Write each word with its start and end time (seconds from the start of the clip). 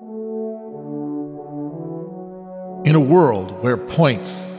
In 0.00 0.06
a 2.94 3.00
world 3.00 3.62
where 3.62 3.76
points 3.76 4.50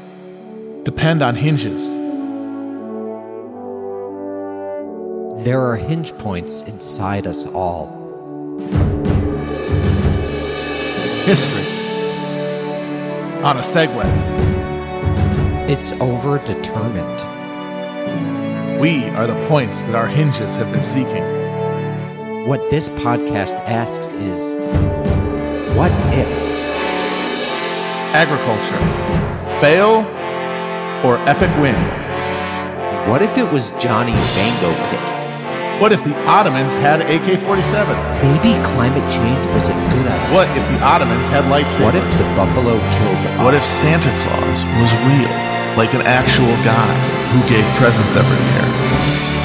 depend 0.83 1.21
on 1.21 1.35
hinges, 1.35 1.95
There 5.43 5.61
are 5.61 5.75
hinge 5.75 6.13
points 6.13 6.61
inside 6.63 7.27
us 7.27 7.45
all. 7.45 7.87
history 11.25 11.65
on 13.43 13.57
a 13.57 13.61
Segway. 13.61 14.09
It's 15.69 15.91
overdetermined. 15.93 17.19
We 18.79 19.05
are 19.09 19.27
the 19.27 19.35
points 19.47 19.83
that 19.85 19.95
our 19.95 20.07
hinges 20.07 20.55
have 20.57 20.71
been 20.71 20.83
seeking. 20.83 21.23
What 22.47 22.69
this 22.69 22.89
podcast 22.89 23.55
asks 23.67 24.13
is 24.13 24.53
what 25.75 25.91
if? 26.15 26.31
Agriculture, 28.15 28.79
fail 29.59 30.07
or 31.03 31.19
epic 31.27 31.51
win? 31.59 31.75
What 33.11 33.21
if 33.21 33.37
it 33.37 33.43
was 33.51 33.71
Johnny 33.75 34.15
Mango 34.39 34.71
Pit? 34.87 35.11
What 35.81 35.91
if 35.91 36.01
the 36.05 36.15
Ottomans 36.23 36.73
had 36.75 37.01
AK 37.01 37.35
47s? 37.43 37.99
Maybe 38.23 38.55
climate 38.63 39.03
change 39.11 39.45
was 39.51 39.67
a 39.67 39.75
good 39.91 40.07
idea. 40.07 40.33
What 40.33 40.47
if 40.55 40.63
the 40.71 40.79
Ottomans 40.79 41.27
had 41.27 41.43
lightsabers? 41.51 41.83
What 41.83 41.95
if 41.95 42.07
the 42.17 42.27
buffalo 42.39 42.79
killed 42.79 43.21
us? 43.27 43.43
What 43.43 43.53
if 43.53 43.59
Santa 43.59 44.11
Claus 44.23 44.63
was 44.79 44.91
real, 45.11 45.35
like 45.75 45.93
an 45.93 46.07
actual 46.07 46.55
guy 46.63 46.95
who 47.35 47.43
gave 47.51 47.67
presents 47.75 48.15
every 48.15 48.39
year? 48.39 49.44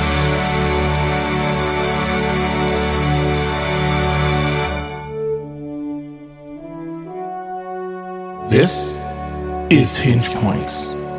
This 8.60 8.92
is 9.70 9.96
Hinge 9.96 10.34
Points. 10.34 11.09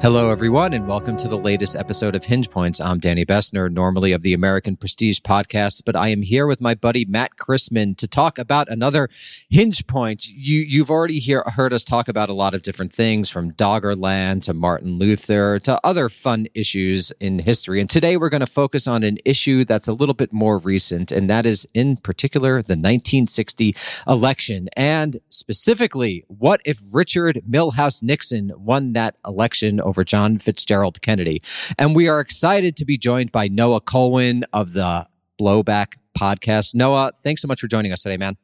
Hello, 0.00 0.30
everyone, 0.30 0.74
and 0.74 0.86
welcome 0.86 1.16
to 1.16 1.26
the 1.26 1.36
latest 1.36 1.74
episode 1.74 2.14
of 2.14 2.24
Hinge 2.24 2.48
Points. 2.48 2.80
I'm 2.80 3.00
Danny 3.00 3.26
Bessner, 3.26 3.68
normally 3.68 4.12
of 4.12 4.22
the 4.22 4.32
American 4.32 4.76
Prestige 4.76 5.18
podcast, 5.18 5.82
but 5.84 5.96
I 5.96 6.08
am 6.10 6.22
here 6.22 6.46
with 6.46 6.60
my 6.60 6.76
buddy 6.76 7.04
Matt 7.04 7.36
Christman 7.36 7.96
to 7.96 8.06
talk 8.06 8.38
about 8.38 8.68
another 8.68 9.08
Hinge 9.50 9.84
Point. 9.88 10.28
You, 10.28 10.60
you've 10.60 10.88
already 10.88 11.18
hear, 11.18 11.42
heard 11.46 11.72
us 11.72 11.82
talk 11.82 12.06
about 12.06 12.28
a 12.28 12.32
lot 12.32 12.54
of 12.54 12.62
different 12.62 12.92
things 12.92 13.28
from 13.28 13.50
Doggerland 13.50 14.44
to 14.44 14.54
Martin 14.54 14.98
Luther 14.98 15.58
to 15.64 15.80
other 15.82 16.08
fun 16.08 16.46
issues 16.54 17.10
in 17.18 17.40
history. 17.40 17.80
And 17.80 17.90
today 17.90 18.16
we're 18.16 18.30
going 18.30 18.40
to 18.40 18.46
focus 18.46 18.86
on 18.86 19.02
an 19.02 19.18
issue 19.24 19.64
that's 19.64 19.88
a 19.88 19.92
little 19.92 20.14
bit 20.14 20.32
more 20.32 20.58
recent, 20.58 21.10
and 21.10 21.28
that 21.28 21.44
is 21.44 21.66
in 21.74 21.96
particular 21.96 22.62
the 22.62 22.76
1960 22.76 23.74
election. 24.06 24.68
And 24.76 25.16
specifically, 25.28 26.24
what 26.28 26.60
if 26.64 26.78
Richard 26.92 27.42
Milhous 27.50 28.00
Nixon 28.00 28.52
won 28.56 28.92
that 28.92 29.16
election 29.26 29.80
over 29.88 30.04
John 30.04 30.38
Fitzgerald 30.38 31.02
Kennedy? 31.02 31.40
And 31.78 31.96
we 31.96 32.08
are 32.08 32.20
excited 32.20 32.76
to 32.76 32.84
be 32.84 32.96
joined 32.96 33.32
by 33.32 33.48
Noah 33.48 33.80
Kulwin 33.80 34.42
of 34.52 34.74
the 34.74 35.08
Blowback 35.40 35.94
podcast. 36.16 36.74
Noah, 36.74 37.12
thanks 37.16 37.42
so 37.42 37.48
much 37.48 37.60
for 37.60 37.68
joining 37.68 37.92
us 37.92 38.02
today, 38.02 38.16
man. 38.16 38.36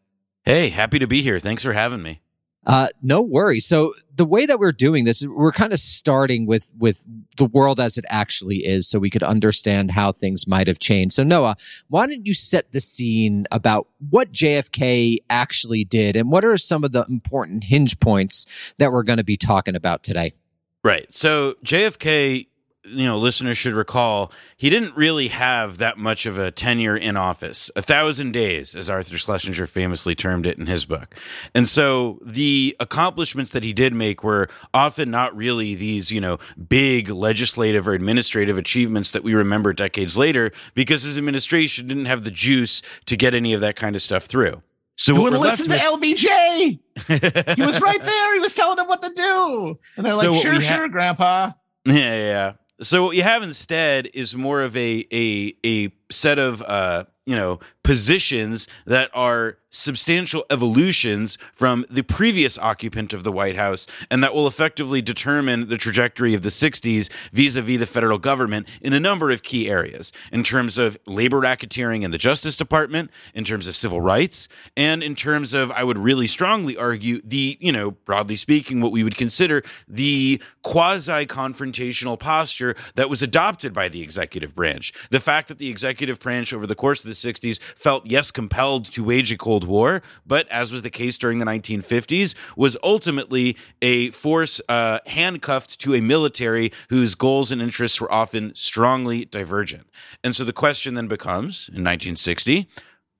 Hey, 0.44 0.70
happy 0.70 0.98
to 0.98 1.06
be 1.06 1.22
here. 1.22 1.38
Thanks 1.38 1.62
for 1.62 1.72
having 1.72 2.02
me. 2.02 2.20
Uh, 2.66 2.88
no 3.02 3.22
worries. 3.22 3.66
So 3.66 3.94
the 4.14 4.24
way 4.24 4.46
that 4.46 4.58
we're 4.58 4.72
doing 4.72 5.04
this, 5.04 5.24
we're 5.26 5.52
kind 5.52 5.72
of 5.72 5.78
starting 5.78 6.46
with 6.46 6.70
with 6.78 7.04
the 7.36 7.44
world 7.44 7.78
as 7.80 7.98
it 7.98 8.04
actually 8.08 8.58
is, 8.58 8.88
so 8.88 8.98
we 8.98 9.10
could 9.10 9.22
understand 9.22 9.90
how 9.90 10.12
things 10.12 10.46
might 10.46 10.66
have 10.66 10.78
changed. 10.78 11.14
So 11.14 11.24
Noah, 11.24 11.56
why 11.88 12.06
don't 12.06 12.24
you 12.26 12.32
set 12.32 12.72
the 12.72 12.80
scene 12.80 13.46
about 13.50 13.88
what 14.10 14.32
JFK 14.32 15.18
actually 15.28 15.84
did, 15.84 16.16
and 16.16 16.30
what 16.30 16.44
are 16.44 16.56
some 16.56 16.84
of 16.84 16.92
the 16.92 17.04
important 17.08 17.64
hinge 17.64 17.98
points 18.00 18.46
that 18.78 18.92
we're 18.92 19.02
going 19.02 19.18
to 19.18 19.24
be 19.24 19.36
talking 19.36 19.74
about 19.76 20.02
today? 20.02 20.32
Right. 20.84 21.10
So 21.10 21.54
JFK, 21.64 22.46
you 22.84 23.06
know, 23.06 23.16
listeners 23.16 23.56
should 23.56 23.72
recall, 23.72 24.30
he 24.58 24.68
didn't 24.68 24.94
really 24.94 25.28
have 25.28 25.78
that 25.78 25.96
much 25.96 26.26
of 26.26 26.38
a 26.38 26.50
tenure 26.50 26.94
in 26.94 27.16
office. 27.16 27.70
A 27.74 27.80
thousand 27.80 28.32
days, 28.32 28.74
as 28.74 28.90
Arthur 28.90 29.16
Schlesinger 29.16 29.66
famously 29.66 30.14
termed 30.14 30.46
it 30.46 30.58
in 30.58 30.66
his 30.66 30.84
book. 30.84 31.14
And 31.54 31.66
so 31.66 32.18
the 32.22 32.76
accomplishments 32.78 33.52
that 33.52 33.64
he 33.64 33.72
did 33.72 33.94
make 33.94 34.22
were 34.22 34.46
often 34.74 35.10
not 35.10 35.34
really 35.34 35.74
these, 35.74 36.12
you 36.12 36.20
know, 36.20 36.38
big 36.68 37.08
legislative 37.08 37.88
or 37.88 37.94
administrative 37.94 38.58
achievements 38.58 39.10
that 39.12 39.24
we 39.24 39.32
remember 39.32 39.72
decades 39.72 40.18
later 40.18 40.52
because 40.74 41.02
his 41.02 41.16
administration 41.16 41.88
didn't 41.88 42.04
have 42.04 42.24
the 42.24 42.30
juice 42.30 42.82
to 43.06 43.16
get 43.16 43.32
any 43.32 43.54
of 43.54 43.62
that 43.62 43.76
kind 43.76 43.96
of 43.96 44.02
stuff 44.02 44.24
through. 44.24 44.62
So 44.96 45.20
wouldn't 45.20 45.42
listen 45.42 45.66
to 45.68 45.76
LBJ. 45.76 46.78
He 47.56 47.62
was 47.66 47.80
right 47.80 48.00
there. 48.00 48.34
He 48.34 48.40
was 48.40 48.54
telling 48.54 48.76
them 48.76 48.86
what 48.86 49.02
to 49.02 49.10
do. 49.14 49.78
And 49.96 50.06
they're 50.06 50.12
So 50.12 50.18
like, 50.18 50.30
what 50.30 50.42
sure, 50.42 50.58
we 50.58 50.64
ha- 50.64 50.76
sure, 50.76 50.88
Grandpa. 50.88 51.52
Yeah, 51.86 51.94
yeah, 51.94 52.16
yeah. 52.16 52.52
So 52.80 53.04
what 53.04 53.16
you 53.16 53.22
have 53.22 53.42
instead 53.42 54.08
is 54.14 54.34
more 54.34 54.62
of 54.62 54.76
a 54.76 55.04
a 55.12 55.52
a 55.64 55.90
set 56.10 56.38
of 56.38 56.62
uh, 56.62 57.04
you 57.26 57.36
know, 57.36 57.60
positions 57.84 58.66
that 58.86 59.10
are 59.14 59.58
substantial 59.74 60.44
evolutions 60.50 61.36
from 61.52 61.84
the 61.90 62.02
previous 62.02 62.56
occupant 62.58 63.12
of 63.12 63.24
the 63.24 63.32
White 63.32 63.56
House 63.56 63.86
and 64.10 64.22
that 64.22 64.32
will 64.32 64.46
effectively 64.46 65.02
determine 65.02 65.68
the 65.68 65.76
trajectory 65.76 66.32
of 66.32 66.42
the 66.42 66.48
60s 66.48 67.12
vis-a-vis 67.32 67.78
the 67.78 67.86
federal 67.86 68.18
government 68.18 68.68
in 68.80 68.92
a 68.92 69.00
number 69.00 69.30
of 69.30 69.42
key 69.42 69.68
areas 69.68 70.12
in 70.30 70.44
terms 70.44 70.78
of 70.78 70.96
labor 71.06 71.40
racketeering 71.40 72.04
in 72.04 72.12
the 72.12 72.18
Justice 72.18 72.56
Department, 72.56 73.10
in 73.34 73.42
terms 73.42 73.66
of 73.66 73.74
civil 73.74 74.00
rights, 74.00 74.48
and 74.76 75.02
in 75.02 75.16
terms 75.16 75.52
of 75.52 75.72
I 75.72 75.82
would 75.82 75.98
really 75.98 76.28
strongly 76.28 76.76
argue 76.76 77.20
the, 77.24 77.58
you 77.60 77.72
know, 77.72 77.90
broadly 77.90 78.36
speaking 78.36 78.80
what 78.80 78.92
we 78.92 79.02
would 79.02 79.16
consider 79.16 79.62
the 79.88 80.40
quasi-confrontational 80.62 82.18
posture 82.18 82.76
that 82.94 83.10
was 83.10 83.22
adopted 83.22 83.72
by 83.72 83.88
the 83.88 84.02
executive 84.02 84.54
branch. 84.54 84.92
The 85.10 85.20
fact 85.20 85.48
that 85.48 85.58
the 85.58 85.68
executive 85.68 86.20
branch 86.20 86.52
over 86.52 86.66
the 86.66 86.76
course 86.76 87.04
of 87.04 87.08
the 87.08 87.14
60s 87.14 87.58
felt 87.76 88.10
yes 88.10 88.30
compelled 88.30 88.86
to 88.86 89.04
wage 89.04 89.30
a 89.32 89.36
cold 89.36 89.64
war, 89.64 90.02
but 90.26 90.48
as 90.48 90.72
was 90.72 90.82
the 90.82 90.90
case 90.90 91.18
during 91.18 91.38
the 91.38 91.46
1950s, 91.46 92.34
was 92.56 92.76
ultimately 92.82 93.56
a 93.82 94.10
force 94.10 94.60
uh, 94.68 94.98
handcuffed 95.06 95.80
to 95.80 95.94
a 95.94 96.00
military 96.00 96.72
whose 96.88 97.14
goals 97.14 97.50
and 97.50 97.60
interests 97.60 98.00
were 98.00 98.12
often 98.12 98.54
strongly 98.54 99.24
divergent. 99.24 99.86
And 100.22 100.34
so 100.34 100.44
the 100.44 100.52
question 100.52 100.94
then 100.94 101.08
becomes 101.08 101.68
in 101.68 101.82
1960, 101.84 102.68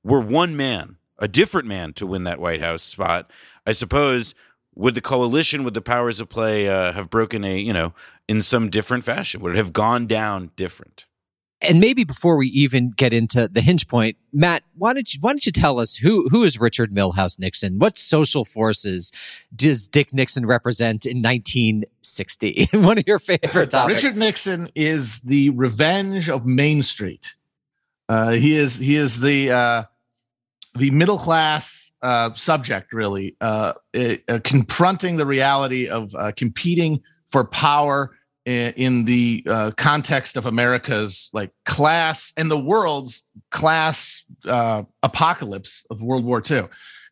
were 0.03 0.21
one 0.21 0.57
man, 0.57 0.97
a 1.19 1.29
different 1.29 1.67
man, 1.67 1.93
to 1.95 2.07
win 2.07 2.25
that 2.25 2.41
White 2.41 2.61
House 2.61 2.83
spot? 2.83 3.31
I 3.67 3.73
suppose 3.73 4.35
would 4.75 4.95
the 4.95 5.01
coalition, 5.01 5.65
would 5.65 5.75
the 5.75 5.81
powers 5.81 6.21
of 6.21 6.29
play 6.29 6.69
uh, 6.69 6.93
have 6.93 7.11
broken 7.11 7.45
a, 7.45 7.57
you 7.57 7.73
know, 7.73 7.95
in 8.29 8.43
some 8.43 8.69
different 8.69 9.05
fashion? 9.05 9.41
Would 9.41 9.53
it 9.53 9.57
have 9.57 9.73
gone 9.73 10.07
down 10.07 10.51
different? 10.57 11.07
And 11.69 11.81
maybe 11.81 12.05
before 12.05 12.37
we 12.37 12.49
even 12.49 12.91
get 12.91 13.13
into 13.13 13.49
the 13.49 13.61
hinge 13.61 13.89
point, 13.89 14.17
Matt, 14.33 14.63
why 14.77 14.93
don't 14.93 15.13
you 15.13 15.21
why 15.21 15.33
don't 15.33 15.45
you 15.47 15.53
tell 15.53 15.79
us 15.79 15.97
who 15.97 16.29
who 16.31 16.43
is 16.45 16.59
Richard 16.59 16.93
Milhous 16.93 17.39
Nixon? 17.39 17.79
What 17.79 17.99
social 17.99 18.45
forces 18.45 19.13
does 19.55 19.89
Dick 19.89 20.13
Nixon 20.13 20.47
represent 20.47 21.07
in 21.07 21.23
1960? 21.23 22.69
One 22.75 22.99
of 22.99 23.05
your 23.07 23.19
favorite 23.19 23.71
topics. 23.71 24.03
Richard 24.03 24.17
Nixon 24.17 24.69
is 24.75 25.21
the 25.21 25.51
revenge 25.51 26.29
of 26.29 26.47
Main 26.47 26.83
Street. 26.83 27.35
Uh, 28.09 28.33
he 28.33 28.57
is 28.57 28.77
he 28.77 28.97
is 28.97 29.21
the 29.21 29.51
uh, 29.51 29.83
the 30.77 30.91
middle 30.91 31.19
class 31.19 31.93
uh, 32.03 32.35
subject, 32.35 32.93
really, 32.93 33.37
uh, 33.41 33.73
uh, 33.95 34.39
confronting 34.43 35.17
the 35.17 35.27
reality 35.27 35.89
of 35.89 36.15
uh, 36.15 36.33
competing 36.37 37.01
for 37.27 37.45
power 37.45 38.11
in, 38.45 39.05
the 39.05 39.45
uh, 39.49 39.71
context 39.77 40.37
of 40.37 40.47
America's 40.47 41.31
like 41.33 41.51
class 41.65 42.33
and 42.37 42.51
the 42.51 42.59
world's 42.59 43.29
class 43.51 44.25
uh, 44.45 44.83
apocalypse 45.03 45.87
of 45.91 46.03
World 46.03 46.25
War 46.25 46.43
II. 46.49 46.69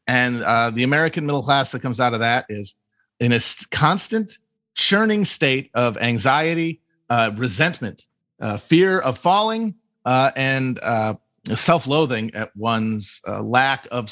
And 0.06 0.42
uh, 0.42 0.70
the 0.70 0.82
American 0.82 1.26
middle 1.26 1.42
class 1.42 1.72
that 1.72 1.80
comes 1.80 2.00
out 2.00 2.12
of 2.12 2.20
that 2.20 2.46
is 2.48 2.76
in 3.20 3.32
a 3.32 3.40
st- 3.40 3.70
constant 3.70 4.38
churning 4.74 5.24
state 5.24 5.70
of 5.74 5.96
anxiety, 5.98 6.80
uh, 7.08 7.30
resentment, 7.36 8.04
uh, 8.40 8.56
fear 8.56 8.98
of 8.98 9.18
falling, 9.18 9.74
uh, 10.04 10.32
and 10.34 10.80
uh, 10.82 11.14
self-loathing 11.54 12.34
at 12.34 12.54
one's 12.56 13.20
lack 13.26 13.86
of 13.90 14.10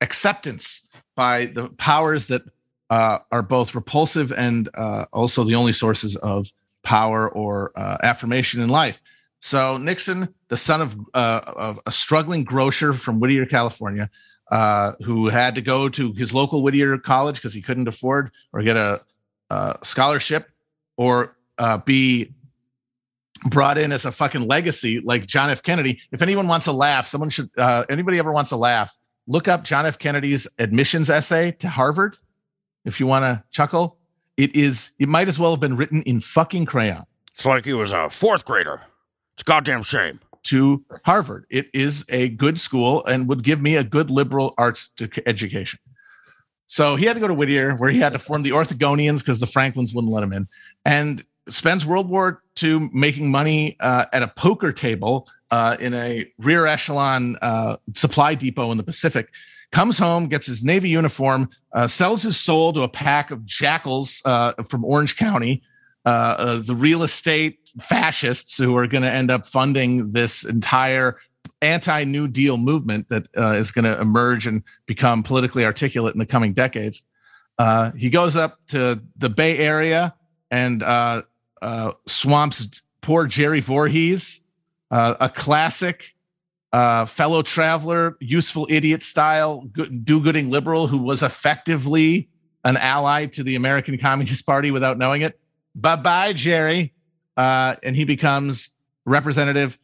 acceptance 0.00 0.88
by 1.16 1.46
the 1.46 1.68
powers 1.70 2.28
that 2.28 2.42
uh, 2.90 3.18
are 3.30 3.42
both 3.42 3.74
repulsive 3.74 4.32
and 4.32 4.68
uh, 4.74 5.06
also 5.12 5.44
the 5.44 5.54
only 5.54 5.72
sources 5.72 6.16
of 6.16 6.52
power 6.82 7.30
or 7.30 7.72
uh, 7.76 7.96
affirmation 8.02 8.60
in 8.60 8.68
life. 8.68 9.00
So 9.40 9.78
Nixon, 9.78 10.34
the 10.48 10.56
son 10.56 10.82
of, 10.82 10.98
uh, 11.14 11.40
of 11.46 11.80
a 11.86 11.92
struggling 11.92 12.44
grocer 12.44 12.92
from 12.92 13.20
Whittier, 13.20 13.46
California, 13.46 14.10
uh, 14.50 14.92
who 15.02 15.28
had 15.28 15.54
to 15.54 15.62
go 15.62 15.88
to 15.88 16.12
his 16.12 16.34
local 16.34 16.62
Whittier 16.62 16.98
college 16.98 17.36
because 17.36 17.54
he 17.54 17.62
couldn't 17.62 17.88
afford 17.88 18.32
or 18.52 18.62
get 18.62 18.76
a, 18.76 19.00
a 19.48 19.78
scholarship 19.82 20.50
or 20.96 21.36
uh, 21.58 21.78
be 21.78 22.34
brought 23.48 23.78
in 23.78 23.92
as 23.92 24.04
a 24.04 24.12
fucking 24.12 24.42
legacy 24.42 25.00
like 25.00 25.26
John 25.26 25.48
F. 25.48 25.62
Kennedy. 25.62 26.00
If 26.12 26.20
anyone 26.20 26.48
wants 26.48 26.66
to 26.66 26.72
laugh, 26.72 27.06
someone 27.06 27.30
should. 27.30 27.48
Uh, 27.56 27.84
anybody 27.88 28.18
ever 28.18 28.32
wants 28.32 28.50
to 28.50 28.56
laugh? 28.56 28.94
look 29.30 29.46
up 29.46 29.62
John 29.62 29.86
F. 29.86 29.98
Kennedy's 29.98 30.46
admissions 30.58 31.08
essay 31.08 31.52
to 31.52 31.68
Harvard 31.68 32.18
if 32.84 33.00
you 33.00 33.06
want 33.06 33.24
to 33.24 33.44
chuckle. 33.50 33.96
It 34.36 34.54
is, 34.56 34.92
it 34.98 35.08
might 35.08 35.28
as 35.28 35.38
well 35.38 35.50
have 35.50 35.60
been 35.60 35.76
written 35.76 36.02
in 36.02 36.20
fucking 36.20 36.66
crayon. 36.66 37.04
It's 37.34 37.44
like 37.44 37.64
he 37.64 37.72
was 37.72 37.92
a 37.92 38.08
fourth 38.10 38.44
grader. 38.44 38.82
It's 39.34 39.42
a 39.42 39.44
goddamn 39.44 39.82
shame. 39.82 40.20
To 40.44 40.82
Harvard. 41.04 41.44
It 41.50 41.68
is 41.74 42.06
a 42.08 42.28
good 42.28 42.58
school 42.58 43.04
and 43.04 43.28
would 43.28 43.44
give 43.44 43.60
me 43.60 43.76
a 43.76 43.84
good 43.84 44.10
liberal 44.10 44.54
arts 44.56 44.88
education. 45.26 45.78
So 46.64 46.96
he 46.96 47.04
had 47.04 47.14
to 47.14 47.20
go 47.20 47.28
to 47.28 47.34
Whittier, 47.34 47.74
where 47.74 47.90
he 47.90 47.98
had 47.98 48.12
to 48.14 48.18
form 48.18 48.42
the 48.42 48.50
Orthogonians 48.50 49.18
because 49.18 49.40
the 49.40 49.46
Franklins 49.46 49.92
wouldn't 49.92 50.12
let 50.12 50.22
him 50.22 50.32
in, 50.32 50.48
and 50.84 51.24
spends 51.48 51.84
World 51.84 52.08
War 52.08 52.42
II 52.62 52.88
making 52.92 53.30
money 53.30 53.76
uh, 53.80 54.06
at 54.12 54.22
a 54.22 54.28
poker 54.28 54.72
table 54.72 55.28
uh, 55.50 55.76
in 55.80 55.94
a 55.94 56.30
rear 56.38 56.66
echelon 56.66 57.36
uh, 57.42 57.76
supply 57.94 58.34
depot 58.34 58.70
in 58.70 58.78
the 58.78 58.84
Pacific 58.84 59.30
comes 59.72 59.98
home, 59.98 60.26
gets 60.26 60.46
his 60.46 60.62
Navy 60.64 60.88
uniform, 60.88 61.48
uh, 61.72 61.86
sells 61.86 62.22
his 62.22 62.38
soul 62.38 62.72
to 62.72 62.82
a 62.82 62.88
pack 62.88 63.30
of 63.30 63.44
jackals 63.44 64.20
uh, 64.24 64.54
from 64.64 64.84
Orange 64.84 65.16
County, 65.16 65.62
uh, 66.04 66.08
uh 66.38 66.58
the 66.58 66.74
real 66.74 67.02
estate 67.02 67.58
fascists 67.78 68.56
who 68.56 68.76
are 68.76 68.86
going 68.86 69.02
to 69.02 69.10
end 69.10 69.30
up 69.30 69.46
funding 69.46 70.12
this 70.12 70.44
entire 70.44 71.18
anti 71.62 72.04
New 72.04 72.26
Deal 72.26 72.56
movement 72.56 73.08
that 73.10 73.26
uh, 73.36 73.52
is 73.52 73.70
going 73.70 73.84
to 73.84 74.00
emerge 74.00 74.46
and 74.46 74.62
become 74.86 75.22
politically 75.22 75.64
articulate 75.64 76.14
in 76.14 76.18
the 76.18 76.26
coming 76.26 76.52
decades. 76.52 77.02
Uh, 77.58 77.92
he 77.92 78.08
goes 78.08 78.34
up 78.34 78.58
to 78.68 79.00
the 79.18 79.28
Bay 79.28 79.58
Area 79.58 80.14
and 80.50 80.82
swamps 82.06 82.66
poor 83.02 83.26
Jerry 83.26 83.62
Voorhis, 83.62 84.40
a 84.90 85.30
classic 85.32 86.14
uh, 86.72 87.04
fellow 87.06 87.42
traveler, 87.42 88.16
useful 88.20 88.66
idiot 88.70 89.02
style, 89.02 89.62
do 90.04 90.22
gooding 90.22 90.50
liberal 90.50 90.86
who 90.86 90.98
was 90.98 91.22
effectively 91.22 92.28
an 92.64 92.76
ally 92.76 93.26
to 93.26 93.42
the 93.42 93.56
American 93.56 93.98
Communist 93.98 94.46
Party 94.46 94.70
without 94.70 94.98
knowing 94.98 95.22
it. 95.22 95.38
Bye 95.74 95.96
bye, 95.96 96.32
Jerry. 96.32 96.94
Uh, 97.36 97.76
and 97.82 97.96
he 97.96 98.04
becomes 98.04 98.76
representative, 99.06 99.78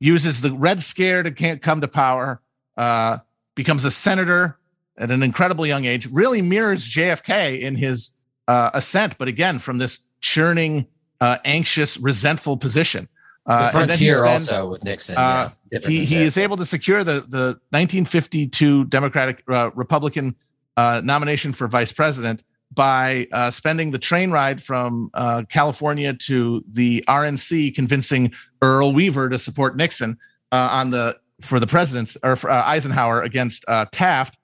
uses 0.00 0.40
the 0.40 0.52
Red 0.52 0.82
Scare 0.82 1.22
to 1.22 1.30
can't 1.32 1.60
come 1.60 1.80
to 1.80 1.88
power, 1.88 2.40
uh, 2.76 3.18
becomes 3.54 3.84
a 3.84 3.90
senator 3.90 4.58
at 4.96 5.10
an 5.10 5.22
incredible 5.22 5.66
young 5.66 5.84
age, 5.84 6.06
really 6.10 6.42
mirrors 6.42 6.88
JFK 6.88 7.60
in 7.60 7.76
his 7.76 8.14
uh, 8.46 8.70
ascent, 8.74 9.18
but 9.18 9.28
again, 9.28 9.58
from 9.58 9.78
this 9.78 10.00
churning, 10.20 10.86
uh, 11.20 11.38
anxious, 11.44 11.96
resentful 11.98 12.56
position. 12.56 13.08
Uh, 13.48 13.66
the 13.66 13.72
frontier 13.72 14.18
spends, 14.18 14.52
also 14.52 14.68
with 14.68 14.84
Nixon. 14.84 15.16
Uh, 15.16 15.50
yeah, 15.72 15.78
he 15.78 16.04
he 16.04 16.16
is 16.16 16.36
able 16.36 16.58
to 16.58 16.66
secure 16.66 17.02
the 17.02 17.22
the 17.22 17.58
1952 17.70 18.84
Democratic 18.84 19.42
uh, 19.48 19.70
Republican 19.74 20.36
uh, 20.76 21.00
nomination 21.02 21.54
for 21.54 21.66
vice 21.66 21.90
president 21.90 22.42
by 22.74 23.26
uh, 23.32 23.50
spending 23.50 23.90
the 23.90 23.98
train 23.98 24.30
ride 24.30 24.62
from 24.62 25.10
uh, 25.14 25.44
California 25.48 26.12
to 26.12 26.62
the 26.68 27.02
RNC, 27.08 27.74
convincing 27.74 28.32
Earl 28.60 28.92
Weaver 28.92 29.30
to 29.30 29.38
support 29.38 29.76
Nixon 29.76 30.18
on 30.52 30.90
the 30.90 31.18
for 31.40 31.58
the 31.58 31.66
president's 31.66 32.18
or 32.22 32.36
for, 32.36 32.50
Eisenhower 32.50 33.22
against 33.22 33.64
Taft, 33.92 34.36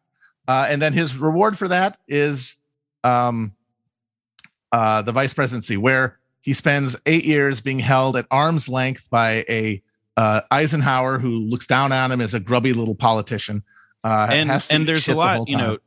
and 0.48 0.80
then 0.80 0.94
his 0.94 1.18
reward 1.18 1.58
for 1.58 1.68
that 1.68 1.98
is 2.08 2.56
um, 3.02 3.52
the 4.72 5.12
vice 5.12 5.34
presidency, 5.34 5.76
where 5.76 6.18
he 6.44 6.52
spends 6.52 6.94
eight 7.06 7.24
years 7.24 7.62
being 7.62 7.78
held 7.78 8.18
at 8.18 8.26
arm's 8.30 8.68
length 8.68 9.08
by 9.08 9.46
a 9.48 9.82
uh, 10.18 10.42
Eisenhower 10.50 11.18
who 11.18 11.38
looks 11.38 11.66
down 11.66 11.90
on 11.90 12.12
him 12.12 12.20
as 12.20 12.34
a 12.34 12.38
grubby 12.38 12.74
little 12.74 12.94
politician. 12.94 13.62
Uh, 14.04 14.28
and 14.30 14.50
and 14.70 14.86
there's 14.86 15.08
a 15.08 15.14
lot, 15.14 15.46
the 15.46 15.50
you 15.50 15.56
know, 15.56 15.78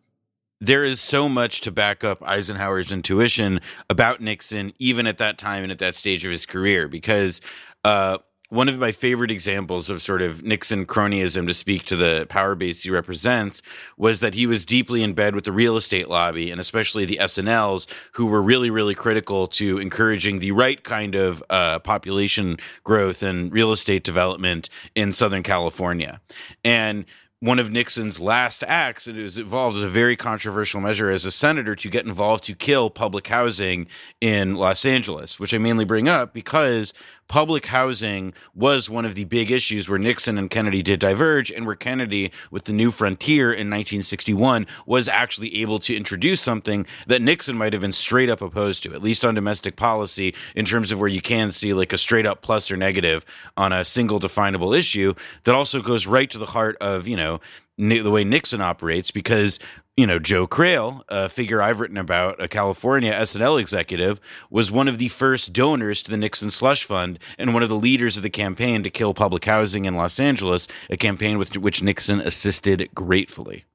there 0.59 0.83
is 0.83 1.00
so 1.00 1.30
much 1.30 1.62
to 1.62 1.71
back 1.71 2.04
up 2.04 2.27
Eisenhower's 2.27 2.92
intuition 2.92 3.62
about 3.88 4.19
Nixon, 4.19 4.74
even 4.80 5.06
at 5.06 5.19
that 5.19 5.38
time 5.38 5.62
and 5.62 5.71
at 5.71 5.77
that 5.77 5.94
stage 5.94 6.25
of 6.25 6.31
his 6.31 6.48
career, 6.48 6.88
because 6.88 7.39
uh, 7.86 8.18
one 8.49 8.69
of 8.69 8.79
my 8.79 8.91
favorite 8.94 9.29
examples 9.29 9.89
of 9.89 10.01
sort 10.01 10.21
of 10.21 10.41
Nixon 10.41 10.85
cronyism 10.85 11.47
to 11.47 11.53
speak 11.53 11.83
to 11.85 11.97
the 11.97 12.25
power 12.29 12.55
base 12.55 12.83
he 12.83 12.89
represents 12.89 13.61
was 13.97 14.21
that 14.21 14.35
he 14.35 14.47
was 14.47 14.65
deeply 14.65 15.03
in 15.03 15.13
bed 15.13 15.35
with 15.35 15.44
the 15.44 15.51
real 15.51 15.75
estate 15.75 16.07
lobby 16.07 16.49
and 16.49 16.61
especially 16.61 17.03
the 17.03 17.19
S&Ls 17.19 17.88
who 18.13 18.27
were 18.27 18.41
really, 18.41 18.69
really 18.69 18.95
critical 18.95 19.47
to 19.47 19.79
encouraging 19.79 20.39
the 20.39 20.53
right 20.53 20.83
kind 20.83 21.15
of 21.15 21.44
uh, 21.49 21.79
population 21.79 22.57
growth 22.83 23.21
and 23.21 23.51
real 23.51 23.73
estate 23.73 24.03
development 24.03 24.69
in 24.95 25.11
Southern 25.11 25.44
California. 25.44 26.21
And 26.63 27.05
one 27.39 27.59
of 27.59 27.71
Nixon's 27.71 28.19
last 28.19 28.63
acts, 28.63 29.07
it 29.07 29.15
was 29.15 29.38
involved 29.38 29.77
as 29.77 29.83
a 29.83 29.88
very 29.88 30.15
controversial 30.15 30.81
measure 30.81 31.11
as 31.11 31.23
a 31.23 31.31
senator 31.31 31.75
to 31.75 31.89
get 31.89 32.05
involved 32.05 32.44
to 32.45 32.55
kill 32.55 32.89
public 32.89 33.27
housing 33.27 33.88
in 34.19 34.55
Los 34.55 34.85
Angeles, 34.85 35.39
which 35.39 35.53
I 35.53 35.59
mainly 35.59 35.85
bring 35.85 36.09
up 36.09 36.33
because 36.33 36.95
public 37.27 37.68
housing 37.68 38.33
was 38.56 38.89
one 38.89 39.06
of 39.06 39.15
the 39.15 39.25
big 39.25 39.51
issues 39.51 39.89
where 39.89 40.00
Nixon 40.00 40.38
and 40.38 40.50
Kennedy 40.50 40.81
did 40.81 41.00
diverge, 41.00 41.51
and 41.51 41.65
where 41.65 41.75
Kennedy, 41.75 42.31
with 42.51 42.65
the 42.65 42.74
New 42.74 42.91
Frontier 42.91 43.47
in 43.47 43.69
1961, 43.69 44.65
was 44.85 45.07
actually 45.07 45.62
able 45.62 45.79
to 45.79 45.95
introduce 45.95 46.41
something 46.41 46.85
that 47.07 47.21
Nixon 47.21 47.57
might 47.57 47.74
have 47.74 47.81
been 47.81 47.91
straight 47.91 48.29
up 48.29 48.41
opposed 48.41 48.83
to, 48.83 48.94
at 48.94 49.01
least 49.01 49.25
on 49.25 49.35
domestic 49.35 49.75
policy, 49.75 50.33
in 50.56 50.65
terms 50.65 50.91
of 50.91 51.00
where 51.00 51.09
you 51.09 51.21
can 51.21 51.51
see 51.51 51.74
like 51.74 51.94
a 51.94 51.97
straight 51.97 52.25
up 52.25 52.41
plus 52.41 52.71
or 52.71 52.77
negative 52.77 53.25
on 53.56 53.73
a 53.73 53.83
single 53.83 54.19
definable 54.19 54.73
issue 54.73 55.13
that 55.44 55.56
also 55.56 55.81
goes 55.81 56.07
right 56.07 56.30
to 56.30 56.38
the 56.38 56.45
heart 56.47 56.77
of, 56.80 57.07
you 57.07 57.18
know, 57.18 57.39
the 57.77 58.12
way 58.12 58.24
Nixon 58.24 58.62
operates 58.62 59.12
because 59.12 59.59
you 59.97 60.06
know, 60.06 60.19
Joe 60.19 60.45
Crail, 60.45 61.03
a 61.09 61.27
figure 61.27 61.59
I've 61.59 61.79
written 61.79 61.97
about, 61.97 62.41
a 62.41 62.47
California 62.47 63.12
S&L 63.12 63.57
executive, 63.57 64.21
was 64.51 64.71
one 64.71 64.88
of 64.88 65.00
the 65.00 65.07
first 65.07 65.53
donors 65.53 66.03
to 66.03 66.12
the 66.12 66.18
Nixon 66.18 66.51
slush 66.51 66.83
fund 66.83 67.18
and 67.39 67.51
one 67.51 67.63
of 67.63 67.69
the 67.69 67.75
leaders 67.75 68.15
of 68.15 68.21
the 68.21 68.29
campaign 68.29 68.83
to 68.83 68.91
kill 68.91 69.15
public 69.15 69.44
housing 69.45 69.85
in 69.85 69.95
Los 69.95 70.19
Angeles, 70.19 70.68
a 70.91 70.97
campaign 70.97 71.39
with 71.39 71.57
which 71.57 71.81
Nixon 71.81 72.19
assisted 72.19 72.89
gratefully. 72.94 73.65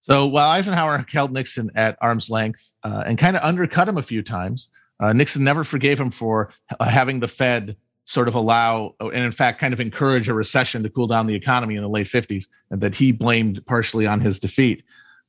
So 0.00 0.26
while 0.26 0.50
Eisenhower 0.50 1.06
held 1.10 1.32
Nixon 1.32 1.70
at 1.74 1.96
arm's 2.02 2.28
length 2.28 2.74
uh, 2.82 3.04
and 3.06 3.16
kind 3.16 3.34
of 3.34 3.42
undercut 3.42 3.88
him 3.88 3.96
a 3.96 4.02
few 4.02 4.22
times, 4.22 4.70
uh, 5.00 5.14
Nixon 5.14 5.44
never 5.44 5.64
forgave 5.64 5.98
him 5.98 6.10
for 6.10 6.52
uh, 6.78 6.84
having 6.84 7.20
the 7.20 7.28
Fed 7.28 7.76
sort 8.08 8.26
of 8.26 8.34
allow 8.34 8.94
and 9.00 9.16
in 9.16 9.32
fact 9.32 9.60
kind 9.60 9.74
of 9.74 9.80
encourage 9.80 10.30
a 10.30 10.34
recession 10.34 10.82
to 10.82 10.88
cool 10.88 11.06
down 11.06 11.26
the 11.26 11.34
economy 11.34 11.76
in 11.76 11.82
the 11.82 11.88
late 11.88 12.06
50s 12.06 12.46
and 12.70 12.80
that 12.80 12.94
he 12.94 13.12
blamed 13.12 13.64
partially 13.66 14.06
on 14.06 14.18
his 14.18 14.40
defeat. 14.40 14.82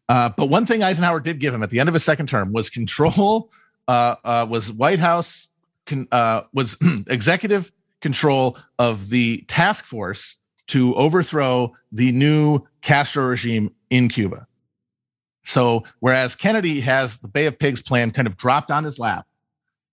Uh, 0.08 0.30
but 0.38 0.46
one 0.46 0.66
thing 0.66 0.82
Eisenhower 0.82 1.20
did 1.20 1.42
give 1.42 1.54
him 1.54 1.62
at 1.62 1.72
the 1.72 1.82
end 1.82 1.90
of 1.90 1.94
his 1.94 2.06
second 2.06 2.30
term 2.30 2.54
was 2.54 2.70
control, 2.70 3.52
uh, 3.90 4.16
uh, 4.24 4.48
was 4.50 4.72
White 4.72 5.00
House, 5.00 5.50
con- 5.86 6.08
uh, 6.14 6.44
was 6.54 6.78
executive 7.08 7.70
control 8.00 8.58
of 8.80 9.10
the 9.10 9.44
task 9.50 9.84
force 9.84 10.38
to 10.68 10.96
overthrow 10.96 11.76
the 11.92 12.14
new 12.14 12.62
Castro 12.82 13.26
regime 13.26 13.76
in 13.90 14.08
Cuba. 14.08 14.48
So, 15.44 15.84
whereas 16.00 16.34
Kennedy 16.34 16.80
has 16.80 17.18
the 17.18 17.28
Bay 17.28 17.46
of 17.46 17.60
Pigs 17.60 17.82
plan 17.82 18.12
kind 18.12 18.28
of 18.28 18.38
dropped 18.38 18.72
on 18.72 18.86
his 18.86 19.00
lap 19.00 19.28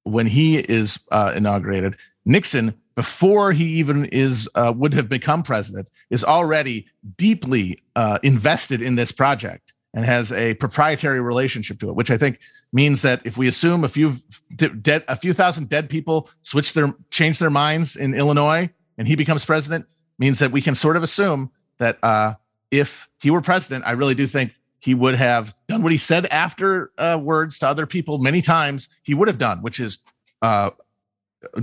when 0.04 0.26
he 0.26 0.58
is 0.58 1.00
uh, 1.10 1.32
inaugurated, 1.34 1.96
Nixon, 2.26 2.74
before 2.94 3.52
he 3.52 3.64
even 3.64 4.04
is 4.06 4.48
uh, 4.54 4.72
would 4.76 4.92
have 4.92 5.08
become 5.08 5.42
president, 5.42 5.88
is 6.10 6.22
already 6.24 6.86
deeply 7.16 7.78
invested 8.22 8.82
in 8.82 8.96
this 8.96 9.12
project 9.12 9.72
and 9.94 10.04
has 10.04 10.30
a 10.30 10.54
proprietary 10.54 11.20
relationship 11.20 11.80
to 11.80 11.88
it, 11.88 11.94
which 11.94 12.10
I 12.10 12.18
think 12.18 12.38
means 12.72 13.00
that 13.02 13.22
if 13.24 13.38
we 13.38 13.48
assume 13.48 13.82
a 13.82 13.88
few 13.88 14.16
dead, 14.54 15.04
a 15.08 15.16
few 15.16 15.32
thousand 15.32 15.70
dead 15.70 15.88
people 15.88 16.28
switch 16.42 16.74
their 16.74 16.94
change 17.10 17.38
their 17.38 17.50
minds 17.50 17.96
in 17.96 18.14
Illinois 18.14 18.68
and 18.98 19.08
he 19.08 19.16
becomes 19.16 19.44
president, 19.44 19.86
means 20.18 20.38
that 20.38 20.52
we 20.52 20.60
can 20.60 20.74
sort 20.74 20.96
of 20.96 21.02
assume 21.02 21.50
that 21.78 21.98
uh, 22.02 22.34
if 22.70 23.08
he 23.20 23.30
were 23.30 23.40
president, 23.40 23.84
I 23.86 23.92
really 23.92 24.14
do 24.14 24.26
think 24.26 24.52
he 24.78 24.94
would 24.94 25.14
have 25.14 25.54
done 25.66 25.82
what 25.82 25.92
he 25.92 25.98
said 25.98 26.26
after 26.26 26.92
uh, 26.98 27.18
words 27.20 27.58
to 27.60 27.66
other 27.66 27.86
people 27.86 28.18
many 28.18 28.42
times. 28.42 28.88
He 29.02 29.14
would 29.14 29.28
have 29.28 29.38
done, 29.38 29.62
which 29.62 29.80
is 29.80 29.98
uh, 30.42 30.70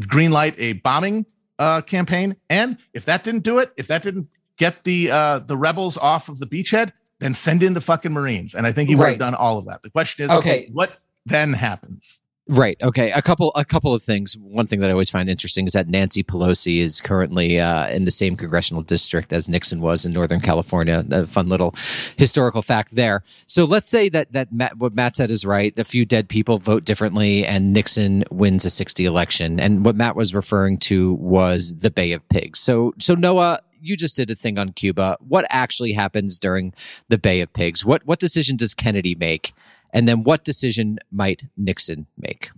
green 0.07 0.31
light 0.31 0.55
a 0.57 0.73
bombing 0.73 1.25
uh, 1.59 1.81
campaign, 1.81 2.35
and 2.49 2.77
if 2.93 3.05
that 3.05 3.23
didn't 3.23 3.43
do 3.43 3.59
it, 3.59 3.71
if 3.77 3.87
that 3.87 4.03
didn't 4.03 4.27
get 4.57 4.83
the 4.83 5.11
uh, 5.11 5.39
the 5.39 5.57
rebels 5.57 5.97
off 5.97 6.29
of 6.29 6.39
the 6.39 6.47
beachhead, 6.47 6.91
then 7.19 7.33
send 7.33 7.63
in 7.63 7.73
the 7.73 7.81
fucking 7.81 8.11
Marines. 8.11 8.55
And 8.55 8.67
I 8.67 8.71
think 8.71 8.89
he 8.89 8.95
would 8.95 9.03
right. 9.03 9.09
have 9.11 9.19
done 9.19 9.35
all 9.35 9.57
of 9.57 9.65
that. 9.65 9.81
The 9.81 9.89
question 9.89 10.25
is, 10.25 10.31
okay, 10.31 10.37
okay 10.37 10.69
what 10.71 10.97
then 11.25 11.53
happens? 11.53 12.21
Right. 12.49 12.75
Okay. 12.83 13.09
A 13.11 13.21
couple. 13.21 13.53
A 13.55 13.63
couple 13.63 13.93
of 13.93 14.01
things. 14.01 14.37
One 14.37 14.67
thing 14.67 14.81
that 14.81 14.89
I 14.89 14.91
always 14.91 15.09
find 15.09 15.29
interesting 15.29 15.65
is 15.65 15.73
that 15.73 15.87
Nancy 15.87 16.23
Pelosi 16.23 16.79
is 16.79 16.99
currently 16.99 17.57
uh, 17.57 17.87
in 17.87 18.03
the 18.03 18.11
same 18.11 18.35
congressional 18.35 18.83
district 18.83 19.31
as 19.31 19.47
Nixon 19.47 19.79
was 19.79 20.05
in 20.05 20.11
Northern 20.11 20.41
California. 20.41 21.05
A 21.09 21.25
fun 21.25 21.47
little 21.47 21.73
historical 22.17 22.61
fact 22.61 22.95
there. 22.95 23.23
So 23.47 23.63
let's 23.63 23.87
say 23.87 24.09
that 24.09 24.33
that 24.33 24.51
Matt, 24.51 24.77
what 24.77 24.93
Matt 24.93 25.15
said 25.15 25.31
is 25.31 25.45
right. 25.45 25.73
A 25.79 25.85
few 25.85 26.05
dead 26.05 26.27
people 26.27 26.59
vote 26.59 26.83
differently, 26.83 27.45
and 27.45 27.71
Nixon 27.71 28.25
wins 28.29 28.65
a 28.65 28.69
60 28.69 29.05
election. 29.05 29.57
And 29.57 29.85
what 29.85 29.95
Matt 29.95 30.17
was 30.17 30.35
referring 30.35 30.79
to 30.79 31.13
was 31.13 31.75
the 31.75 31.91
Bay 31.91 32.11
of 32.11 32.27
Pigs. 32.27 32.59
So 32.59 32.93
so 32.99 33.15
Noah, 33.15 33.61
you 33.79 33.95
just 33.95 34.17
did 34.17 34.29
a 34.29 34.35
thing 34.35 34.59
on 34.59 34.73
Cuba. 34.73 35.17
What 35.21 35.45
actually 35.49 35.93
happens 35.93 36.39
during 36.39 36.73
the 37.07 37.17
Bay 37.17 37.39
of 37.39 37.53
Pigs? 37.53 37.85
What 37.85 38.05
what 38.05 38.19
decision 38.19 38.57
does 38.57 38.73
Kennedy 38.73 39.15
make, 39.15 39.53
and 39.93 40.07
then 40.07 40.23
what 40.23 40.43
decision 40.43 40.99
might 41.11 41.43
Nixon 41.55 42.07
make? 42.17 42.49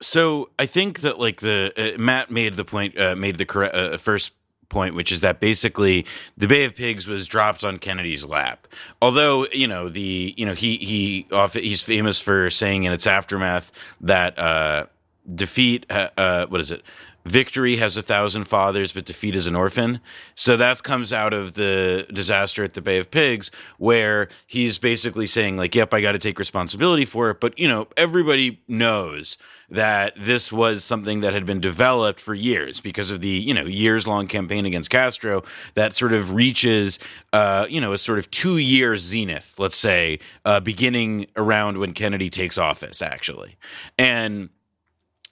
So 0.00 0.50
I 0.58 0.66
think 0.66 1.00
that 1.00 1.20
like 1.20 1.40
the 1.40 1.72
uh, 1.76 1.98
Matt 1.98 2.30
made 2.30 2.54
the 2.54 2.64
point, 2.64 2.98
uh, 2.98 3.14
made 3.14 3.36
the 3.36 3.44
correct 3.44 3.74
uh, 3.74 3.96
first 3.98 4.32
point, 4.68 4.94
which 4.96 5.12
is 5.12 5.20
that 5.20 5.38
basically 5.38 6.04
the 6.36 6.48
Bay 6.48 6.64
of 6.64 6.74
Pigs 6.74 7.06
was 7.06 7.28
dropped 7.28 7.62
on 7.62 7.78
Kennedy's 7.78 8.24
lap. 8.24 8.66
Although 9.00 9.46
you 9.52 9.68
know 9.68 9.88
the 9.88 10.34
you 10.36 10.44
know 10.44 10.54
he 10.54 10.78
he 10.78 11.26
off 11.30 11.52
he's 11.52 11.84
famous 11.84 12.20
for 12.20 12.50
saying 12.50 12.82
in 12.82 12.92
its 12.92 13.06
aftermath 13.06 13.70
that 14.00 14.36
uh, 14.38 14.86
defeat 15.32 15.86
uh, 15.88 16.08
uh, 16.16 16.46
what 16.46 16.60
is 16.60 16.72
it 16.72 16.82
victory 17.24 17.76
has 17.76 17.96
a 17.96 18.02
thousand 18.02 18.44
fathers, 18.44 18.92
but 18.92 19.04
defeat 19.04 19.34
is 19.36 19.46
an 19.46 19.56
orphan. 19.56 20.00
So 20.34 20.56
that 20.56 20.82
comes 20.82 21.12
out 21.12 21.32
of 21.32 21.54
the 21.54 22.06
disaster 22.12 22.64
at 22.64 22.74
the 22.74 22.82
Bay 22.82 22.98
of 22.98 23.10
Pigs, 23.10 23.50
where 23.78 24.28
he's 24.46 24.78
basically 24.78 25.26
saying, 25.26 25.56
like, 25.56 25.74
yep, 25.74 25.94
I 25.94 26.00
got 26.00 26.12
to 26.12 26.18
take 26.18 26.38
responsibility 26.38 27.04
for 27.04 27.30
it. 27.30 27.40
But, 27.40 27.58
you 27.58 27.68
know, 27.68 27.88
everybody 27.96 28.60
knows 28.68 29.38
that 29.70 30.12
this 30.18 30.52
was 30.52 30.84
something 30.84 31.20
that 31.20 31.32
had 31.32 31.46
been 31.46 31.60
developed 31.60 32.20
for 32.20 32.34
years 32.34 32.80
because 32.80 33.10
of 33.10 33.20
the, 33.20 33.28
you 33.28 33.54
know, 33.54 33.64
years 33.64 34.06
long 34.06 34.26
campaign 34.26 34.66
against 34.66 34.90
Castro 34.90 35.42
that 35.74 35.94
sort 35.94 36.12
of 36.12 36.32
reaches, 36.32 36.98
uh, 37.32 37.66
you 37.70 37.80
know, 37.80 37.92
a 37.94 37.98
sort 37.98 38.18
of 38.18 38.30
two 38.30 38.58
year 38.58 38.96
zenith, 38.98 39.58
let's 39.58 39.76
say, 39.76 40.18
uh, 40.44 40.60
beginning 40.60 41.26
around 41.36 41.78
when 41.78 41.94
Kennedy 41.94 42.28
takes 42.28 42.58
office, 42.58 43.00
actually. 43.00 43.56
And, 43.98 44.50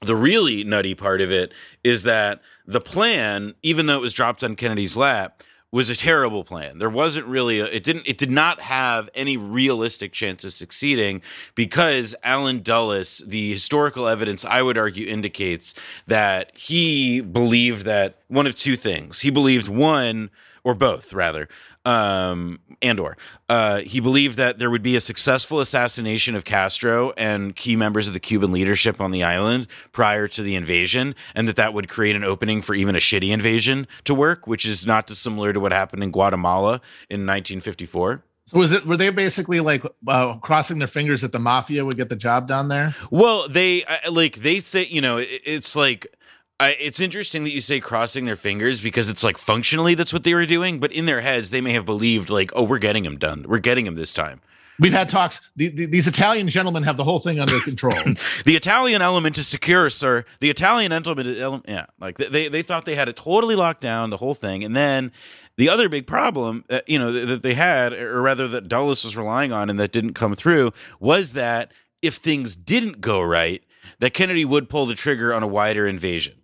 the 0.00 0.16
really 0.16 0.64
nutty 0.64 0.95
part 0.95 1.21
of 1.21 1.30
it 1.30 1.52
is 1.85 2.04
that 2.04 2.40
the 2.66 2.80
plan, 2.80 3.54
even 3.62 3.87
though 3.87 3.99
it 3.99 4.02
was 4.02 4.14
dropped 4.14 4.42
on 4.42 4.57
Kennedy's 4.57 4.97
lap, 4.97 5.42
was 5.73 5.88
a 5.88 5.97
terrible 5.97 6.42
plan. 6.42 6.78
There 6.78 6.90
wasn't 6.90 7.26
really 7.26 7.61
a, 7.61 7.66
it 7.66 7.85
didn't 7.85 8.09
it 8.09 8.19
did 8.19 8.30
not 8.30 8.61
have 8.61 9.09
any 9.14 9.37
realistic 9.37 10.12
chance 10.12 10.42
of 10.42 10.52
succeeding 10.52 11.23
because 11.54 12.14
Allen 12.25 12.62
Dulles, 12.62 13.23
the 13.25 13.52
historical 13.52 14.09
evidence 14.09 14.45
I 14.45 14.62
would 14.62 14.76
argue 14.76 15.07
indicates 15.07 15.75
that 16.07 16.57
he 16.59 17.21
believed 17.21 17.85
that 17.85 18.16
one 18.26 18.47
of 18.47 18.57
two 18.57 18.75
things. 18.75 19.21
He 19.21 19.30
believed 19.30 19.69
one 19.69 20.30
or 20.64 20.75
both 20.75 21.12
rather 21.12 21.49
um, 21.85 22.59
and 22.83 23.01
or 23.01 23.17
uh, 23.49 23.81
he 23.81 24.01
believed 24.01 24.37
that 24.37 24.59
there 24.59 24.71
would 24.71 24.83
be 24.83 24.97
a 24.97 25.01
successful 25.01 25.61
assassination 25.61 26.35
of 26.35 26.45
Castro 26.45 27.13
and 27.17 27.57
key 27.57 27.77
members 27.77 28.07
of 28.07 28.15
the 28.15 28.21
Cuban 28.21 28.53
leadership 28.53 29.01
on 29.01 29.11
the 29.11 29.23
island 29.23 29.67
prior 29.93 30.29
to 30.29 30.43
the 30.43 30.55
invasion, 30.55 31.15
and 31.35 31.49
that 31.49 31.57
that 31.57 31.75
would 31.75 31.89
create 31.89 32.17
an 32.17 32.25
opening 32.25 32.63
for 32.63 32.75
even 32.75 32.95
a 32.95 32.99
shitty 32.99 33.31
invasion 33.31 33.87
to 34.05 34.15
work, 34.15 34.47
which 34.47 34.67
is 34.67 34.87
not 34.87 35.07
dissimilar 35.07 35.53
to 35.53 35.61
what 35.61 35.73
happened 35.73 36.03
in 36.03 36.11
Guatemala 36.11 36.81
in 37.09 37.27
1954. 37.27 38.23
So 38.51 38.59
was 38.59 38.73
it? 38.73 38.85
Were 38.85 38.97
they 38.97 39.11
basically 39.11 39.61
like 39.61 39.85
uh, 40.09 40.37
crossing 40.39 40.81
their 40.81 40.89
fingers 40.89 41.21
that 41.21 41.31
the 41.31 41.39
mafia 41.39 41.85
would 41.85 41.97
get 41.97 42.09
the 42.09 42.17
job 42.17 42.49
done 42.49 42.67
there? 42.67 42.97
Well, 43.11 43.49
they 43.49 43.85
like 44.11 44.37
they 44.37 44.59
say, 44.59 44.87
you 44.87 45.01
know, 45.01 45.19
it, 45.19 45.29
it's 45.45 45.77
like 45.77 46.09
I, 46.61 46.76
it's 46.79 47.00
interesting 47.00 47.45
that 47.45 47.50
you 47.50 47.62
say 47.62 47.81
crossing 47.81 48.26
their 48.26 48.37
fingers 48.37 48.83
because 48.83 49.09
it's 49.09 49.25
like 49.25 49.38
functionally 49.38 49.95
that's 49.95 50.12
what 50.12 50.25
they 50.25 50.35
were 50.35 50.45
doing, 50.45 50.79
but 50.79 50.93
in 50.93 51.07
their 51.07 51.23
heads 51.23 51.50
they 51.50 51.62
may 51.62 51.73
have 51.73 51.87
believed 51.87 52.29
like, 52.29 52.52
oh, 52.55 52.62
we're 52.64 52.79
getting 52.79 53.05
him 53.05 53.17
done, 53.17 53.47
we're 53.49 53.59
getting 53.59 53.87
him 53.87 53.95
this 53.95 54.12
time. 54.12 54.43
We've 54.79 54.93
had 54.93 55.11
talks. 55.11 55.40
The, 55.57 55.69
the, 55.69 55.87
these 55.87 56.07
Italian 56.07 56.49
gentlemen 56.49 56.83
have 56.85 56.97
the 56.97 57.05
whole 57.05 57.19
thing 57.19 57.38
under 57.38 57.61
control. 57.61 57.93
the 58.45 58.57
Italian 58.57 59.02
element 59.02 59.37
is 59.37 59.47
secure, 59.47 59.90
sir. 59.90 60.25
The 60.40 60.49
Italian 60.49 60.90
element, 60.90 61.67
yeah, 61.69 61.87
like 61.99 62.17
they 62.17 62.49
they 62.49 62.62
thought 62.62 62.87
they 62.87 62.95
had 62.95 63.09
it 63.09 63.17
totally 63.17 63.57
locked 63.57 63.83
down, 63.83 64.09
the 64.09 64.17
whole 64.17 64.35
thing, 64.35 64.64
and 64.64 64.75
then 64.75 65.12
the 65.57 65.69
other 65.69 65.90
big 65.90 66.07
problem, 66.07 66.64
uh, 66.71 66.81
you 66.87 66.99
know, 66.99 67.12
that 67.12 67.43
they 67.43 67.52
had, 67.52 67.93
or 67.93 68.23
rather 68.23 68.49
that 68.49 68.69
Dulles 68.69 69.05
was 69.05 69.17
relying 69.19 69.52
on, 69.52 69.69
and 69.69 69.79
that 69.79 69.93
didn't 69.93 70.14
come 70.14 70.35
through, 70.35 70.73
was 70.99 71.35
that 71.35 71.73
if 72.00 72.14
things 72.14 72.57
didn't 72.57 73.02
go 73.02 73.21
right, 73.21 73.62
that 73.99 74.14
Kennedy 74.14 74.47
would 74.47 74.71
pull 74.71 74.87
the 74.87 74.95
trigger 74.95 75.35
on 75.35 75.43
a 75.43 75.47
wider 75.47 75.87
invasion 75.87 76.39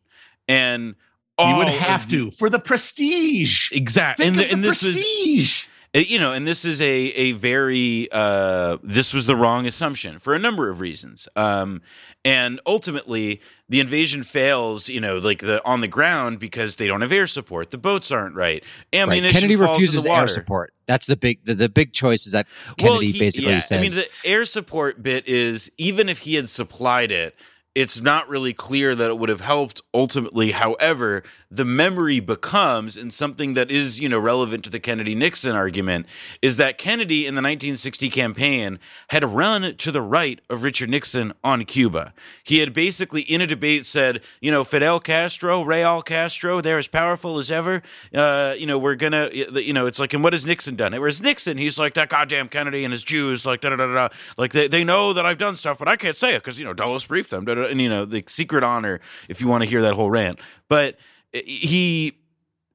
and 0.48 0.94
you 1.38 1.56
would 1.56 1.68
have 1.68 2.08
to 2.10 2.30
for 2.30 2.48
the 2.48 2.58
prestige. 2.58 3.70
Exactly. 3.72 4.26
and, 4.26 4.38
the, 4.38 4.50
and 4.50 4.64
this 4.64 4.82
prestige. 4.82 5.64
is 5.64 5.68
uh, 5.96 6.00
you 6.00 6.18
know, 6.18 6.32
and 6.32 6.46
this 6.46 6.64
is 6.64 6.80
a 6.80 6.86
a 6.86 7.32
very 7.32 8.08
uh, 8.12 8.76
this 8.82 9.14
was 9.14 9.26
the 9.26 9.36
wrong 9.36 9.66
assumption 9.66 10.18
for 10.18 10.34
a 10.34 10.38
number 10.38 10.68
of 10.68 10.80
reasons. 10.80 11.28
Um, 11.36 11.80
and 12.24 12.60
ultimately, 12.66 13.40
the 13.68 13.80
invasion 13.80 14.22
fails. 14.22 14.88
You 14.88 15.00
know, 15.00 15.18
like 15.18 15.38
the 15.38 15.64
on 15.64 15.80
the 15.80 15.88
ground 15.88 16.38
because 16.38 16.76
they 16.76 16.86
don't 16.86 17.00
have 17.00 17.12
air 17.12 17.26
support. 17.26 17.70
The 17.70 17.78
boats 17.78 18.10
aren't 18.10 18.34
right. 18.34 18.62
Ammunition 18.92 19.24
right. 19.24 19.32
Kennedy 19.32 19.56
refuses 19.56 20.04
air 20.04 20.28
support. 20.28 20.74
That's 20.86 21.06
the 21.06 21.16
big 21.16 21.44
the, 21.44 21.54
the 21.54 21.68
big 21.68 21.92
choice 21.92 22.26
is 22.26 22.32
that 22.32 22.46
Kennedy 22.76 22.90
well, 22.90 23.00
he, 23.00 23.18
basically 23.18 23.52
yeah. 23.52 23.58
says. 23.60 23.78
I 23.78 23.80
mean, 23.80 23.90
the 23.90 24.30
air 24.30 24.44
support 24.44 25.02
bit 25.02 25.26
is 25.26 25.70
even 25.78 26.08
if 26.08 26.20
he 26.20 26.34
had 26.34 26.48
supplied 26.48 27.10
it 27.10 27.34
it's 27.76 28.00
not 28.00 28.26
really 28.26 28.54
clear 28.54 28.94
that 28.94 29.10
it 29.10 29.18
would 29.18 29.28
have 29.28 29.42
helped 29.42 29.82
ultimately. 29.92 30.52
However, 30.52 31.22
the 31.50 31.66
memory 31.66 32.20
becomes, 32.20 32.96
and 32.96 33.12
something 33.12 33.52
that 33.52 33.70
is, 33.70 34.00
you 34.00 34.08
know, 34.08 34.18
relevant 34.18 34.64
to 34.64 34.70
the 34.70 34.80
Kennedy 34.80 35.14
Nixon 35.14 35.54
argument, 35.54 36.06
is 36.40 36.56
that 36.56 36.78
Kennedy 36.78 37.26
in 37.26 37.34
the 37.34 37.42
1960 37.42 38.08
campaign 38.08 38.78
had 39.08 39.22
run 39.24 39.76
to 39.76 39.92
the 39.92 40.00
right 40.00 40.40
of 40.48 40.62
Richard 40.62 40.88
Nixon 40.88 41.34
on 41.44 41.66
Cuba. 41.66 42.14
He 42.42 42.60
had 42.60 42.72
basically, 42.72 43.20
in 43.20 43.42
a 43.42 43.46
debate, 43.46 43.84
said, 43.84 44.22
you 44.40 44.50
know, 44.50 44.64
Fidel 44.64 44.98
Castro, 44.98 45.62
Raul 45.62 46.02
Castro, 46.02 46.62
they're 46.62 46.78
as 46.78 46.88
powerful 46.88 47.38
as 47.38 47.50
ever. 47.50 47.82
Uh, 48.14 48.54
you 48.56 48.66
know, 48.66 48.78
we're 48.78 48.94
gonna, 48.94 49.28
you 49.32 49.74
know, 49.74 49.86
it's 49.86 50.00
like, 50.00 50.14
and 50.14 50.24
what 50.24 50.32
has 50.32 50.46
Nixon 50.46 50.76
done? 50.76 50.94
It 50.94 51.02
was 51.02 51.20
Nixon. 51.20 51.58
He's 51.58 51.78
like 51.78 51.92
that 51.92 52.08
goddamn 52.08 52.48
Kennedy 52.48 52.84
and 52.84 52.92
his 52.92 53.04
Jews, 53.04 53.44
like 53.44 53.60
da 53.60 53.68
da 53.68 53.76
da 53.76 53.92
da. 53.92 54.08
Like 54.38 54.52
they, 54.52 54.66
they 54.66 54.82
know 54.82 55.12
that 55.12 55.26
I've 55.26 55.36
done 55.36 55.56
stuff, 55.56 55.78
but 55.78 55.88
I 55.88 55.96
can't 55.96 56.16
say 56.16 56.34
it 56.34 56.38
because 56.38 56.58
you 56.58 56.64
know 56.64 56.72
Dulles 56.72 57.04
briefed 57.04 57.28
them. 57.28 57.44
And 57.66 57.80
you 57.80 57.88
know, 57.88 58.04
the 58.04 58.24
secret 58.26 58.64
honor. 58.64 59.00
If 59.28 59.40
you 59.40 59.48
want 59.48 59.64
to 59.64 59.68
hear 59.68 59.82
that 59.82 59.94
whole 59.94 60.10
rant, 60.10 60.40
but 60.68 60.96
he 61.32 62.18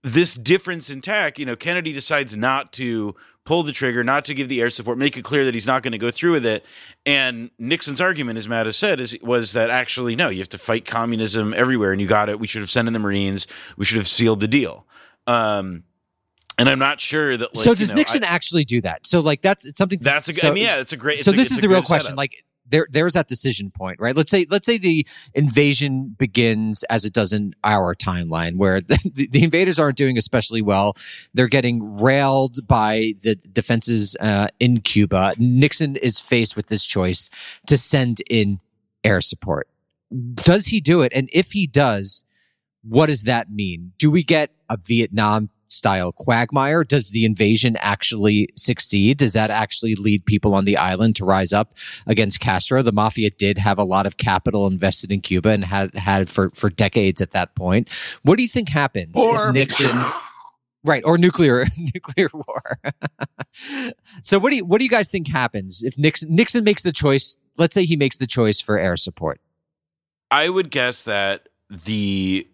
this 0.03 0.33
difference 0.36 0.89
in 0.89 1.01
tack, 1.01 1.38
you 1.38 1.45
know, 1.45 1.55
Kennedy 1.55 1.93
decides 1.93 2.36
not 2.36 2.74
to 2.74 3.15
pull 3.45 3.63
the 3.63 3.71
trigger, 3.71 4.03
not 4.03 4.25
to 4.25 4.33
give 4.33 4.50
the 4.50 4.62
air 4.62 4.69
support, 4.69 4.98
make 4.98 5.17
it 5.17 5.24
clear 5.24 5.45
that 5.45 5.53
he's 5.53 5.67
not 5.67 5.83
going 5.83 5.91
to 5.91 5.98
go 5.98 6.12
through 6.12 6.33
with 6.33 6.45
it. 6.45 6.65
And 7.05 7.50
Nixon's 7.57 8.01
argument, 8.01 8.38
as 8.38 8.48
Matt 8.48 8.65
has 8.65 8.77
said, 8.77 9.00
is 9.00 9.17
was 9.21 9.53
that 9.53 9.69
actually 9.69 10.15
no, 10.15 10.29
you 10.29 10.39
have 10.39 10.50
to 10.50 10.57
fight 10.57 10.86
communism 10.86 11.53
everywhere, 11.53 11.91
and 11.91 12.01
you 12.01 12.07
got 12.07 12.29
it. 12.29 12.39
We 12.39 12.48
should 12.48 12.62
have 12.62 12.69
sent 12.69 12.88
in 12.88 12.93
the 12.93 13.00
Marines. 13.00 13.48
We 13.77 13.86
should 13.86 13.98
have 13.98 14.07
sealed 14.07 14.39
the 14.39 14.48
deal. 14.48 14.86
Um, 15.27 15.83
and 16.57 16.69
I'm 16.69 16.79
not 16.79 17.00
sure 17.00 17.38
that. 17.38 17.55
Like, 17.55 17.63
so 17.63 17.74
does 17.74 17.89
you 17.89 17.95
know, 17.95 18.00
Nixon 18.00 18.24
I, 18.24 18.27
actually 18.27 18.65
do 18.65 18.81
that? 18.81 19.07
So 19.07 19.19
like 19.19 19.41
that's 19.41 19.65
something. 19.77 20.00
That's 20.01 20.27
a 20.27 20.31
good. 20.31 20.41
So, 20.41 20.50
I 20.50 20.53
mean, 20.53 20.63
yeah, 20.63 20.79
it's 20.79 20.93
a 20.93 20.98
great. 20.98 21.24
so 21.24 21.31
a, 21.31 21.33
this 21.33 21.51
is 21.51 21.62
the 21.62 21.69
real 21.69 21.81
question. 21.81 22.01
Setup. 22.01 22.17
Like 22.17 22.43
there 22.71 22.87
there's 22.89 23.13
that 23.13 23.27
decision 23.27 23.69
point, 23.69 23.99
right? 23.99 24.15
Let's 24.15 24.31
say 24.31 24.45
let's 24.49 24.65
say 24.65 24.77
the 24.77 25.05
invasion 25.33 26.15
begins 26.17 26.83
as 26.83 27.05
it 27.05 27.13
does 27.13 27.33
in 27.33 27.53
our 27.63 27.93
timeline, 27.93 28.57
where 28.57 28.81
the, 28.81 29.27
the 29.31 29.43
invaders 29.43 29.79
aren't 29.79 29.97
doing 29.97 30.17
especially 30.17 30.61
well. 30.61 30.95
They're 31.33 31.47
getting 31.47 32.01
railed 32.01 32.67
by 32.67 33.13
the 33.23 33.35
defenses 33.35 34.15
uh, 34.19 34.47
in 34.59 34.81
Cuba. 34.81 35.33
Nixon 35.37 35.95
is 35.97 36.19
faced 36.19 36.55
with 36.55 36.67
this 36.67 36.85
choice 36.85 37.29
to 37.67 37.77
send 37.77 38.21
in 38.29 38.59
air 39.03 39.21
support. 39.21 39.67
Does 40.35 40.67
he 40.67 40.81
do 40.81 41.01
it? 41.01 41.11
And 41.15 41.29
if 41.31 41.51
he 41.51 41.67
does, 41.67 42.23
what 42.83 43.07
does 43.07 43.23
that 43.23 43.51
mean? 43.51 43.93
Do 43.97 44.09
we 44.11 44.23
get 44.23 44.51
a 44.69 44.77
Vietnam 44.77 45.49
style 45.71 46.11
quagmire? 46.11 46.83
Does 46.83 47.09
the 47.09 47.25
invasion 47.25 47.77
actually 47.79 48.49
succeed? 48.55 49.17
Does 49.17 49.33
that 49.33 49.51
actually 49.51 49.95
lead 49.95 50.25
people 50.25 50.53
on 50.53 50.65
the 50.65 50.77
island 50.77 51.15
to 51.17 51.25
rise 51.25 51.53
up 51.53 51.75
against 52.07 52.39
Castro? 52.39 52.81
The 52.81 52.91
mafia 52.91 53.29
did 53.29 53.57
have 53.57 53.77
a 53.77 53.83
lot 53.83 54.05
of 54.05 54.17
capital 54.17 54.67
invested 54.67 55.11
in 55.11 55.21
Cuba 55.21 55.49
and 55.49 55.65
had 55.65 55.93
had 55.95 56.29
for 56.29 56.51
for 56.51 56.69
decades 56.69 57.21
at 57.21 57.31
that 57.31 57.55
point. 57.55 57.89
What 58.23 58.37
do 58.37 58.43
you 58.43 58.49
think 58.49 58.69
happens? 58.69 59.13
Or 59.15 59.51
Nixon. 59.51 60.03
Right, 60.83 61.03
or 61.05 61.17
nuclear 61.17 61.65
nuclear 61.77 62.29
war. 62.33 62.79
so 64.23 64.39
what 64.39 64.49
do 64.49 64.57
you 64.57 64.65
what 64.65 64.79
do 64.79 64.85
you 64.85 64.89
guys 64.89 65.09
think 65.09 65.27
happens 65.27 65.83
if 65.83 65.97
Nixon 65.97 66.33
Nixon 66.35 66.63
makes 66.63 66.83
the 66.83 66.91
choice? 66.91 67.37
Let's 67.57 67.75
say 67.75 67.85
he 67.85 67.95
makes 67.95 68.17
the 68.17 68.27
choice 68.27 68.59
for 68.59 68.79
air 68.79 68.97
support. 68.97 69.39
I 70.31 70.49
would 70.49 70.71
guess 70.71 71.03
that 71.03 71.49
the 71.69 72.47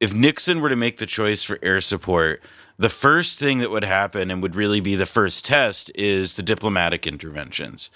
if 0.00 0.14
Nixon 0.14 0.60
were 0.60 0.70
to 0.70 0.76
make 0.76 0.98
the 0.98 1.06
choice 1.06 1.42
for 1.42 1.58
air 1.62 1.80
support, 1.80 2.42
the 2.78 2.88
first 2.88 3.38
thing 3.38 3.58
that 3.58 3.70
would 3.70 3.84
happen 3.84 4.30
and 4.30 4.40
would 4.40 4.56
really 4.56 4.80
be 4.80 4.96
the 4.96 5.04
first 5.04 5.44
test 5.44 5.92
is 5.94 6.36
the 6.36 6.42
diplomatic 6.42 7.06
interventions. 7.06 7.90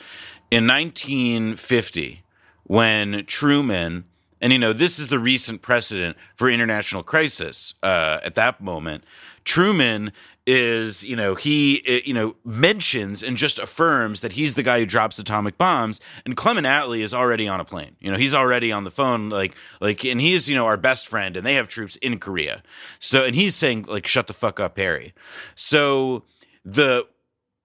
In 0.50 0.66
1950, 0.66 2.22
when 2.64 3.24
Truman, 3.24 4.04
and 4.42 4.52
you 4.52 4.58
know, 4.58 4.74
this 4.74 4.98
is 4.98 5.08
the 5.08 5.18
recent 5.18 5.62
precedent 5.62 6.18
for 6.34 6.50
international 6.50 7.02
crisis 7.02 7.72
uh, 7.82 8.20
at 8.22 8.34
that 8.34 8.60
moment, 8.60 9.04
Truman 9.44 10.12
is 10.46 11.02
you 11.02 11.16
know 11.16 11.34
he 11.34 11.82
uh, 11.88 12.00
you 12.04 12.12
know 12.12 12.36
mentions 12.44 13.22
and 13.22 13.36
just 13.36 13.58
affirms 13.58 14.20
that 14.20 14.34
he's 14.34 14.54
the 14.54 14.62
guy 14.62 14.78
who 14.78 14.86
drops 14.86 15.18
atomic 15.18 15.56
bombs 15.56 16.00
and 16.26 16.36
Clement 16.36 16.66
Attlee 16.66 17.00
is 17.00 17.14
already 17.14 17.48
on 17.48 17.60
a 17.60 17.64
plane. 17.64 17.96
You 18.00 18.12
know 18.12 18.18
he's 18.18 18.34
already 18.34 18.70
on 18.70 18.84
the 18.84 18.90
phone 18.90 19.30
like 19.30 19.54
like 19.80 20.04
and 20.04 20.20
he's 20.20 20.48
you 20.48 20.54
know 20.54 20.66
our 20.66 20.76
best 20.76 21.06
friend 21.06 21.36
and 21.36 21.46
they 21.46 21.54
have 21.54 21.68
troops 21.68 21.96
in 21.96 22.18
Korea. 22.18 22.62
So 23.00 23.24
and 23.24 23.34
he's 23.34 23.54
saying 23.54 23.86
like 23.88 24.06
shut 24.06 24.26
the 24.26 24.34
fuck 24.34 24.60
up 24.60 24.76
Harry. 24.76 25.14
So 25.54 26.24
the 26.64 27.06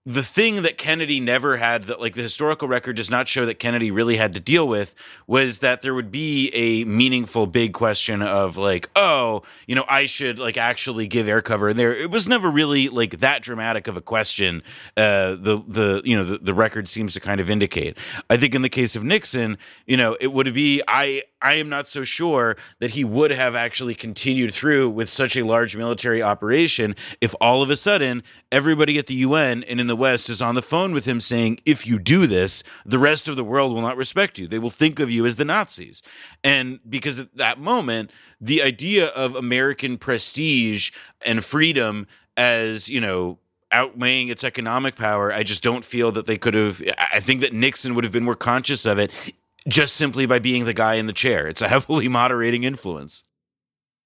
the 0.10 0.24
thing 0.24 0.64
that 0.64 0.76
Kennedy 0.76 1.20
never 1.20 1.58
had 1.58 1.84
that 1.84 2.02
like 2.02 2.16
the 2.16 2.24
historical 2.24 2.68
record 2.68 2.96
does 2.96 3.12
not 3.12 3.28
show 3.28 3.46
that 3.46 3.60
Kennedy 3.60 3.92
really 3.92 4.18
had 4.18 4.34
to 4.34 4.40
deal 4.40 4.68
with 4.68 4.96
was 5.28 5.60
that 5.60 5.84
there 5.84 5.94
would 5.94 6.12
be 6.12 6.50
a 6.56 6.84
meaningful 6.86 7.46
big 7.46 7.74
question 7.74 8.24
of 8.24 8.58
like 8.58 8.90
oh 8.96 9.44
you 9.68 9.76
know 9.76 9.86
I 9.88 10.08
should 10.08 10.40
like 10.40 10.58
actually 10.58 11.06
give 11.06 11.28
air 11.28 11.44
cover. 11.44 11.70
And 11.70 11.78
there 11.78 11.94
it 11.94 12.10
was 12.10 12.28
never 12.28 12.50
really 12.50 12.90
like 12.90 13.20
that 13.20 13.44
dramatic 13.44 13.88
of 13.88 13.98
a 13.98 14.02
question 14.02 14.64
uh 14.98 15.36
the 15.36 15.64
the 15.68 16.02
you 16.04 16.18
know 16.18 16.24
the, 16.24 16.40
the 16.40 16.56
record 16.56 16.90
seems 16.90 17.14
to 17.14 17.20
kind 17.20 17.40
of 17.40 17.48
indicate. 17.48 17.96
I 18.32 18.38
think 18.38 18.56
in 18.56 18.64
the 18.64 18.70
case 18.70 18.96
of 18.96 19.04
Nixon 19.04 19.60
you 19.86 19.96
know 19.96 20.18
it 20.20 20.34
would 20.34 20.52
be 20.56 20.82
I 20.88 21.22
I 21.40 21.54
am 21.54 21.70
not 21.70 21.88
so 21.88 22.04
sure 22.04 22.58
that 22.80 22.92
he 22.92 23.04
would 23.04 23.30
have 23.30 23.54
actually 23.54 23.94
continued 23.94 24.56
through 24.56 24.90
with 24.90 25.08
such 25.08 25.38
a 25.38 25.44
large 25.44 25.76
military 25.76 26.24
operation 26.24 26.96
if 27.22 27.36
all 27.40 27.62
of 27.62 27.70
a 27.70 27.78
sudden 27.78 28.24
everybody 28.52 28.98
at 28.98 29.06
the 29.06 29.14
UN 29.14 29.64
and 29.66 29.80
in 29.80 29.86
the 29.86 29.99
West 30.00 30.30
is 30.30 30.42
on 30.42 30.56
the 30.56 30.62
phone 30.62 30.94
with 30.94 31.06
him 31.06 31.20
saying, 31.20 31.60
if 31.66 31.86
you 31.86 32.00
do 32.00 32.26
this, 32.26 32.64
the 32.86 32.98
rest 32.98 33.28
of 33.28 33.36
the 33.36 33.44
world 33.44 33.74
will 33.74 33.82
not 33.82 33.98
respect 33.98 34.40
you. 34.40 34.48
They 34.48 34.60
will 34.60 34.70
think 34.70 35.00
of 35.00 35.12
you 35.12 35.26
as 35.26 35.36
the 35.36 35.46
Nazis. 35.46 36.02
And 36.44 36.80
because 36.90 37.20
at 37.20 37.36
that 37.38 37.60
moment, 37.60 38.12
the 38.42 38.64
idea 38.64 39.08
of 39.08 39.36
American 39.36 39.98
prestige 39.98 40.92
and 41.26 41.46
freedom 41.46 42.08
as, 42.38 42.90
you 42.90 43.02
know, 43.02 43.38
outweighing 43.72 44.30
its 44.30 44.44
economic 44.44 44.96
power, 44.96 45.32
I 45.32 45.44
just 45.44 45.62
don't 45.62 45.86
feel 45.86 46.12
that 46.14 46.26
they 46.26 46.38
could 46.38 46.54
have. 46.54 46.82
I 47.14 47.20
think 47.20 47.42
that 47.42 47.54
Nixon 47.54 47.94
would 47.96 48.04
have 48.04 48.14
been 48.14 48.24
more 48.24 48.36
conscious 48.36 48.86
of 48.86 48.98
it 48.98 49.34
just 49.68 49.96
simply 49.96 50.26
by 50.26 50.40
being 50.40 50.66
the 50.66 50.74
guy 50.74 50.96
in 50.96 51.08
the 51.08 51.14
chair. 51.14 51.48
It's 51.48 51.62
a 51.62 51.68
heavily 51.68 52.08
moderating 52.10 52.64
influence. 52.64 53.24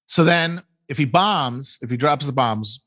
So 0.07 0.23
then, 0.23 0.63
if 0.89 0.97
he 0.97 1.05
bombs, 1.05 1.79
if 1.81 1.89
he 1.89 1.97
drops 1.97 2.25
the 2.25 2.33
bombs, 2.33 2.81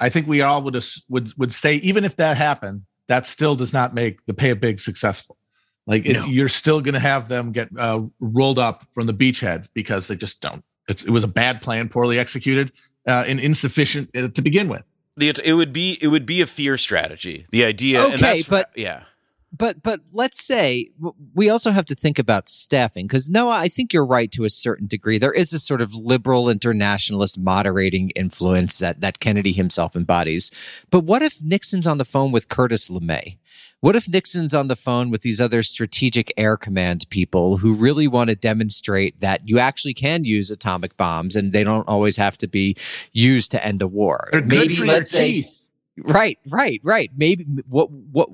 I 0.00 0.08
think 0.08 0.26
we 0.26 0.40
all 0.40 0.62
would 0.62 0.82
would 1.08 1.32
would 1.38 1.54
say 1.54 1.76
even 1.76 2.04
if 2.04 2.16
that 2.16 2.36
happened, 2.36 2.82
that 3.06 3.26
still 3.26 3.54
does 3.54 3.72
not 3.72 3.94
make 3.94 4.24
the 4.26 4.32
Bay 4.32 4.50
of 4.50 4.60
Pigs 4.60 4.84
successful. 4.84 5.36
Like 5.86 6.04
no. 6.04 6.24
you're 6.26 6.48
still 6.48 6.80
going 6.80 6.94
to 6.94 7.00
have 7.00 7.28
them 7.28 7.52
get 7.52 7.68
uh, 7.76 8.02
rolled 8.20 8.58
up 8.58 8.86
from 8.92 9.06
the 9.06 9.14
beachhead 9.14 9.68
because 9.74 10.08
they 10.08 10.16
just 10.16 10.40
don't. 10.40 10.64
It's, 10.88 11.04
it 11.04 11.10
was 11.10 11.24
a 11.24 11.28
bad 11.28 11.62
plan, 11.62 11.88
poorly 11.88 12.18
executed, 12.18 12.72
uh, 13.06 13.24
and 13.26 13.40
insufficient 13.40 14.10
uh, 14.14 14.28
to 14.28 14.42
begin 14.42 14.68
with. 14.68 14.82
The, 15.16 15.34
it 15.44 15.54
would 15.54 15.72
be 15.72 15.98
it 16.00 16.08
would 16.08 16.26
be 16.26 16.40
a 16.40 16.46
fear 16.46 16.78
strategy. 16.78 17.46
The 17.50 17.64
idea, 17.64 18.00
okay, 18.02 18.42
but 18.48 18.70
yeah, 18.76 19.04
but 19.52 19.82
but 19.82 20.00
let's 20.12 20.44
say 20.44 20.90
we 21.34 21.50
also 21.50 21.72
have 21.72 21.86
to 21.86 21.94
think 21.94 22.18
about 22.18 22.48
staffing 22.48 23.06
because 23.06 23.28
Noah, 23.28 23.58
I 23.58 23.68
think 23.68 23.92
you're 23.92 24.06
right 24.06 24.30
to 24.32 24.44
a 24.44 24.50
certain 24.50 24.86
degree. 24.86 25.18
There 25.18 25.32
is 25.32 25.52
a 25.52 25.58
sort 25.58 25.80
of 25.80 25.92
liberal 25.92 26.48
internationalist 26.48 27.38
moderating 27.38 28.10
influence 28.10 28.78
that 28.78 29.00
that 29.00 29.20
Kennedy 29.20 29.52
himself 29.52 29.96
embodies. 29.96 30.50
But 30.90 31.00
what 31.00 31.22
if 31.22 31.42
Nixon's 31.42 31.86
on 31.86 31.98
the 31.98 32.04
phone 32.04 32.30
with 32.32 32.48
Curtis 32.48 32.88
LeMay? 32.88 33.38
What 33.80 33.96
if 33.96 34.08
Nixon's 34.08 34.54
on 34.54 34.68
the 34.68 34.76
phone 34.76 35.10
with 35.10 35.22
these 35.22 35.40
other 35.40 35.62
strategic 35.62 36.34
air 36.36 36.58
command 36.58 37.06
people 37.08 37.56
who 37.56 37.72
really 37.72 38.06
want 38.06 38.28
to 38.28 38.36
demonstrate 38.36 39.18
that 39.20 39.48
you 39.48 39.58
actually 39.58 39.94
can 39.94 40.24
use 40.24 40.50
atomic 40.50 40.98
bombs 40.98 41.34
and 41.34 41.52
they 41.52 41.64
don't 41.64 41.88
always 41.88 42.18
have 42.18 42.36
to 42.38 42.46
be 42.46 42.76
used 43.12 43.50
to 43.52 43.64
end 43.64 43.80
a 43.80 43.88
war? 43.88 44.28
They're 44.32 44.42
Maybe 44.42 44.76
let's 44.76 45.10
say, 45.10 45.48
Right, 46.02 46.38
right, 46.48 46.80
right. 46.82 47.10
Maybe 47.16 47.44
what 47.68 47.90
what 47.90 48.30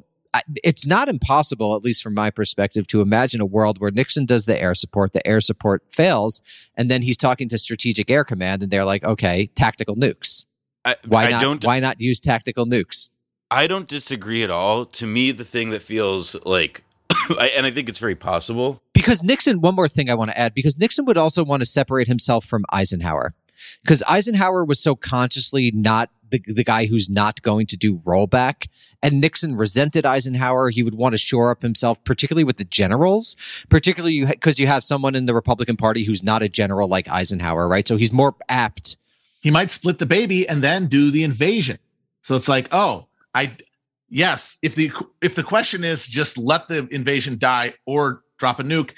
it's 0.64 0.86
not 0.86 1.08
impossible, 1.08 1.76
at 1.76 1.82
least 1.82 2.02
from 2.02 2.14
my 2.14 2.30
perspective, 2.30 2.86
to 2.88 3.00
imagine 3.00 3.40
a 3.40 3.46
world 3.46 3.78
where 3.78 3.90
Nixon 3.90 4.26
does 4.26 4.46
the 4.46 4.60
air 4.60 4.74
support, 4.74 5.12
the 5.12 5.26
air 5.26 5.40
support 5.40 5.82
fails, 5.90 6.42
and 6.76 6.90
then 6.90 7.02
he's 7.02 7.16
talking 7.16 7.48
to 7.48 7.58
Strategic 7.58 8.10
Air 8.10 8.24
Command, 8.24 8.62
and 8.62 8.70
they're 8.70 8.84
like, 8.84 9.04
"Okay, 9.04 9.50
tactical 9.54 9.96
nukes. 9.96 10.44
I, 10.84 10.96
why 11.06 11.26
I 11.26 11.30
not? 11.30 11.64
Why 11.64 11.80
not 11.80 12.00
use 12.00 12.20
tactical 12.20 12.66
nukes?" 12.66 13.10
I 13.50 13.66
don't 13.66 13.88
disagree 13.88 14.42
at 14.42 14.50
all. 14.50 14.86
To 14.86 15.06
me, 15.06 15.30
the 15.30 15.44
thing 15.44 15.70
that 15.70 15.82
feels 15.82 16.34
like, 16.44 16.82
and 17.30 17.66
I 17.66 17.70
think 17.70 17.88
it's 17.88 17.98
very 17.98 18.16
possible 18.16 18.82
because 18.92 19.22
Nixon. 19.22 19.60
One 19.60 19.74
more 19.74 19.88
thing 19.88 20.10
I 20.10 20.14
want 20.14 20.30
to 20.30 20.38
add, 20.38 20.54
because 20.54 20.78
Nixon 20.78 21.04
would 21.04 21.18
also 21.18 21.44
want 21.44 21.60
to 21.60 21.66
separate 21.66 22.08
himself 22.08 22.44
from 22.44 22.64
Eisenhower 22.70 23.34
because 23.82 24.02
Eisenhower 24.08 24.64
was 24.64 24.80
so 24.80 24.94
consciously 24.94 25.70
not 25.74 26.10
the, 26.30 26.42
the 26.46 26.64
guy 26.64 26.86
who's 26.86 27.08
not 27.08 27.42
going 27.42 27.66
to 27.66 27.76
do 27.76 27.98
rollback. 27.98 28.68
And 29.02 29.20
Nixon 29.20 29.56
resented 29.56 30.04
Eisenhower. 30.04 30.70
He 30.70 30.82
would 30.82 30.94
want 30.94 31.12
to 31.12 31.18
shore 31.18 31.50
up 31.50 31.62
himself, 31.62 32.02
particularly 32.04 32.44
with 32.44 32.56
the 32.56 32.64
generals, 32.64 33.36
particularly 33.68 34.24
because 34.24 34.58
you 34.58 34.66
have 34.66 34.84
someone 34.84 35.14
in 35.14 35.26
the 35.26 35.34
Republican 35.34 35.76
Party 35.76 36.04
who's 36.04 36.22
not 36.22 36.42
a 36.42 36.48
general 36.48 36.88
like 36.88 37.08
Eisenhower, 37.08 37.68
right? 37.68 37.86
So 37.86 37.96
he's 37.96 38.12
more 38.12 38.34
apt. 38.48 38.96
He 39.40 39.50
might 39.50 39.70
split 39.70 39.98
the 39.98 40.06
baby 40.06 40.48
and 40.48 40.62
then 40.62 40.86
do 40.86 41.10
the 41.10 41.22
invasion. 41.22 41.78
So 42.22 42.34
it's 42.34 42.48
like, 42.48 42.68
oh, 42.72 43.06
I 43.34 43.56
yes, 44.08 44.58
if 44.62 44.74
the 44.74 44.90
if 45.20 45.34
the 45.34 45.44
question 45.44 45.84
is 45.84 46.06
just 46.06 46.36
let 46.36 46.68
the 46.68 46.88
invasion 46.90 47.38
die 47.38 47.74
or 47.86 48.22
drop 48.38 48.58
a 48.58 48.64
nuke, 48.64 48.92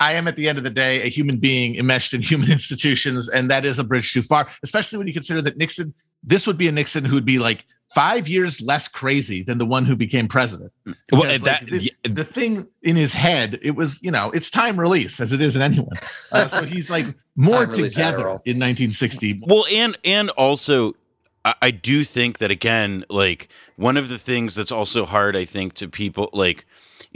I 0.00 0.14
am 0.14 0.28
at 0.28 0.36
the 0.36 0.48
end 0.48 0.58
of 0.58 0.64
the 0.64 0.70
day 0.70 1.02
a 1.02 1.08
human 1.08 1.38
being 1.38 1.76
enmeshed 1.76 2.14
in 2.14 2.22
human 2.22 2.50
institutions, 2.52 3.28
and 3.28 3.50
that 3.50 3.64
is 3.64 3.78
a 3.78 3.84
bridge 3.84 4.12
too 4.12 4.22
far, 4.22 4.48
especially 4.62 4.98
when 4.98 5.06
you 5.06 5.14
consider 5.14 5.42
that 5.42 5.56
Nixon 5.56 5.94
this 6.22 6.46
would 6.46 6.58
be 6.58 6.68
a 6.68 6.72
Nixon 6.72 7.04
who'd 7.04 7.24
be 7.24 7.38
like 7.38 7.64
five 7.94 8.28
years 8.28 8.60
less 8.60 8.86
crazy 8.86 9.42
than 9.42 9.58
the 9.58 9.64
one 9.64 9.84
who 9.84 9.96
became 9.96 10.28
president. 10.28 10.72
Because, 10.84 11.00
well, 11.12 11.22
that, 11.22 11.62
like, 11.62 11.70
this, 11.70 11.90
the 12.02 12.24
thing 12.24 12.68
in 12.82 12.96
his 12.96 13.14
head, 13.14 13.58
it 13.62 13.72
was, 13.72 14.02
you 14.02 14.10
know, 14.10 14.30
it's 14.32 14.50
time 14.50 14.78
release 14.78 15.20
as 15.20 15.32
it 15.32 15.40
is 15.40 15.56
in 15.56 15.62
anyone. 15.62 15.88
Uh, 16.30 16.46
so 16.46 16.62
he's 16.62 16.90
like 16.90 17.06
more 17.36 17.64
together 17.64 18.28
in 18.44 18.58
1960. 18.58 19.40
Well, 19.46 19.64
and 19.72 19.96
and 20.04 20.28
also, 20.30 20.92
I, 21.42 21.54
I 21.62 21.70
do 21.70 22.04
think 22.04 22.36
that 22.38 22.50
again, 22.50 23.06
like 23.08 23.48
one 23.76 23.96
of 23.96 24.10
the 24.10 24.18
things 24.18 24.54
that's 24.54 24.70
also 24.70 25.06
hard, 25.06 25.34
I 25.34 25.46
think, 25.46 25.72
to 25.74 25.88
people 25.88 26.28
like 26.34 26.66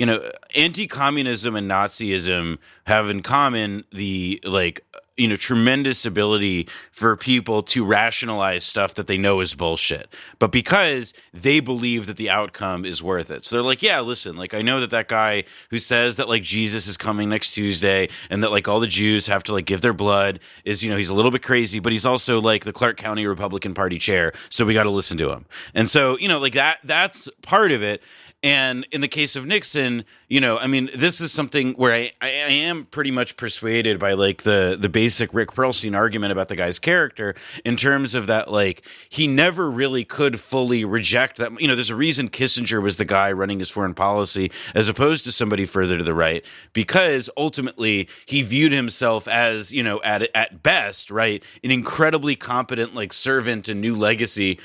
you 0.02 0.06
know, 0.06 0.20
anti-communism 0.56 1.54
and 1.54 1.70
Nazism 1.70 2.58
have 2.88 3.08
in 3.08 3.22
common 3.22 3.84
the 3.92 4.40
like 4.42 4.84
you 5.16 5.28
know 5.28 5.36
tremendous 5.36 6.04
ability 6.04 6.66
for 6.90 7.16
people 7.16 7.62
to 7.62 7.84
rationalize 7.84 8.64
stuff 8.64 8.94
that 8.94 9.06
they 9.06 9.16
know 9.16 9.38
is 9.38 9.54
bullshit. 9.54 10.12
But 10.40 10.50
because 10.50 11.14
they 11.32 11.60
believe 11.60 12.06
that 12.06 12.16
the 12.16 12.30
outcome 12.30 12.84
is 12.84 13.00
worth 13.00 13.30
it. 13.30 13.44
So 13.44 13.54
they're 13.54 13.62
like 13.62 13.80
yeah 13.80 14.00
listen 14.00 14.34
like 14.34 14.54
i 14.54 14.60
know 14.62 14.80
that 14.80 14.90
that 14.90 15.06
guy 15.06 15.44
who 15.70 15.78
says 15.78 16.16
that 16.16 16.28
like 16.28 16.42
jesus 16.42 16.88
is 16.88 16.96
coming 16.96 17.28
next 17.28 17.50
tuesday 17.50 18.08
and 18.28 18.42
that 18.42 18.50
like 18.50 18.66
all 18.66 18.80
the 18.80 18.88
jews 18.88 19.28
have 19.28 19.44
to 19.44 19.52
like 19.52 19.66
give 19.66 19.82
their 19.82 19.92
blood 19.92 20.40
is 20.64 20.82
you 20.82 20.90
know 20.90 20.96
he's 20.96 21.10
a 21.10 21.14
little 21.14 21.30
bit 21.30 21.42
crazy 21.42 21.78
but 21.78 21.92
he's 21.92 22.06
also 22.06 22.40
like 22.40 22.64
the 22.64 22.72
clark 22.72 22.96
county 22.96 23.24
republican 23.24 23.72
party 23.72 23.98
chair 23.98 24.32
so 24.50 24.64
we 24.64 24.74
got 24.74 24.82
to 24.82 24.90
listen 24.90 25.16
to 25.18 25.30
him. 25.30 25.44
And 25.76 25.88
so 25.88 26.18
you 26.18 26.26
know 26.26 26.40
like 26.40 26.54
that 26.54 26.78
that's 26.82 27.28
part 27.42 27.70
of 27.70 27.84
it 27.84 28.02
and 28.42 28.84
in 28.90 29.00
the 29.00 29.08
case 29.08 29.36
of 29.36 29.46
Nixon, 29.46 30.04
you 30.28 30.40
know, 30.40 30.58
I 30.58 30.66
mean, 30.66 30.90
this 30.92 31.20
is 31.20 31.30
something 31.30 31.74
where 31.74 31.92
I, 31.92 32.10
I, 32.20 32.28
am 32.28 32.86
pretty 32.86 33.12
much 33.12 33.36
persuaded 33.36 34.00
by 34.00 34.14
like 34.14 34.42
the 34.42 34.76
the 34.78 34.88
basic 34.88 35.32
Rick 35.32 35.50
Perlstein 35.50 35.96
argument 35.96 36.32
about 36.32 36.48
the 36.48 36.56
guy's 36.56 36.80
character 36.80 37.36
in 37.64 37.76
terms 37.76 38.16
of 38.16 38.26
that, 38.26 38.50
like 38.50 38.84
he 39.08 39.28
never 39.28 39.70
really 39.70 40.04
could 40.04 40.40
fully 40.40 40.84
reject 40.84 41.36
that. 41.36 41.60
You 41.60 41.68
know, 41.68 41.76
there's 41.76 41.90
a 41.90 41.96
reason 41.96 42.28
Kissinger 42.28 42.82
was 42.82 42.96
the 42.96 43.04
guy 43.04 43.30
running 43.30 43.60
his 43.60 43.70
foreign 43.70 43.94
policy 43.94 44.50
as 44.74 44.88
opposed 44.88 45.24
to 45.26 45.32
somebody 45.32 45.64
further 45.64 45.96
to 45.96 46.04
the 46.04 46.14
right, 46.14 46.44
because 46.72 47.30
ultimately 47.36 48.08
he 48.26 48.42
viewed 48.42 48.72
himself 48.72 49.28
as, 49.28 49.72
you 49.72 49.84
know, 49.84 50.02
at 50.02 50.28
at 50.34 50.64
best, 50.64 51.12
right, 51.12 51.44
an 51.62 51.70
incredibly 51.70 52.34
competent 52.34 52.92
like 52.92 53.12
servant 53.12 53.68
and 53.68 53.80
new 53.80 53.94
legacy 53.94 54.58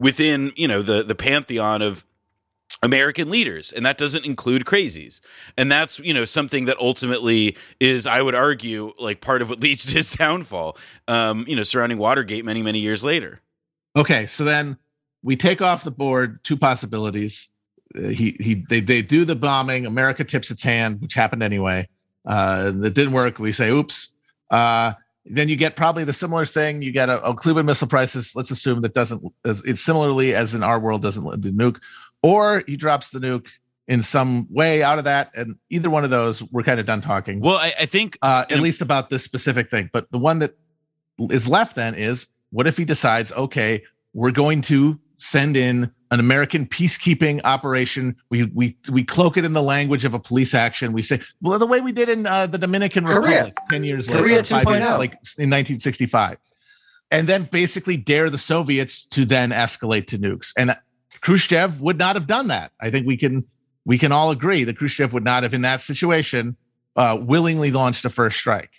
within 0.00 0.52
you 0.56 0.68
know 0.68 0.80
the 0.80 1.02
the 1.02 1.14
pantheon 1.14 1.82
of 1.82 2.04
American 2.82 3.28
leaders, 3.30 3.72
and 3.72 3.84
that 3.84 3.98
doesn't 3.98 4.24
include 4.24 4.64
crazies. 4.64 5.20
And 5.56 5.70
that's, 5.70 5.98
you 5.98 6.14
know, 6.14 6.24
something 6.24 6.66
that 6.66 6.78
ultimately 6.78 7.56
is, 7.80 8.06
I 8.06 8.22
would 8.22 8.34
argue, 8.34 8.92
like 8.98 9.20
part 9.20 9.42
of 9.42 9.50
what 9.50 9.60
leads 9.62 9.86
to 9.86 9.94
his 9.94 10.12
downfall, 10.12 10.76
um, 11.08 11.44
you 11.48 11.56
know, 11.56 11.62
surrounding 11.62 11.98
Watergate 11.98 12.44
many, 12.44 12.62
many 12.62 12.78
years 12.78 13.02
later. 13.02 13.40
Okay. 13.96 14.26
So 14.26 14.44
then 14.44 14.78
we 15.22 15.36
take 15.36 15.60
off 15.60 15.82
the 15.82 15.90
board 15.90 16.42
two 16.44 16.56
possibilities. 16.56 17.48
Uh, 17.96 18.08
he, 18.08 18.36
he, 18.38 18.64
they, 18.68 18.80
they 18.80 19.02
do 19.02 19.24
the 19.24 19.34
bombing. 19.34 19.86
America 19.86 20.22
tips 20.22 20.50
its 20.50 20.62
hand, 20.62 21.00
which 21.00 21.14
happened 21.14 21.42
anyway. 21.42 21.88
Uh, 22.24 22.70
that 22.70 22.94
didn't 22.94 23.12
work. 23.12 23.38
We 23.38 23.52
say, 23.52 23.70
oops. 23.70 24.12
Uh, 24.50 24.92
then 25.30 25.48
you 25.48 25.56
get 25.56 25.76
probably 25.76 26.04
the 26.04 26.12
similar 26.12 26.46
thing. 26.46 26.80
You 26.80 26.92
get 26.92 27.08
a, 27.08 27.22
a 27.22 27.36
Cuban 27.38 27.66
Missile 27.66 27.88
Crisis. 27.88 28.36
Let's 28.36 28.50
assume 28.50 28.82
that 28.82 28.94
doesn't, 28.94 29.22
it's 29.44 29.82
similarly 29.82 30.34
as 30.34 30.54
in 30.54 30.62
our 30.62 30.78
world 30.78 31.02
doesn't 31.02 31.42
the 31.42 31.50
nuke 31.50 31.80
or 32.22 32.62
he 32.66 32.76
drops 32.76 33.10
the 33.10 33.18
nuke 33.18 33.48
in 33.86 34.02
some 34.02 34.46
way 34.50 34.82
out 34.82 34.98
of 34.98 35.04
that. 35.04 35.30
And 35.34 35.56
either 35.70 35.90
one 35.90 36.04
of 36.04 36.10
those, 36.10 36.42
we're 36.52 36.62
kind 36.62 36.78
of 36.78 36.86
done 36.86 37.00
talking. 37.00 37.40
Well, 37.40 37.56
I, 37.56 37.72
I 37.80 37.86
think 37.86 38.18
uh, 38.22 38.44
at 38.50 38.60
least 38.60 38.82
about 38.82 39.10
this 39.10 39.24
specific 39.24 39.70
thing. 39.70 39.88
But 39.92 40.10
the 40.12 40.18
one 40.18 40.38
that 40.40 40.56
is 41.18 41.48
left 41.48 41.74
then 41.74 41.94
is 41.94 42.26
what 42.50 42.66
if 42.66 42.76
he 42.76 42.84
decides, 42.84 43.32
okay, 43.32 43.82
we're 44.12 44.30
going 44.30 44.60
to 44.62 44.98
send 45.16 45.56
in 45.56 45.90
an 46.10 46.20
American 46.20 46.66
peacekeeping 46.66 47.40
operation. 47.44 48.16
We 48.30 48.44
we 48.44 48.76
we 48.90 49.04
cloak 49.04 49.36
it 49.36 49.44
in 49.44 49.52
the 49.52 49.62
language 49.62 50.04
of 50.04 50.14
a 50.14 50.18
police 50.18 50.54
action. 50.54 50.92
We 50.92 51.02
say, 51.02 51.20
well, 51.42 51.58
the 51.58 51.66
way 51.66 51.80
we 51.80 51.92
did 51.92 52.08
in 52.08 52.26
uh, 52.26 52.46
the 52.46 52.58
Dominican 52.58 53.04
Korea. 53.04 53.20
Republic 53.20 53.56
ten 53.70 53.84
years 53.84 54.08
Korea 54.08 54.36
later, 54.36 54.44
five 54.44 54.68
years, 54.68 54.98
like 54.98 55.12
in 55.36 55.50
1965, 55.50 56.38
and 57.10 57.26
then 57.26 57.44
basically 57.44 57.96
dare 57.96 58.30
the 58.30 58.38
Soviets 58.38 59.04
to 59.06 59.24
then 59.24 59.50
escalate 59.50 60.06
to 60.08 60.18
nukes. 60.18 60.52
And 60.56 60.76
Khrushchev 61.20 61.80
would 61.80 61.98
not 61.98 62.16
have 62.16 62.26
done 62.26 62.48
that. 62.48 62.72
I 62.80 62.90
think 62.90 63.06
we 63.06 63.16
can 63.16 63.44
we 63.84 63.98
can 63.98 64.12
all 64.12 64.30
agree 64.30 64.64
that 64.64 64.76
Khrushchev 64.76 65.12
would 65.12 65.24
not 65.24 65.44
have, 65.44 65.54
in 65.54 65.62
that 65.62 65.80
situation, 65.80 66.56
uh, 66.94 67.16
willingly 67.18 67.70
launched 67.70 68.04
a 68.04 68.10
first 68.10 68.38
strike. 68.38 68.70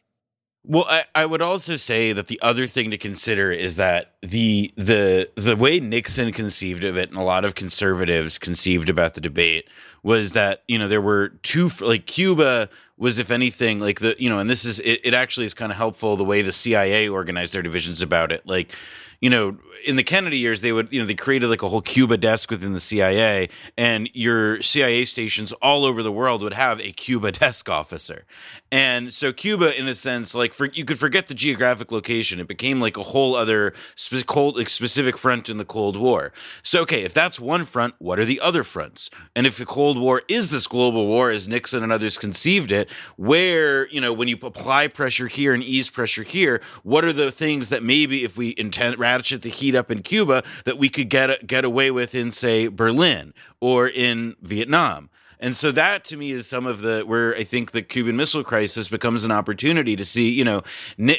Well, 0.63 0.85
I, 0.87 1.05
I 1.15 1.25
would 1.25 1.41
also 1.41 1.77
say 1.77 2.11
that 2.11 2.27
the 2.27 2.39
other 2.41 2.67
thing 2.67 2.91
to 2.91 2.97
consider 2.97 3.51
is 3.51 3.77
that 3.77 4.15
the 4.21 4.71
the 4.75 5.29
the 5.35 5.55
way 5.55 5.79
Nixon 5.79 6.31
conceived 6.31 6.83
of 6.83 6.97
it, 6.97 7.09
and 7.09 7.17
a 7.17 7.23
lot 7.23 7.45
of 7.45 7.55
conservatives 7.55 8.37
conceived 8.37 8.89
about 8.89 9.13
the 9.13 9.21
debate, 9.21 9.67
was 10.03 10.33
that 10.33 10.63
you 10.67 10.77
know 10.77 10.87
there 10.87 11.01
were 11.01 11.29
two 11.43 11.69
like 11.81 12.05
Cuba 12.05 12.69
was 12.97 13.17
if 13.17 13.31
anything 13.31 13.79
like 13.79 14.01
the 14.01 14.15
you 14.19 14.29
know, 14.29 14.37
and 14.37 14.49
this 14.49 14.65
is 14.65 14.79
it, 14.81 14.99
it 15.03 15.13
actually 15.13 15.45
is 15.45 15.53
kind 15.53 15.71
of 15.71 15.77
helpful 15.77 16.17
the 16.17 16.25
way 16.25 16.41
the 16.41 16.51
CIA 16.51 17.07
organized 17.07 17.53
their 17.53 17.63
divisions 17.63 18.01
about 18.01 18.31
it, 18.31 18.45
like 18.45 18.75
you 19.21 19.29
know 19.29 19.57
in 19.85 19.95
the 19.95 20.03
Kennedy 20.03 20.37
years, 20.37 20.61
they 20.61 20.71
would, 20.71 20.91
you 20.91 20.99
know, 20.99 21.05
they 21.05 21.15
created 21.15 21.47
like 21.49 21.61
a 21.61 21.69
whole 21.69 21.81
Cuba 21.81 22.17
desk 22.17 22.51
within 22.51 22.73
the 22.73 22.79
CIA, 22.79 23.49
and 23.77 24.09
your 24.13 24.61
CIA 24.61 25.05
stations 25.05 25.51
all 25.53 25.85
over 25.85 26.03
the 26.03 26.11
world 26.11 26.41
would 26.41 26.53
have 26.53 26.79
a 26.81 26.91
Cuba 26.91 27.31
desk 27.33 27.69
officer. 27.69 28.25
And 28.71 29.13
so 29.13 29.33
Cuba, 29.33 29.77
in 29.77 29.87
a 29.87 29.95
sense, 29.95 30.35
like 30.35 30.53
for 30.53 30.67
you 30.73 30.85
could 30.85 30.99
forget 30.99 31.27
the 31.27 31.33
geographic 31.33 31.91
location, 31.91 32.39
it 32.39 32.47
became 32.47 32.79
like 32.79 32.97
a 32.97 33.03
whole 33.03 33.35
other 33.35 33.73
spe- 33.95 34.25
cold, 34.25 34.57
like 34.57 34.69
specific 34.69 35.17
front 35.17 35.49
in 35.49 35.57
the 35.57 35.65
Cold 35.65 35.97
War. 35.97 36.31
So 36.63 36.81
okay, 36.83 37.03
if 37.03 37.13
that's 37.13 37.39
one 37.39 37.65
front, 37.65 37.95
what 37.99 38.19
are 38.19 38.25
the 38.25 38.39
other 38.39 38.63
fronts? 38.63 39.09
And 39.35 39.47
if 39.47 39.57
the 39.57 39.65
Cold 39.65 39.99
War 39.99 40.21
is 40.27 40.51
this 40.51 40.67
global 40.67 41.07
war, 41.07 41.31
as 41.31 41.47
Nixon 41.47 41.83
and 41.83 41.91
others 41.91 42.17
conceived 42.17 42.71
it, 42.71 42.89
where 43.15 43.87
you 43.89 44.01
know 44.01 44.13
when 44.13 44.27
you 44.27 44.37
apply 44.41 44.87
pressure 44.87 45.27
here 45.27 45.53
and 45.53 45.63
ease 45.63 45.89
pressure 45.89 46.23
here, 46.23 46.61
what 46.83 47.03
are 47.03 47.13
the 47.13 47.31
things 47.31 47.69
that 47.69 47.83
maybe 47.83 48.23
if 48.23 48.37
we 48.37 48.53
intend 48.57 48.97
ratchet 48.99 49.41
the 49.41 49.49
heat 49.49 49.68
up 49.75 49.91
in 49.91 50.01
Cuba 50.03 50.43
that 50.65 50.77
we 50.77 50.89
could 50.89 51.09
get 51.09 51.47
get 51.47 51.65
away 51.65 51.91
with 51.91 52.15
in 52.15 52.31
say 52.31 52.67
Berlin 52.67 53.33
or 53.59 53.87
in 53.87 54.35
Vietnam. 54.41 55.09
And 55.41 55.55
so 55.55 55.71
that 55.71 56.03
to 56.05 56.17
me 56.17 56.31
is 56.31 56.47
some 56.47 56.65
of 56.65 56.81
the 56.81 57.03
where 57.05 57.33
I 57.35 57.43
think 57.43 57.71
the 57.71 57.81
Cuban 57.81 58.17
Missile 58.17 58.43
Crisis 58.43 58.89
becomes 58.89 59.23
an 59.23 59.31
opportunity 59.31 59.95
to 59.95 60.03
see, 60.03 60.29
you 60.29 60.43
know, 60.43 60.63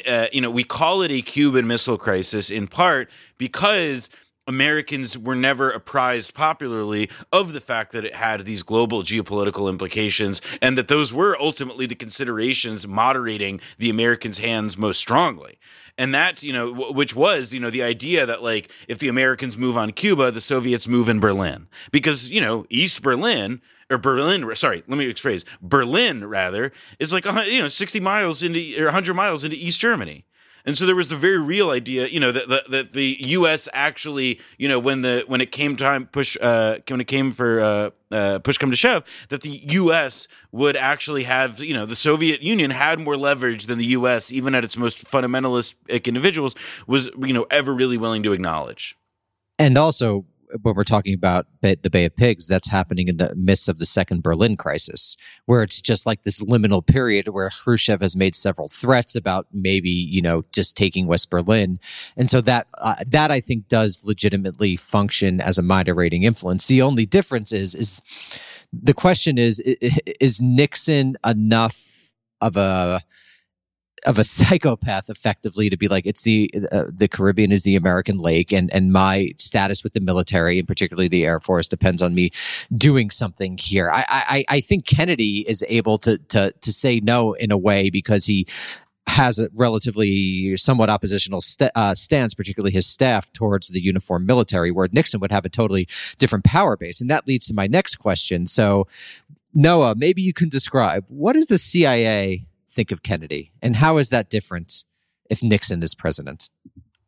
uh, 0.07 0.27
you 0.31 0.41
know, 0.41 0.51
we 0.51 0.63
call 0.63 1.01
it 1.01 1.11
a 1.11 1.21
Cuban 1.21 1.65
Missile 1.65 1.97
Crisis 1.97 2.51
in 2.51 2.67
part 2.67 3.09
because 3.37 4.09
Americans 4.47 5.17
were 5.17 5.35
never 5.35 5.71
apprised 5.71 6.33
popularly 6.33 7.09
of 7.31 7.53
the 7.53 7.61
fact 7.61 7.91
that 7.93 8.05
it 8.05 8.15
had 8.15 8.41
these 8.41 8.63
global 8.63 9.01
geopolitical 9.01 9.69
implications 9.69 10.41
and 10.61 10.77
that 10.77 10.87
those 10.87 11.13
were 11.13 11.37
ultimately 11.39 11.85
the 11.85 11.95
considerations 11.95 12.87
moderating 12.87 13.59
the 13.77 13.89
Americans' 13.89 14.39
hands 14.39 14.77
most 14.77 14.99
strongly 14.99 15.57
and 15.97 16.13
that 16.13 16.43
you 16.43 16.53
know 16.53 16.71
which 16.91 17.15
was 17.15 17.53
you 17.53 17.59
know 17.59 17.69
the 17.69 17.83
idea 17.83 18.25
that 18.25 18.41
like 18.43 18.71
if 18.87 18.99
the 18.99 19.07
americans 19.07 19.57
move 19.57 19.77
on 19.77 19.91
cuba 19.91 20.31
the 20.31 20.41
soviets 20.41 20.87
move 20.87 21.09
in 21.09 21.19
berlin. 21.19 21.67
Because 21.91 22.29
you 22.29 22.41
know 22.41 22.65
east 22.69 23.01
berlin 23.01 23.61
or 23.89 23.97
berlin 23.97 24.53
sorry 24.55 24.83
let 24.87 24.97
me 24.97 25.11
rephrase 25.11 25.45
berlin 25.61 26.25
rather 26.25 26.71
is 26.99 27.13
like 27.13 27.25
you 27.25 27.61
know 27.61 27.67
60 27.67 27.99
miles 27.99 28.43
into 28.43 28.59
or 28.79 28.85
100 28.85 29.13
miles 29.13 29.43
into 29.43 29.57
east 29.57 29.79
germany 29.79 30.25
and 30.65 30.77
so 30.77 30.85
there 30.85 30.95
was 30.95 31.07
the 31.07 31.15
very 31.15 31.39
real 31.39 31.69
idea, 31.69 32.07
you 32.07 32.19
know, 32.19 32.31
that, 32.31 32.49
that, 32.49 32.71
that 32.71 32.93
the 32.93 33.17
U.S. 33.19 33.67
actually, 33.73 34.39
you 34.57 34.67
know, 34.67 34.79
when 34.79 35.01
the 35.01 35.23
when 35.27 35.41
it 35.41 35.51
came 35.51 35.75
time 35.75 36.05
push 36.05 36.37
uh, 36.41 36.77
when 36.87 37.01
it 37.01 37.07
came 37.07 37.31
for 37.31 37.59
uh, 37.59 37.89
uh, 38.11 38.39
push 38.39 38.57
come 38.57 38.69
to 38.69 38.75
shove, 38.75 39.03
that 39.29 39.41
the 39.41 39.61
U.S. 39.69 40.27
would 40.51 40.75
actually 40.75 41.23
have, 41.23 41.59
you 41.59 41.73
know, 41.73 41.85
the 41.85 41.95
Soviet 41.95 42.41
Union 42.41 42.71
had 42.71 42.99
more 42.99 43.17
leverage 43.17 43.65
than 43.65 43.77
the 43.77 43.85
U.S. 43.87 44.31
even 44.31 44.55
at 44.55 44.63
its 44.63 44.77
most 44.77 45.05
fundamentalist 45.05 45.75
individuals 46.07 46.55
was, 46.87 47.09
you 47.19 47.33
know, 47.33 47.45
ever 47.49 47.73
really 47.73 47.97
willing 47.97 48.23
to 48.23 48.33
acknowledge. 48.33 48.97
And 49.57 49.77
also, 49.77 50.25
when 50.61 50.75
we're 50.75 50.83
talking 50.83 51.13
about 51.13 51.47
the 51.61 51.89
Bay 51.91 52.05
of 52.05 52.15
Pigs, 52.15 52.47
that's 52.47 52.69
happening 52.69 53.07
in 53.07 53.17
the 53.17 53.33
midst 53.35 53.69
of 53.69 53.79
the 53.79 53.85
second 53.85 54.23
Berlin 54.23 54.57
crisis, 54.57 55.17
where 55.45 55.63
it's 55.63 55.81
just 55.81 56.05
like 56.05 56.23
this 56.23 56.39
liminal 56.39 56.85
period 56.85 57.29
where 57.29 57.49
Khrushchev 57.49 58.01
has 58.01 58.15
made 58.15 58.35
several 58.35 58.67
threats 58.67 59.15
about 59.15 59.47
maybe 59.51 59.89
you 59.89 60.21
know 60.21 60.43
just 60.51 60.75
taking 60.75 61.07
West 61.07 61.29
Berlin, 61.29 61.79
and 62.17 62.29
so 62.29 62.41
that 62.41 62.67
uh, 62.79 62.95
that 63.07 63.31
I 63.31 63.39
think 63.39 63.67
does 63.67 64.03
legitimately 64.03 64.75
function 64.75 65.41
as 65.41 65.57
a 65.57 65.63
moderating 65.63 66.23
influence. 66.23 66.67
The 66.67 66.81
only 66.81 67.05
difference 67.05 67.51
is 67.51 67.75
is 67.75 68.01
the 68.73 68.93
question 68.93 69.37
is 69.37 69.59
is 69.59 70.41
Nixon 70.41 71.17
enough 71.25 72.11
of 72.41 72.57
a 72.57 73.01
of 74.05 74.17
a 74.17 74.23
psychopath 74.23 75.09
effectively 75.09 75.69
to 75.69 75.77
be 75.77 75.87
like 75.87 76.05
it's 76.05 76.23
the 76.23 76.53
uh, 76.71 76.85
the 76.93 77.07
Caribbean 77.07 77.51
is 77.51 77.63
the 77.63 77.75
American 77.75 78.17
lake 78.17 78.51
and 78.51 78.73
and 78.73 78.91
my 78.91 79.33
status 79.37 79.83
with 79.83 79.93
the 79.93 79.99
military 79.99 80.59
and 80.59 80.67
particularly 80.67 81.07
the 81.07 81.25
Air 81.25 81.39
Force 81.39 81.67
depends 81.67 82.01
on 82.01 82.13
me 82.13 82.31
doing 82.73 83.09
something 83.09 83.57
here. 83.57 83.89
I 83.91 84.05
I, 84.07 84.45
I 84.49 84.61
think 84.61 84.85
Kennedy 84.85 85.47
is 85.47 85.63
able 85.67 85.97
to 85.99 86.17
to 86.17 86.51
to 86.51 86.71
say 86.71 86.99
no 86.99 87.33
in 87.33 87.51
a 87.51 87.57
way 87.57 87.89
because 87.89 88.25
he 88.25 88.47
has 89.07 89.39
a 89.39 89.49
relatively 89.53 90.55
somewhat 90.55 90.89
oppositional 90.89 91.41
st- 91.41 91.71
uh, 91.75 91.93
stance, 91.93 92.33
particularly 92.33 92.71
his 92.71 92.87
staff 92.87 93.31
towards 93.33 93.69
the 93.69 93.81
uniform 93.81 94.25
military, 94.25 94.71
where 94.71 94.87
Nixon 94.91 95.19
would 95.19 95.31
have 95.31 95.43
a 95.43 95.49
totally 95.49 95.87
different 96.17 96.45
power 96.45 96.77
base. 96.77 97.01
And 97.01 97.09
that 97.09 97.27
leads 97.27 97.47
to 97.47 97.53
my 97.53 97.67
next 97.67 97.97
question. 97.97 98.47
So, 98.47 98.87
Noah, 99.53 99.95
maybe 99.97 100.21
you 100.21 100.33
can 100.33 100.49
describe 100.49 101.03
what 101.09 101.35
is 101.35 101.47
the 101.47 101.57
CIA 101.57 102.45
think 102.71 102.91
of 102.91 103.03
Kennedy, 103.03 103.51
and 103.61 103.75
how 103.75 103.97
is 103.97 104.09
that 104.09 104.29
different 104.29 104.83
if 105.29 105.43
Nixon 105.43 105.83
is 105.83 105.95
president? 105.95 106.49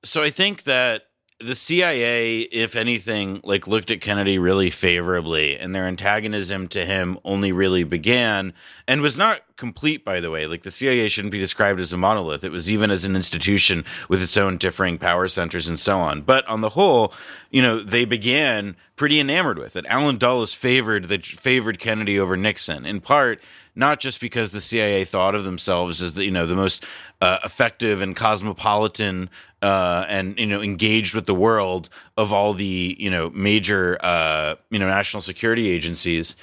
So 0.03 0.21
I 0.21 0.29
think 0.29 0.63
that 0.63 1.03
the 1.39 1.55
CIA, 1.55 2.39
if 2.39 2.75
anything, 2.75 3.41
like 3.43 3.67
looked 3.67 3.91
at 3.91 4.01
Kennedy 4.01 4.37
really 4.37 4.69
favorably, 4.69 5.57
and 5.57 5.73
their 5.73 5.85
antagonism 5.85 6.67
to 6.69 6.85
him 6.85 7.19
only 7.25 7.51
really 7.51 7.83
began 7.83 8.53
and 8.87 9.01
was 9.01 9.17
not 9.17 9.41
complete, 9.55 10.05
by 10.05 10.19
the 10.19 10.31
way. 10.31 10.45
Like 10.45 10.63
the 10.63 10.71
CIA 10.71 11.09
shouldn't 11.09 11.31
be 11.31 11.39
described 11.39 11.79
as 11.79 11.91
a 11.91 11.97
monolith. 11.97 12.43
It 12.43 12.51
was 12.51 12.71
even 12.71 12.91
as 12.91 13.03
an 13.03 13.15
institution 13.15 13.83
with 14.07 14.21
its 14.21 14.37
own 14.37 14.57
differing 14.57 14.97
power 14.97 15.27
centers 15.27 15.67
and 15.67 15.79
so 15.79 15.99
on. 15.99 16.21
But 16.21 16.47
on 16.47 16.61
the 16.61 16.69
whole, 16.69 17.13
you 17.49 17.61
know, 17.61 17.79
they 17.79 18.05
began 18.05 18.75
pretty 18.95 19.19
enamored 19.19 19.59
with 19.59 19.75
it. 19.75 19.85
Allen 19.87 20.17
Dulles 20.17 20.53
favored 20.53 21.05
the 21.05 21.19
favored 21.19 21.79
Kennedy 21.79 22.19
over 22.19 22.37
Nixon, 22.37 22.85
in 22.85 23.01
part 23.01 23.41
not 23.75 23.99
just 23.99 24.19
because 24.19 24.51
the 24.51 24.61
CIA 24.61 25.05
thought 25.05 25.35
of 25.35 25.43
themselves 25.43 26.01
as 26.01 26.15
the 26.15 26.25
you 26.25 26.31
know 26.31 26.45
the 26.45 26.55
most 26.55 26.83
uh, 27.21 27.39
effective 27.43 28.01
and 28.01 28.15
cosmopolitan 28.15 29.29
uh, 29.61 30.05
and 30.07 30.37
you 30.37 30.47
know 30.47 30.61
engaged 30.61 31.15
with 31.15 31.25
the 31.25 31.35
world 31.35 31.89
of 32.17 32.31
all 32.31 32.53
the 32.53 32.95
you 32.99 33.09
know 33.09 33.29
major 33.31 33.97
uh, 34.01 34.55
you 34.69 34.79
know 34.79 34.87
national 34.87 35.21
security 35.21 35.69
agencies. 35.69 36.35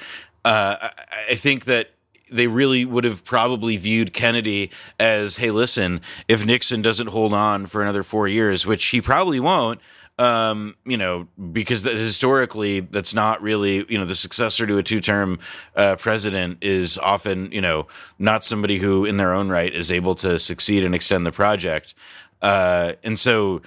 Uh, 0.44 0.76
I, 0.80 0.92
I 1.30 1.34
think 1.34 1.66
that 1.66 1.90
they 2.30 2.46
really 2.46 2.84
would 2.84 3.04
have 3.04 3.24
probably 3.24 3.76
viewed 3.76 4.12
Kennedy 4.12 4.70
as, 4.98 5.36
hey, 5.36 5.50
listen, 5.50 6.00
if 6.28 6.46
Nixon 6.46 6.80
doesn't 6.80 7.08
hold 7.08 7.32
on 7.32 7.66
for 7.66 7.82
another 7.82 8.02
four 8.02 8.28
years, 8.28 8.66
which 8.66 8.86
he 8.86 9.00
probably 9.00 9.40
won't, 9.40 9.80
um, 10.20 10.76
you 10.84 10.98
know, 10.98 11.26
because 11.52 11.82
that 11.84 11.96
historically, 11.96 12.80
that's 12.80 13.14
not 13.14 13.40
really, 13.40 13.86
you 13.88 13.96
know, 13.96 14.04
the 14.04 14.14
successor 14.14 14.66
to 14.66 14.76
a 14.76 14.82
two-term 14.82 15.38
uh, 15.74 15.96
president 15.96 16.58
is 16.60 16.98
often, 16.98 17.50
you 17.50 17.62
know, 17.62 17.86
not 18.18 18.44
somebody 18.44 18.78
who, 18.78 19.06
in 19.06 19.16
their 19.16 19.32
own 19.32 19.48
right, 19.48 19.74
is 19.74 19.90
able 19.90 20.14
to 20.16 20.38
succeed 20.38 20.84
and 20.84 20.94
extend 20.94 21.24
the 21.24 21.32
project. 21.32 21.94
Uh, 22.42 22.92
and 23.02 23.18
so, 23.18 23.62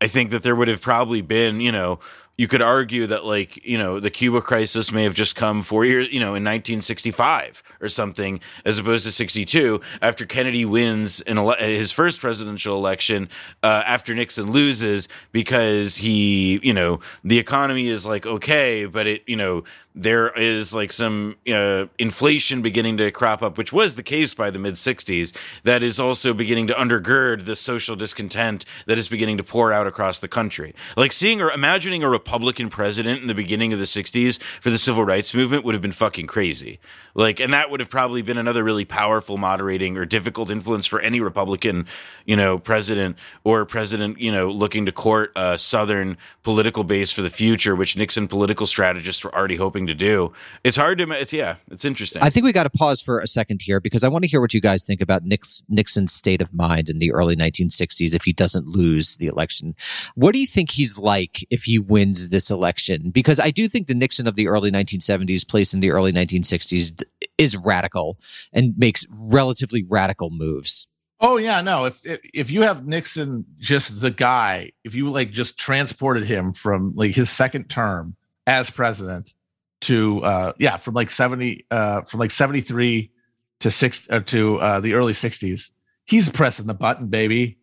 I 0.00 0.06
think 0.06 0.30
that 0.30 0.44
there 0.44 0.54
would 0.54 0.68
have 0.68 0.80
probably 0.80 1.22
been, 1.22 1.60
you 1.60 1.72
know, 1.72 1.98
you 2.38 2.46
could 2.46 2.62
argue 2.62 3.06
that 3.08 3.24
like 3.24 3.62
you 3.66 3.76
know 3.76 4.00
the 4.00 4.10
Cuba 4.10 4.40
crisis 4.40 4.92
may 4.92 5.02
have 5.02 5.12
just 5.12 5.36
come 5.36 5.60
four 5.60 5.84
years 5.84 6.08
you 6.10 6.20
know 6.20 6.28
in 6.28 6.44
1965 6.44 7.62
or 7.82 7.88
something 7.88 8.40
as 8.64 8.78
opposed 8.78 9.04
to 9.04 9.12
62 9.12 9.80
after 10.00 10.24
Kennedy 10.24 10.64
wins 10.64 11.20
in 11.20 11.36
ele- 11.36 11.56
his 11.58 11.90
first 11.90 12.20
presidential 12.20 12.76
election 12.76 13.28
uh, 13.62 13.82
after 13.84 14.14
Nixon 14.14 14.52
loses 14.52 15.08
because 15.32 15.96
he 15.96 16.60
you 16.62 16.72
know 16.72 17.00
the 17.24 17.38
economy 17.38 17.88
is 17.88 18.06
like 18.06 18.24
okay 18.24 18.86
but 18.86 19.06
it 19.06 19.22
you 19.26 19.36
know 19.36 19.64
there 19.98 20.30
is 20.30 20.72
like 20.72 20.92
some 20.92 21.36
uh, 21.52 21.86
inflation 21.98 22.62
beginning 22.62 22.96
to 22.98 23.10
crop 23.10 23.42
up, 23.42 23.58
which 23.58 23.72
was 23.72 23.96
the 23.96 24.02
case 24.02 24.32
by 24.32 24.48
the 24.48 24.58
mid 24.58 24.74
60s, 24.74 25.36
that 25.64 25.82
is 25.82 25.98
also 25.98 26.32
beginning 26.32 26.68
to 26.68 26.74
undergird 26.74 27.46
the 27.46 27.56
social 27.56 27.96
discontent 27.96 28.64
that 28.86 28.96
is 28.96 29.08
beginning 29.08 29.36
to 29.36 29.42
pour 29.42 29.72
out 29.72 29.88
across 29.88 30.20
the 30.20 30.28
country. 30.28 30.72
Like 30.96 31.12
seeing 31.12 31.42
or 31.42 31.50
imagining 31.50 32.04
a 32.04 32.08
Republican 32.28 32.68
president 32.68 33.22
in 33.22 33.26
the 33.26 33.34
beginning 33.34 33.72
of 33.72 33.78
the 33.78 33.86
60s 33.86 34.38
for 34.60 34.68
the 34.68 34.76
civil 34.76 35.02
rights 35.02 35.32
movement 35.32 35.64
would 35.64 35.74
have 35.74 35.80
been 35.80 35.92
fucking 35.92 36.26
crazy. 36.26 36.78
Like, 37.18 37.40
and 37.40 37.52
that 37.52 37.68
would 37.68 37.80
have 37.80 37.90
probably 37.90 38.22
been 38.22 38.38
another 38.38 38.62
really 38.62 38.84
powerful 38.84 39.38
moderating 39.38 39.98
or 39.98 40.04
difficult 40.04 40.50
influence 40.50 40.86
for 40.86 41.00
any 41.00 41.18
Republican, 41.18 41.88
you 42.26 42.36
know, 42.36 42.60
president 42.60 43.18
or 43.42 43.64
president, 43.64 44.20
you 44.20 44.30
know, 44.30 44.48
looking 44.48 44.86
to 44.86 44.92
court 44.92 45.32
a 45.34 45.58
Southern 45.58 46.16
political 46.44 46.84
base 46.84 47.10
for 47.10 47.22
the 47.22 47.28
future, 47.28 47.74
which 47.74 47.96
Nixon 47.96 48.28
political 48.28 48.68
strategists 48.68 49.24
were 49.24 49.34
already 49.34 49.56
hoping 49.56 49.88
to 49.88 49.94
do. 49.94 50.32
It's 50.62 50.76
hard 50.76 50.98
to, 50.98 51.10
it's, 51.10 51.32
yeah, 51.32 51.56
it's 51.72 51.84
interesting. 51.84 52.22
I 52.22 52.30
think 52.30 52.46
we 52.46 52.52
got 52.52 52.70
to 52.70 52.70
pause 52.70 53.00
for 53.00 53.18
a 53.18 53.26
second 53.26 53.62
here 53.62 53.80
because 53.80 54.04
I 54.04 54.08
want 54.08 54.22
to 54.22 54.28
hear 54.30 54.40
what 54.40 54.54
you 54.54 54.60
guys 54.60 54.84
think 54.84 55.00
about 55.00 55.24
Nix, 55.24 55.64
Nixon's 55.68 56.12
state 56.12 56.40
of 56.40 56.54
mind 56.54 56.88
in 56.88 57.00
the 57.00 57.10
early 57.10 57.34
1960s 57.34 58.14
if 58.14 58.22
he 58.22 58.32
doesn't 58.32 58.68
lose 58.68 59.16
the 59.16 59.26
election. 59.26 59.74
What 60.14 60.34
do 60.34 60.38
you 60.38 60.46
think 60.46 60.70
he's 60.70 60.96
like 60.96 61.44
if 61.50 61.64
he 61.64 61.80
wins 61.80 62.30
this 62.30 62.48
election? 62.48 63.10
Because 63.10 63.40
I 63.40 63.50
do 63.50 63.66
think 63.66 63.88
the 63.88 63.94
Nixon 63.94 64.28
of 64.28 64.36
the 64.36 64.46
early 64.46 64.70
1970s, 64.70 65.48
placed 65.48 65.74
in 65.74 65.80
the 65.80 65.90
early 65.90 66.12
1960s, 66.12 67.02
is 67.38 67.56
radical 67.56 68.18
and 68.52 68.76
makes 68.76 69.06
relatively 69.10 69.84
radical 69.88 70.28
moves. 70.30 70.86
Oh 71.20 71.36
yeah, 71.36 71.60
no. 71.62 71.86
If, 71.86 72.04
if 72.06 72.20
if 72.34 72.50
you 72.50 72.62
have 72.62 72.86
Nixon 72.86 73.44
just 73.58 74.00
the 74.00 74.10
guy, 74.10 74.72
if 74.84 74.94
you 74.94 75.08
like 75.10 75.30
just 75.30 75.58
transported 75.58 76.24
him 76.24 76.52
from 76.52 76.92
like 76.94 77.14
his 77.14 77.30
second 77.30 77.68
term 77.70 78.16
as 78.46 78.70
president 78.70 79.34
to 79.82 80.22
uh 80.24 80.52
yeah, 80.58 80.76
from 80.76 80.94
like 80.94 81.10
70 81.10 81.66
uh 81.70 82.02
from 82.02 82.20
like 82.20 82.30
73 82.30 83.10
to 83.60 83.70
6 83.70 84.06
uh, 84.10 84.20
to 84.20 84.60
uh 84.60 84.80
the 84.80 84.94
early 84.94 85.12
60s, 85.12 85.70
he's 86.04 86.28
pressing 86.28 86.66
the 86.66 86.74
button, 86.74 87.08
baby. 87.08 87.58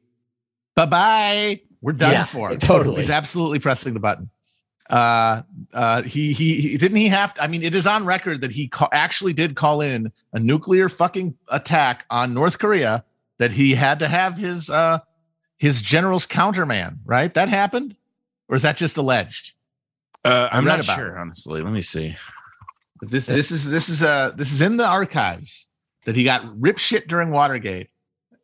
Bye-bye. 0.75 1.61
We're 1.81 1.93
done 1.93 2.11
Yeah, 2.11 2.25
for. 2.25 2.55
totally. 2.57 3.01
He's 3.01 3.09
absolutely 3.09 3.59
pressing 3.59 3.93
the 3.93 3.99
button. 3.99 4.29
Uh 4.89 5.41
uh 5.73 6.03
he, 6.03 6.33
he 6.33 6.61
he 6.61 6.77
didn't 6.77 6.97
he 6.97 7.07
have 7.07 7.33
to, 7.33 7.43
I 7.43 7.47
mean 7.47 7.63
it 7.63 7.73
is 7.73 7.87
on 7.87 8.05
record 8.05 8.41
that 8.41 8.51
he 8.51 8.67
ca- 8.67 8.89
actually 8.91 9.33
did 9.33 9.55
call 9.55 9.81
in 9.81 10.11
a 10.31 10.39
nuclear 10.39 10.89
fucking 10.89 11.35
attack 11.47 12.05
on 12.11 12.33
North 12.35 12.59
Korea 12.59 13.03
that 13.39 13.53
he 13.53 13.73
had 13.75 13.97
to 13.99 14.07
have 14.07 14.37
his 14.37 14.69
uh 14.69 14.99
his 15.57 15.81
general's 15.81 16.27
counterman, 16.27 16.99
right? 17.05 17.33
That 17.33 17.49
happened? 17.49 17.95
Or 18.47 18.55
is 18.55 18.61
that 18.61 18.77
just 18.77 18.97
alleged? 18.97 19.53
uh, 20.23 20.49
I'm 20.51 20.65
not 20.65 20.81
about 20.83 20.95
sure, 20.97 21.17
honestly. 21.19 21.61
Let 21.61 21.71
me 21.73 21.81
see. 21.81 22.15
This 23.01 23.25
this 23.25 23.51
is 23.51 23.69
this 23.69 23.89
is 23.89 24.03
uh 24.03 24.31
this 24.35 24.51
is 24.51 24.61
in 24.61 24.77
the 24.77 24.85
archives 24.85 25.69
that 26.05 26.15
he 26.15 26.23
got 26.23 26.43
rip 26.61 26.77
shit 26.77 27.07
during 27.07 27.31
Watergate. 27.31 27.89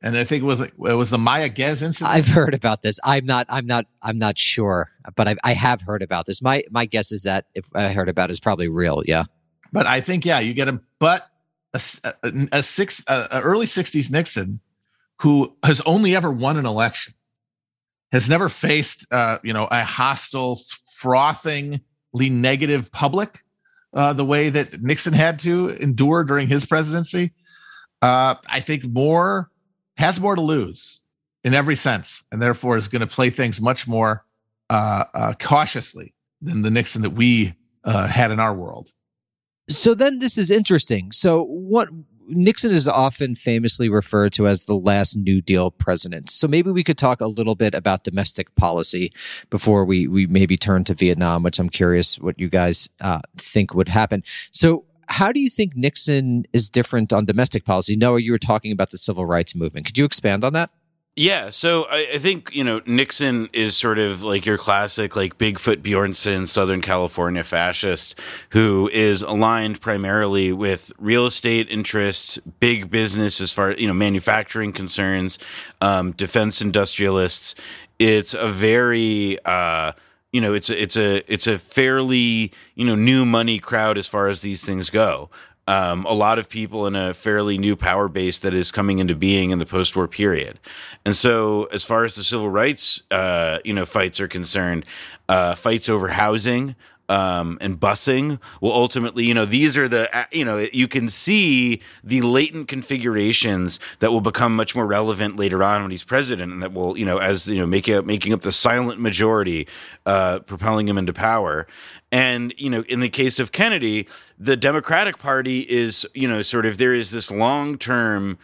And 0.04 0.18
I 0.18 0.24
think 0.24 0.42
it 0.42 0.46
was 0.48 0.62
it 0.62 0.76
was 0.78 1.12
the 1.12 1.18
Mayaguez 1.18 1.82
incident. 1.84 2.10
I've 2.14 2.28
heard 2.28 2.56
about 2.56 2.82
this. 2.82 3.00
I'm 3.04 3.26
not. 3.26 3.46
I'm 3.50 3.68
not. 3.68 3.86
I'm 4.02 4.18
not 4.18 4.38
sure, 4.38 4.90
but 5.16 5.28
I, 5.28 5.36
I 5.44 5.54
have 5.54 5.82
heard 5.82 6.02
about 6.02 6.26
this. 6.26 6.42
My 6.42 6.64
my 6.72 6.86
guess 6.86 7.12
is 7.12 7.24
that 7.24 7.46
if 7.54 7.66
I 7.76 7.90
heard 7.94 8.10
about 8.10 8.30
it, 8.30 8.32
it's 8.32 8.40
probably 8.40 8.68
real. 8.68 9.04
Yeah. 9.06 9.26
But 9.72 9.86
I 9.86 10.02
think 10.02 10.26
yeah, 10.26 10.40
you 10.40 10.54
get 10.56 10.68
him. 10.68 10.82
But 10.98 11.28
a, 11.74 11.82
a- 12.24 12.48
a 12.52 12.64
six 12.64 13.04
a, 13.08 13.28
a 13.32 13.42
early 13.42 13.68
'60s 13.68 14.10
Nixon, 14.10 14.60
who 15.20 15.56
has 15.64 15.82
only 15.82 16.16
ever 16.16 16.32
won 16.32 16.58
an 16.58 16.66
election, 16.66 17.14
has 18.12 18.28
never 18.28 18.50
faced 18.50 19.06
uh, 19.12 19.38
you 19.44 19.54
know 19.54 19.68
a 19.70 19.84
hostile, 19.84 20.60
frothingly 20.92 21.80
negative 22.16 22.92
public 22.92 23.44
uh, 23.94 24.14
the 24.14 24.26
way 24.26 24.50
that 24.50 24.82
Nixon 24.82 25.14
had 25.14 25.38
to 25.42 25.70
endure 25.70 26.24
during 26.24 26.48
his 26.48 26.66
presidency. 26.66 27.34
Uh, 28.02 28.34
I 28.48 28.62
think 28.62 28.84
more 28.86 29.51
has 30.02 30.20
more 30.20 30.36
to 30.36 30.42
lose 30.42 31.02
in 31.44 31.54
every 31.54 31.76
sense, 31.76 32.24
and 32.32 32.42
therefore 32.42 32.78
is 32.78 32.88
going 32.88 33.00
to 33.00 33.08
play 33.08 33.30
things 33.30 33.62
much 33.62 33.88
more 33.88 34.26
uh, 34.70 35.06
uh, 35.14 35.34
cautiously 35.40 36.14
than 36.42 36.62
the 36.62 36.72
Nixon 36.72 37.02
that 37.04 37.12
we 37.12 37.56
uh, 37.84 38.08
had 38.08 38.32
in 38.32 38.40
our 38.40 38.54
world. 38.54 38.92
So 39.70 39.94
then 39.94 40.20
this 40.20 40.38
is 40.38 40.52
interesting. 40.52 41.12
So 41.12 41.44
what 41.44 41.88
Nixon 42.28 42.72
is 42.72 42.88
often 42.88 43.36
famously 43.36 43.90
referred 43.90 44.34
to 44.34 44.48
as 44.48 44.66
the 44.66 44.76
last 44.76 45.18
New 45.18 45.42
Deal 45.42 45.72
president. 45.72 46.32
So 46.32 46.48
maybe 46.48 46.72
we 46.72 46.84
could 46.84 46.98
talk 46.98 47.22
a 47.22 47.28
little 47.28 47.56
bit 47.56 47.74
about 47.74 48.04
domestic 48.04 48.54
policy 48.56 49.14
before 49.50 49.86
we 49.86 50.08
we 50.08 50.28
maybe 50.28 50.58
turn 50.58 50.84
to 50.86 50.94
Vietnam, 50.94 51.44
which 51.44 51.60
I'm 51.60 51.70
curious 51.70 52.18
what 52.20 52.40
you 52.40 52.50
guys 52.50 52.90
uh, 53.02 53.22
think 53.38 53.74
would 53.74 53.90
happen. 53.90 54.24
So. 54.52 54.86
How 55.12 55.34
do 55.34 55.42
you 55.42 55.50
think 55.50 55.76
Nixon 55.76 56.46
is 56.54 56.70
different 56.70 57.12
on 57.12 57.26
domestic 57.26 57.66
policy? 57.66 57.98
Noah, 57.98 58.22
you 58.22 58.32
were 58.32 58.40
talking 58.40 58.72
about 58.72 58.92
the 58.92 58.98
civil 58.98 59.26
rights 59.26 59.54
movement. 59.54 59.86
Could 59.86 59.98
you 59.98 60.06
expand 60.06 60.46
on 60.46 60.54
that? 60.54 60.70
Yeah, 61.18 61.50
so 61.50 61.88
I, 61.92 62.08
I 62.14 62.18
think 62.20 62.50
you 62.54 62.64
know 62.64 62.80
Nixon 62.86 63.50
is 63.52 63.76
sort 63.76 64.00
of 64.00 64.24
like 64.24 64.46
your 64.46 64.58
classic 64.58 65.14
like 65.14 65.38
Bigfoot 65.38 65.82
Bjornsen 65.82 66.48
Southern 66.48 66.80
California 66.80 67.44
fascist 67.44 68.18
who 68.52 68.90
is 68.94 69.22
aligned 69.22 69.82
primarily 69.82 70.54
with 70.54 70.94
real 70.98 71.26
estate 71.26 71.68
interests, 71.70 72.38
big 72.62 72.90
business 72.90 73.42
as 73.42 73.52
far 73.52 73.72
you 73.72 73.88
know 73.88 73.94
manufacturing 73.94 74.72
concerns, 74.72 75.38
um, 75.82 76.14
defense 76.14 76.62
industrialists. 76.62 77.56
It's 78.00 78.34
a 78.34 78.48
very 78.50 79.38
uh, 79.44 79.92
you 80.32 80.42
know 80.42 80.54
it's 80.54 80.70
a, 80.70 80.82
it's 80.82 80.98
a 80.98 81.32
it's 81.32 81.48
a 81.48 81.58
fairly 81.58 82.52
you 82.76 82.86
know 82.86 82.96
new 82.96 83.26
money 83.26 83.60
crowd 83.60 83.98
as 83.98 84.08
far 84.08 84.28
as 84.28 84.42
these 84.42 84.64
things 84.64 84.90
go 84.90 85.30
um, 85.68 86.06
a 86.06 86.14
lot 86.14 86.40
of 86.40 86.50
people 86.50 86.88
in 86.88 86.96
a 86.96 87.14
fairly 87.14 87.58
new 87.58 87.76
power 87.76 88.08
base 88.08 88.40
that 88.40 88.54
is 88.54 88.72
coming 88.72 89.00
into 89.00 89.16
being 89.16 89.52
in 89.52 89.60
the 89.60 89.66
post-war 89.66 90.08
period. 90.08 90.60
And 91.06 91.16
so, 91.16 91.66
as 91.66 91.84
far 91.84 92.04
as 92.04 92.16
the 92.16 92.24
civil 92.24 92.50
rights, 92.50 93.04
uh, 93.12 93.60
you 93.64 93.74
know, 93.74 93.86
fights 93.86 94.20
are 94.20 94.28
concerned, 94.28 94.86
uh, 95.30 95.56
fights 95.56 95.88
over 95.88 96.10
housing. 96.10 96.76
Um, 97.12 97.58
and 97.60 97.78
busing 97.78 98.40
will 98.62 98.72
ultimately, 98.72 99.26
you 99.26 99.34
know, 99.34 99.44
these 99.44 99.76
are 99.76 99.90
the, 99.90 100.04
uh, 100.16 100.24
you 100.32 100.46
know, 100.46 100.70
you 100.72 100.88
can 100.88 101.10
see 101.10 101.82
the 102.06 102.22
latent 102.22 102.70
configurations 102.70 103.82
that 104.00 104.12
will 104.14 104.22
become 104.22 104.56
much 104.56 104.76
more 104.76 104.88
relevant 104.88 105.36
later 105.36 105.62
on 105.62 105.82
when 105.82 105.92
he's 105.92 106.06
president, 106.06 106.54
and 106.54 106.64
that 106.64 106.72
will, 106.72 106.98
you 106.98 107.06
know, 107.06 107.18
as 107.18 107.50
you 107.50 107.60
know, 107.60 107.68
making 107.68 107.96
up, 107.96 108.06
making 108.06 108.32
up 108.32 108.42
the 108.42 108.52
silent 108.54 109.02
majority, 109.02 109.68
uh, 110.06 110.40
propelling 110.40 110.88
him 110.88 110.98
into 110.98 111.12
power. 111.12 111.68
And, 112.14 112.54
you 112.58 112.70
know, 112.70 112.84
in 112.88 113.02
the 113.02 113.10
case 113.10 113.40
of 113.40 113.52
Kennedy, 113.52 114.08
the 114.40 114.56
Democratic 114.56 115.18
Party 115.18 115.60
is, 115.70 116.08
you 116.14 116.30
know, 116.30 116.42
sort 116.42 116.66
of 116.66 116.78
there 116.78 116.94
is 116.94 117.12
this 117.12 117.30
long 117.30 117.78
term 117.78 118.38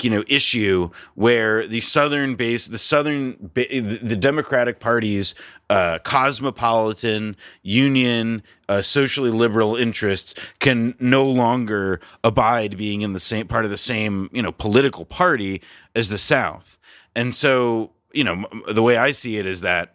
you 0.00 0.10
know 0.10 0.24
issue 0.26 0.90
where 1.14 1.66
the 1.66 1.80
southern 1.80 2.34
base 2.34 2.66
the 2.66 2.78
southern 2.78 3.50
the 3.54 4.16
democratic 4.18 4.80
party's 4.80 5.34
uh, 5.68 5.98
cosmopolitan 6.02 7.36
union 7.62 8.42
uh, 8.68 8.82
socially 8.82 9.30
liberal 9.30 9.76
interests 9.76 10.34
can 10.58 10.94
no 10.98 11.24
longer 11.24 12.00
abide 12.24 12.76
being 12.76 13.02
in 13.02 13.12
the 13.12 13.20
same 13.20 13.46
part 13.46 13.64
of 13.64 13.70
the 13.70 13.76
same 13.76 14.28
you 14.32 14.42
know 14.42 14.52
political 14.52 15.04
party 15.04 15.62
as 15.94 16.08
the 16.08 16.18
south. 16.18 16.78
And 17.14 17.34
so 17.34 17.92
you 18.12 18.24
know 18.24 18.46
the 18.68 18.82
way 18.82 18.96
i 18.96 19.10
see 19.10 19.36
it 19.36 19.46
is 19.46 19.60
that 19.60 19.94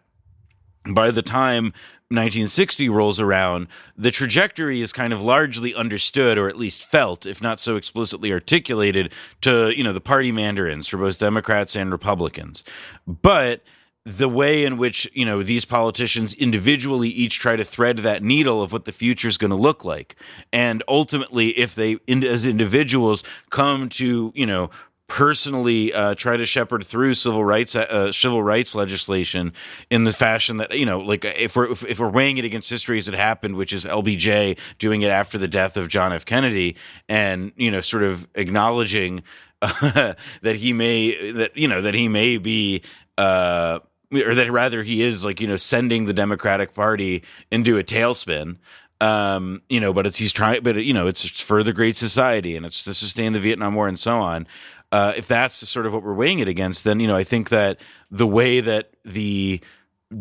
by 0.93 1.11
the 1.11 1.21
time 1.21 1.73
1960 2.09 2.87
rolls 2.89 3.19
around, 3.19 3.67
the 3.97 4.11
trajectory 4.11 4.79
is 4.79 4.93
kind 4.93 5.11
of 5.11 5.23
largely 5.23 5.73
understood, 5.73 6.37
or 6.37 6.47
at 6.47 6.55
least 6.55 6.83
felt, 6.83 7.25
if 7.25 7.41
not 7.41 7.59
so 7.59 7.77
explicitly 7.77 8.31
articulated, 8.31 9.11
to 9.41 9.73
you 9.75 9.83
know 9.83 9.93
the 9.93 10.01
party 10.01 10.31
mandarins 10.31 10.87
for 10.87 10.97
both 10.97 11.17
Democrats 11.17 11.75
and 11.75 11.91
Republicans. 11.91 12.63
But 13.07 13.63
the 14.05 14.29
way 14.29 14.65
in 14.65 14.77
which 14.77 15.09
you 15.13 15.25
know 15.25 15.41
these 15.41 15.65
politicians 15.65 16.35
individually 16.35 17.09
each 17.09 17.39
try 17.39 17.55
to 17.55 17.63
thread 17.63 17.97
that 17.97 18.21
needle 18.21 18.61
of 18.61 18.71
what 18.71 18.85
the 18.85 18.91
future 18.91 19.27
is 19.27 19.39
going 19.39 19.49
to 19.49 19.55
look 19.55 19.83
like, 19.83 20.15
and 20.53 20.83
ultimately, 20.87 21.57
if 21.57 21.73
they 21.73 21.97
as 22.07 22.45
individuals 22.45 23.23
come 23.49 23.89
to 23.89 24.31
you 24.35 24.45
know 24.45 24.69
personally 25.07 25.93
uh, 25.93 26.15
try 26.15 26.35
to 26.35 26.45
shepherd 26.45 26.83
through 26.83 27.13
civil 27.13 27.45
rights 27.45 27.75
uh, 27.75 28.11
civil 28.11 28.41
rights 28.41 28.73
legislation 28.73 29.53
in 29.91 30.03
the 30.03 30.11
fashion 30.11 30.57
that 30.57 30.75
you 30.75 30.85
know 30.85 30.99
like 30.99 31.23
if 31.23 31.55
we're 31.55 31.71
if, 31.71 31.99
we're 31.99 32.09
weighing 32.09 32.37
it 32.37 32.45
against 32.45 32.69
history 32.69 32.97
as 32.97 33.07
it 33.07 33.13
happened 33.13 33.55
which 33.55 33.71
is 33.71 33.85
LBJ 33.85 34.57
doing 34.79 35.03
it 35.03 35.11
after 35.11 35.37
the 35.37 35.47
death 35.47 35.77
of 35.77 35.89
John 35.89 36.11
F. 36.11 36.25
Kennedy 36.25 36.75
and 37.07 37.51
you 37.55 37.69
know 37.69 37.81
sort 37.81 38.01
of 38.01 38.27
acknowledging 38.33 39.21
uh, 39.61 40.13
that 40.41 40.55
he 40.55 40.73
may 40.73 41.31
that 41.31 41.55
you 41.55 41.67
know 41.67 41.81
that 41.81 41.93
he 41.93 42.07
may 42.07 42.37
be 42.37 42.81
uh 43.17 43.79
or 44.11 44.33
that 44.33 44.51
rather 44.51 44.81
he 44.81 45.03
is 45.03 45.23
like 45.23 45.39
you 45.39 45.47
know 45.47 45.57
sending 45.57 46.05
the 46.05 46.13
Democratic 46.13 46.73
Party 46.73 47.23
into 47.51 47.77
a 47.77 47.83
tailspin. 47.83 48.57
Um 49.01 49.61
you 49.69 49.79
know 49.79 49.93
but 49.93 50.07
it's 50.07 50.17
he's 50.17 50.33
trying 50.33 50.63
but 50.63 50.77
you 50.77 50.93
know 50.93 51.05
it's 51.05 51.29
for 51.41 51.61
the 51.61 51.73
great 51.73 51.95
society 51.95 52.55
and 52.55 52.65
it's 52.65 52.81
to 52.83 52.93
sustain 52.93 53.33
the 53.33 53.39
Vietnam 53.39 53.75
War 53.75 53.87
and 53.87 53.99
so 53.99 54.19
on 54.19 54.47
uh, 54.95 55.13
if 55.17 55.27
that's 55.27 55.55
sort 55.67 55.85
of 55.85 55.91
what 55.93 56.03
we're 56.03 56.13
weighing 56.13 56.39
it 56.39 56.47
against, 56.47 56.85
then 56.85 57.01
you 57.01 57.07
know 57.07 57.17
I 57.17 57.25
think 57.25 57.49
that 57.49 57.81
the 58.09 58.25
way 58.25 58.61
that 58.61 58.91
the 59.03 59.59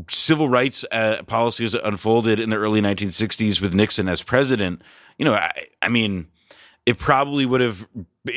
civil 0.08 0.48
rights 0.48 0.84
uh, 0.90 1.22
policies 1.28 1.74
unfolded 1.74 2.40
in 2.40 2.50
the 2.50 2.56
early 2.56 2.80
1960s 2.80 3.60
with 3.60 3.72
Nixon 3.72 4.08
as 4.08 4.24
president, 4.24 4.82
you 5.16 5.24
know, 5.24 5.34
I, 5.34 5.66
I 5.80 5.88
mean, 5.88 6.26
it 6.86 6.98
probably 6.98 7.46
would 7.46 7.60
have 7.60 7.86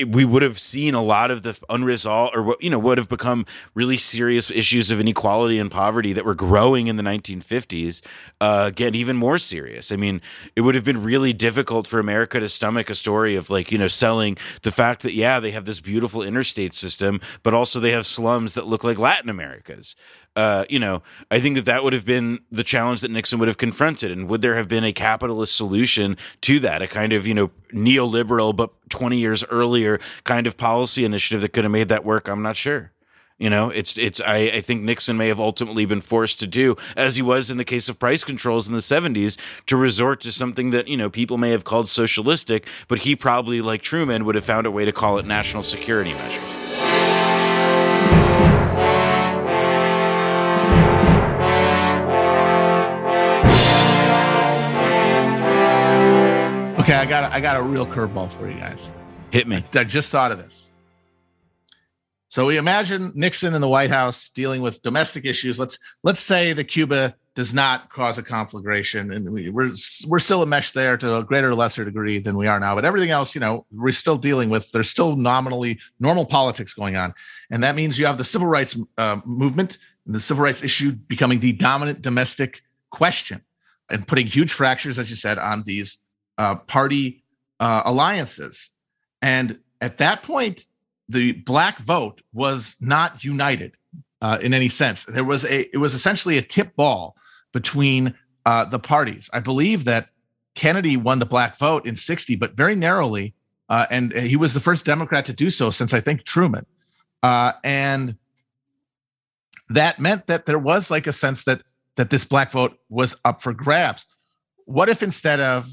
we 0.07 0.25
would 0.25 0.41
have 0.41 0.59
seen 0.59 0.93
a 0.93 1.01
lot 1.01 1.31
of 1.31 1.43
the 1.43 1.57
unresolved 1.69 2.35
or 2.35 2.43
what 2.43 2.61
you 2.61 2.69
know 2.69 2.79
would 2.79 2.97
have 2.97 3.07
become 3.07 3.45
really 3.73 3.97
serious 3.97 4.51
issues 4.51 4.91
of 4.91 4.99
inequality 4.99 5.59
and 5.59 5.71
poverty 5.71 6.13
that 6.13 6.25
were 6.25 6.35
growing 6.35 6.87
in 6.87 6.97
the 6.97 7.03
1950s 7.03 8.01
uh, 8.41 8.69
get 8.71 8.95
even 8.95 9.15
more 9.15 9.37
serious. 9.37 9.91
I 9.91 9.95
mean 9.95 10.21
it 10.55 10.61
would 10.61 10.75
have 10.75 10.83
been 10.83 11.03
really 11.03 11.33
difficult 11.33 11.87
for 11.87 11.99
america 11.99 12.39
to 12.39 12.49
stomach 12.49 12.89
a 12.89 12.95
story 12.95 13.35
of 13.35 13.49
like 13.49 13.71
you 13.71 13.77
know 13.77 13.87
selling 13.87 14.37
the 14.63 14.71
fact 14.71 15.03
that 15.03 15.13
yeah 15.13 15.39
they 15.39 15.51
have 15.51 15.65
this 15.65 15.79
beautiful 15.79 16.21
interstate 16.21 16.73
system 16.73 17.21
but 17.43 17.53
also 17.53 17.79
they 17.79 17.91
have 17.91 18.05
slums 18.05 18.53
that 18.53 18.67
look 18.67 18.83
like 18.83 18.97
latin 18.97 19.29
america's 19.29 19.95
uh, 20.37 20.65
you 20.69 20.77
know, 20.77 21.01
I 21.31 21.39
think 21.39 21.55
that 21.55 21.65
that 21.65 21.83
would 21.83 21.93
have 21.93 22.05
been 22.05 22.39
the 22.51 22.63
challenge 22.63 23.01
that 23.01 23.09
Nixon 23.09 23.39
would 23.39 23.47
have 23.47 23.57
confronted. 23.57 24.11
And 24.11 24.29
would 24.29 24.43
there 24.43 24.55
have 24.55 24.67
been 24.67 24.83
a 24.83 24.93
capitalist 24.93 25.55
solution 25.55 26.15
to 26.41 26.59
that, 26.59 26.83
a 26.83 26.87
kind 26.87 27.11
of, 27.11 27.25
you 27.25 27.33
know, 27.33 27.49
neoliberal, 27.73 28.55
but 28.55 28.69
20 28.91 29.17
years 29.17 29.43
earlier 29.45 29.99
kind 30.25 30.45
of 30.45 30.55
policy 30.55 31.03
initiative 31.03 31.41
that 31.41 31.53
could 31.53 31.65
have 31.65 31.71
made 31.71 31.89
that 31.89 32.05
work? 32.05 32.27
I'm 32.27 32.43
not 32.43 32.55
sure. 32.55 32.91
You 33.39 33.49
know, 33.49 33.69
it's 33.71 33.97
it's 33.97 34.21
I, 34.21 34.37
I 34.37 34.61
think 34.61 34.83
Nixon 34.83 35.17
may 35.17 35.27
have 35.27 35.39
ultimately 35.39 35.85
been 35.85 36.01
forced 36.01 36.39
to 36.39 36.47
do, 36.47 36.75
as 36.95 37.15
he 37.15 37.21
was 37.23 37.51
in 37.51 37.57
the 37.57 37.65
case 37.65 37.89
of 37.89 37.99
price 37.99 38.23
controls 38.23 38.67
in 38.67 38.73
the 38.73 38.79
70s, 38.79 39.39
to 39.67 39.77
resort 39.77 40.21
to 40.21 40.31
something 40.31 40.69
that, 40.71 40.87
you 40.87 40.97
know, 40.97 41.09
people 41.09 41.37
may 41.37 41.49
have 41.49 41.63
called 41.63 41.87
socialistic, 41.87 42.67
but 42.87 42.99
he 42.99 43.15
probably, 43.15 43.61
like 43.61 43.81
Truman, 43.81 44.25
would 44.25 44.35
have 44.35 44.45
found 44.45 44.67
a 44.67 44.71
way 44.71 44.85
to 44.85 44.91
call 44.91 45.17
it 45.17 45.25
national 45.25 45.63
security 45.63 46.13
measures. 46.13 46.66
Okay, 56.87 56.95
I 56.95 57.05
got 57.05 57.29
a, 57.29 57.35
I 57.35 57.41
got 57.41 57.59
a 57.59 57.63
real 57.63 57.85
curveball 57.85 58.31
for 58.31 58.49
you 58.49 58.57
guys. 58.57 58.93
Hit 59.31 59.45
me. 59.45 59.57
I, 59.57 59.79
I 59.81 59.83
just 59.83 60.09
thought 60.09 60.31
of 60.31 60.37
this. 60.37 60.73
So 62.29 62.45
we 62.45 62.55
imagine 62.55 63.11
Nixon 63.13 63.53
in 63.53 63.59
the 63.59 63.67
White 63.67 63.89
House 63.89 64.29
dealing 64.29 64.61
with 64.61 64.81
domestic 64.83 65.25
issues. 65.25 65.59
Let's 65.59 65.77
let's 66.03 66.21
say 66.21 66.53
that 66.53 66.63
Cuba 66.69 67.17
does 67.35 67.53
not 67.53 67.89
cause 67.89 68.17
a 68.17 68.23
conflagration, 68.23 69.11
and 69.11 69.29
we, 69.33 69.49
we're 69.49 69.73
we're 70.07 70.19
still 70.19 70.41
enmeshed 70.41 70.75
there 70.75 70.95
to 70.95 71.17
a 71.17 71.23
greater 71.25 71.49
or 71.49 71.55
lesser 71.55 71.83
degree 71.83 72.19
than 72.19 72.37
we 72.37 72.47
are 72.47 72.57
now. 72.57 72.73
But 72.73 72.85
everything 72.85 73.09
else, 73.09 73.35
you 73.35 73.41
know, 73.41 73.65
we're 73.69 73.91
still 73.91 74.15
dealing 74.15 74.49
with. 74.49 74.71
There's 74.71 74.89
still 74.89 75.17
nominally 75.17 75.79
normal 75.99 76.25
politics 76.25 76.73
going 76.73 76.95
on, 76.95 77.13
and 77.51 77.61
that 77.65 77.75
means 77.75 77.99
you 77.99 78.05
have 78.05 78.17
the 78.17 78.23
civil 78.23 78.47
rights 78.47 78.79
uh, 78.97 79.19
movement, 79.25 79.77
the 80.05 80.21
civil 80.21 80.45
rights 80.45 80.63
issue 80.63 80.93
becoming 80.93 81.41
the 81.41 81.51
dominant 81.51 82.01
domestic 82.01 82.61
question, 82.91 83.41
and 83.89 84.07
putting 84.07 84.27
huge 84.27 84.53
fractures, 84.53 84.97
as 84.97 85.09
you 85.09 85.17
said, 85.17 85.37
on 85.37 85.63
these 85.63 86.01
uh, 86.37 86.55
party 86.67 87.23
uh, 87.59 87.83
alliances. 87.85 88.71
And 89.21 89.59
at 89.81 89.97
that 89.97 90.23
point, 90.23 90.65
the 91.09 91.33
black 91.33 91.77
vote 91.77 92.21
was 92.33 92.75
not 92.79 93.23
united 93.23 93.75
uh, 94.21 94.37
in 94.41 94.53
any 94.53 94.69
sense. 94.69 95.05
There 95.05 95.23
was 95.23 95.43
a 95.45 95.73
it 95.73 95.77
was 95.77 95.93
essentially 95.93 96.37
a 96.37 96.41
tip 96.41 96.75
ball 96.75 97.15
between 97.53 98.15
uh, 98.45 98.65
the 98.65 98.79
parties. 98.79 99.29
I 99.33 99.39
believe 99.39 99.85
that 99.85 100.09
Kennedy 100.55 100.97
won 100.97 101.19
the 101.19 101.25
black 101.25 101.57
vote 101.57 101.85
in 101.85 101.95
'60, 101.95 102.35
but 102.35 102.53
very 102.55 102.75
narrowly, 102.75 103.35
uh, 103.69 103.85
and 103.89 104.11
he 104.13 104.35
was 104.35 104.53
the 104.53 104.59
first 104.59 104.85
Democrat 104.85 105.25
to 105.27 105.33
do 105.33 105.49
so 105.49 105.71
since 105.71 105.93
I 105.93 106.01
think 106.01 106.23
Truman. 106.23 106.65
Uh, 107.23 107.53
and 107.63 108.17
that 109.69 109.99
meant 109.99 110.27
that 110.27 110.45
there 110.45 110.59
was 110.59 110.91
like 110.91 111.07
a 111.07 111.13
sense 111.13 111.43
that 111.45 111.61
that 111.95 112.09
this 112.09 112.25
black 112.25 112.51
vote 112.51 112.77
was 112.89 113.15
up 113.25 113.41
for 113.41 113.53
grabs. 113.53 114.05
What 114.65 114.89
if 114.89 115.01
instead 115.01 115.39
of 115.39 115.69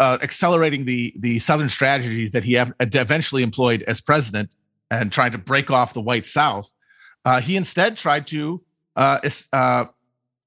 uh, 0.00 0.16
accelerating 0.22 0.86
the 0.86 1.14
the 1.18 1.38
Southern 1.38 1.68
strategy 1.68 2.28
that 2.30 2.42
he 2.42 2.56
eventually 2.80 3.42
employed 3.42 3.82
as 3.82 4.00
president 4.00 4.54
and 4.90 5.12
trying 5.12 5.30
to 5.30 5.38
break 5.38 5.70
off 5.70 5.92
the 5.92 6.00
white 6.00 6.26
South, 6.26 6.72
uh, 7.24 7.40
he 7.40 7.54
instead 7.54 7.96
tried 7.96 8.26
to 8.26 8.62
uh, 8.96 9.18
uh 9.52 9.84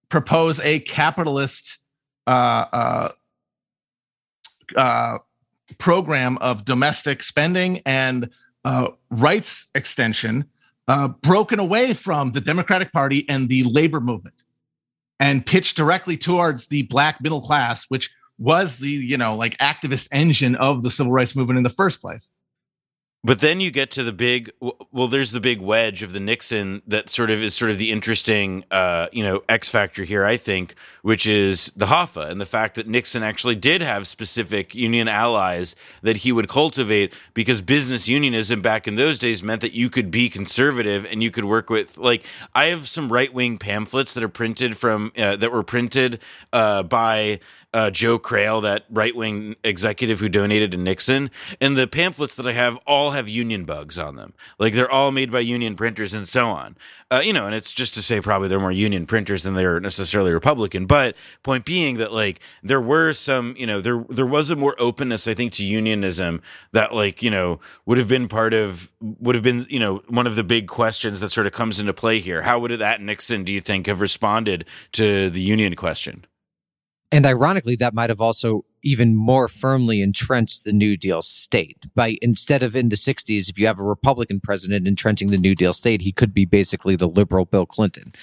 propose 0.09 0.59
a 0.59 0.79
capitalist 0.79 1.79
uh, 2.27 3.09
uh, 4.75 5.17
program 5.77 6.37
of 6.39 6.65
domestic 6.65 7.23
spending 7.23 7.81
and 7.85 8.29
rights 9.11 9.67
extension, 9.75 10.45
broken 11.21 11.59
away 11.59 11.93
from 11.93 12.31
the 12.31 12.41
Democratic 12.41 12.91
Party 12.91 13.27
and 13.29 13.49
the 13.49 13.63
labor 13.63 13.99
movement, 13.99 14.35
and 15.19 15.45
pitched 15.45 15.77
directly 15.77 16.17
towards 16.17 16.67
the 16.67 16.83
black 16.83 17.21
middle 17.21 17.41
class, 17.41 17.85
which 17.89 18.11
was 18.37 18.77
the 18.77 18.89
you 18.89 19.17
know 19.17 19.35
like 19.35 19.57
activist 19.57 20.07
engine 20.11 20.55
of 20.55 20.83
the 20.83 20.91
civil 20.91 21.11
rights 21.11 21.35
movement 21.35 21.57
in 21.57 21.63
the 21.63 21.69
first 21.69 22.01
place. 22.01 22.31
But 23.25 23.39
then 23.39 23.61
you 23.61 23.71
get 23.71 23.89
to 23.91 24.03
the 24.03 24.11
big 24.11 24.51
well 24.91 25.07
there's 25.07 25.31
the 25.31 25.39
big 25.39 25.61
wedge 25.61 26.03
of 26.03 26.11
the 26.11 26.19
Nixon 26.19 26.81
that 26.85 27.09
sort 27.09 27.31
of 27.31 27.41
is 27.41 27.55
sort 27.55 27.71
of 27.71 27.77
the 27.77 27.89
interesting 27.89 28.65
uh, 28.69 29.07
you 29.13 29.23
know 29.23 29.43
X 29.47 29.69
factor 29.69 30.03
here 30.03 30.25
I 30.25 30.35
think 30.35 30.75
which 31.03 31.25
is 31.25 31.67
the 31.73 31.85
Hoffa 31.85 32.29
and 32.29 32.41
the 32.41 32.45
fact 32.45 32.75
that 32.75 32.85
Nixon 32.85 33.23
actually 33.23 33.55
did 33.55 33.81
have 33.81 34.07
specific 34.07 34.75
union 34.75 35.07
allies 35.07 35.73
that 36.01 36.17
he 36.17 36.33
would 36.33 36.49
cultivate 36.49 37.13
because 37.33 37.61
business 37.61 38.09
unionism 38.09 38.61
back 38.61 38.89
in 38.89 38.95
those 38.95 39.17
days 39.19 39.41
meant 39.41 39.61
that 39.61 39.73
you 39.73 39.89
could 39.89 40.11
be 40.11 40.29
conservative 40.29 41.05
and 41.05 41.23
you 41.23 41.31
could 41.31 41.45
work 41.45 41.69
with 41.69 41.97
like 41.97 42.25
I 42.53 42.65
have 42.65 42.89
some 42.89 43.09
right-wing 43.09 43.57
pamphlets 43.57 44.13
that 44.15 44.23
are 44.23 44.29
printed 44.29 44.75
from 44.75 45.13
uh, 45.17 45.37
that 45.37 45.53
were 45.53 45.63
printed 45.63 46.19
uh, 46.51 46.83
by 46.83 47.39
uh, 47.73 47.89
Joe 47.89 48.19
Crail, 48.19 48.61
that 48.61 48.85
right 48.89 49.15
wing 49.15 49.55
executive 49.63 50.19
who 50.19 50.29
donated 50.29 50.71
to 50.71 50.77
Nixon. 50.77 51.31
And 51.59 51.75
the 51.75 51.87
pamphlets 51.87 52.35
that 52.35 52.47
I 52.47 52.51
have 52.51 52.77
all 52.85 53.11
have 53.11 53.27
union 53.27 53.65
bugs 53.65 53.97
on 53.97 54.15
them. 54.15 54.33
Like 54.59 54.73
they're 54.73 54.91
all 54.91 55.11
made 55.11 55.31
by 55.31 55.39
union 55.39 55.75
printers 55.75 56.13
and 56.13 56.27
so 56.27 56.47
on. 56.49 56.77
Uh, 57.11 57.21
you 57.23 57.33
know, 57.33 57.45
and 57.45 57.55
it's 57.55 57.73
just 57.73 57.93
to 57.93 58.01
say 58.01 58.21
probably 58.21 58.47
they're 58.47 58.59
more 58.59 58.71
union 58.71 59.05
printers 59.05 59.43
than 59.43 59.53
they're 59.53 59.79
necessarily 59.79 60.33
Republican. 60.33 60.85
But 60.85 61.15
point 61.41 61.65
being 61.65 61.97
that 61.97 62.11
like 62.11 62.39
there 62.61 62.81
were 62.81 63.13
some, 63.13 63.55
you 63.57 63.67
know, 63.67 63.81
there 63.81 64.05
there 64.09 64.25
was 64.25 64.49
a 64.49 64.55
more 64.55 64.75
openness, 64.79 65.27
I 65.27 65.33
think, 65.33 65.53
to 65.53 65.63
unionism 65.63 66.41
that 66.71 66.93
like, 66.93 67.21
you 67.21 67.29
know, 67.29 67.59
would 67.85 67.97
have 67.97 68.07
been 68.07 68.27
part 68.27 68.53
of 68.53 68.91
would 68.99 69.35
have 69.35 69.43
been, 69.43 69.65
you 69.69 69.79
know, 69.79 70.01
one 70.07 70.27
of 70.27 70.35
the 70.35 70.43
big 70.43 70.67
questions 70.67 71.19
that 71.21 71.31
sort 71.31 71.47
of 71.47 71.53
comes 71.53 71.79
into 71.79 71.93
play 71.93 72.19
here. 72.19 72.43
How 72.43 72.59
would 72.59 72.71
that 72.71 73.01
Nixon, 73.01 73.43
do 73.43 73.51
you 73.51 73.61
think, 73.61 73.87
have 73.87 74.01
responded 74.01 74.65
to 74.93 75.29
the 75.29 75.41
union 75.41 75.75
question? 75.75 76.25
And 77.13 77.27
ironically, 77.27 77.75
that 77.75 77.93
might 77.93 78.09
have 78.09 78.21
also 78.21 78.65
even 78.81 79.15
more 79.15 79.47
firmly 79.47 80.01
entrenched 80.01 80.63
the 80.63 80.73
New 80.73 80.97
Deal 80.97 81.21
state. 81.21 81.77
By 81.93 82.17
instead 82.23 82.63
of 82.63 82.75
in 82.75 82.89
the 82.89 82.95
60s, 82.95 83.49
if 83.49 83.59
you 83.59 83.67
have 83.67 83.77
a 83.77 83.83
Republican 83.83 84.39
president 84.39 84.87
entrenching 84.87 85.29
the 85.29 85.37
New 85.37 85.53
Deal 85.53 85.73
state, 85.73 86.01
he 86.01 86.11
could 86.11 86.33
be 86.33 86.45
basically 86.45 86.95
the 86.95 87.07
liberal 87.07 87.45
Bill 87.45 87.67
Clinton, 87.67 88.13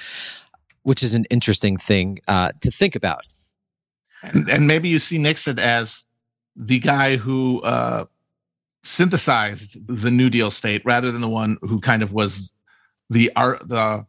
which 0.83 1.05
is 1.05 1.15
an 1.15 1.25
interesting 1.31 1.77
thing 1.77 2.19
uh, 2.27 2.51
to 2.63 2.71
think 2.73 2.97
about. 2.97 3.29
And, 4.23 4.51
and, 4.51 4.67
maybe 4.67 4.89
you 4.89 4.99
see 4.99 5.19
Nixon 5.19 5.61
as 5.61 6.05
the 6.57 6.81
guy 6.81 7.17
who 7.17 7.63
uh, 7.63 8.07
synthesized 8.83 9.87
the 9.87 10.11
New 10.11 10.31
Deal 10.31 10.51
state 10.51 10.83
rather 10.85 11.13
than 11.13 11.21
the 11.21 11.29
one 11.29 11.59
who 11.63 11.79
kind 11.79 12.03
of 12.03 12.13
was 12.13 12.51
the 13.09 13.31
art, 13.37 13.69
the 13.69 14.05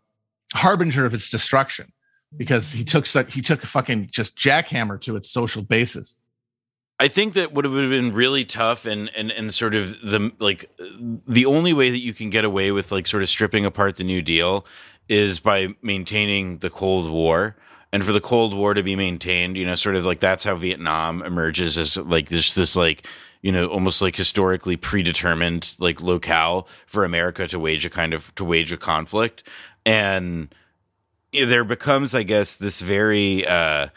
harbinger 0.56 1.06
of 1.06 1.14
its 1.14 1.30
destruction 1.30 1.94
because 2.36 2.72
he 2.72 2.84
took 2.84 3.06
such 3.06 3.34
he 3.34 3.42
took 3.42 3.64
a 3.64 3.68
fucking 3.68 4.10
just 4.12 4.38
jackhammer 4.38 5.00
to 5.02 5.16
its 5.16 5.30
social 5.30 5.62
basis. 5.62 6.20
I 7.00 7.08
think 7.08 7.34
that 7.34 7.54
would 7.54 7.66
have 7.66 7.74
been 7.74 8.14
really 8.14 8.46
tough 8.46 8.86
and 8.86 9.10
and 9.16 9.32
and 9.32 9.54
sort 9.54 9.74
of 9.74 10.00
the 10.02 10.32
like 10.40 10.70
the 11.28 11.46
only 11.46 11.74
way 11.74 11.90
that 11.90 12.00
you 12.00 12.14
can 12.14 12.30
get 12.30 12.46
away 12.46 12.72
with 12.72 12.92
like 12.92 13.08
sort 13.08 13.24
of 13.24 13.30
stripping 13.30 13.66
apart 13.66 13.96
the 13.96 14.04
New 14.04 14.22
Deal 14.22 14.66
is 15.10 15.40
by 15.40 15.70
maintaining 15.82 16.60
the 16.60 16.70
Cold 16.70 17.10
War. 17.10 17.56
And 17.94 18.06
for 18.06 18.14
the 18.14 18.22
Cold 18.22 18.54
War 18.54 18.74
to 18.74 18.84
be 18.84 18.96
maintained, 18.96 19.58
you 19.58 19.66
know, 19.66 19.76
sort 19.76 19.96
of 19.96 20.06
like 20.06 20.22
that's 20.22 20.46
how 20.46 20.56
Vietnam 20.56 21.22
emerges 21.24 21.78
as 21.78 21.98
like 21.98 22.30
this 22.30 22.56
this 22.56 22.76
like 22.76 23.06
you 23.42 23.52
know 23.52 23.68
almost 23.68 24.02
like 24.02 24.16
historically 24.16 24.78
predetermined 24.78 25.76
like 25.80 26.02
locale 26.02 26.68
for 26.86 27.04
America 27.04 27.48
to 27.48 27.60
wage 27.60 27.86
a 27.86 27.90
kind 27.90 28.14
of 28.14 28.34
to 28.36 28.46
wage 28.46 28.72
a 28.72 28.78
conflict 28.78 29.44
and 29.86 30.54
there 31.34 31.64
becomes, 31.64 32.14
I 32.14 32.24
guess, 32.24 32.56
this 32.56 32.82
very. 32.82 33.46
Uh, 33.48 33.88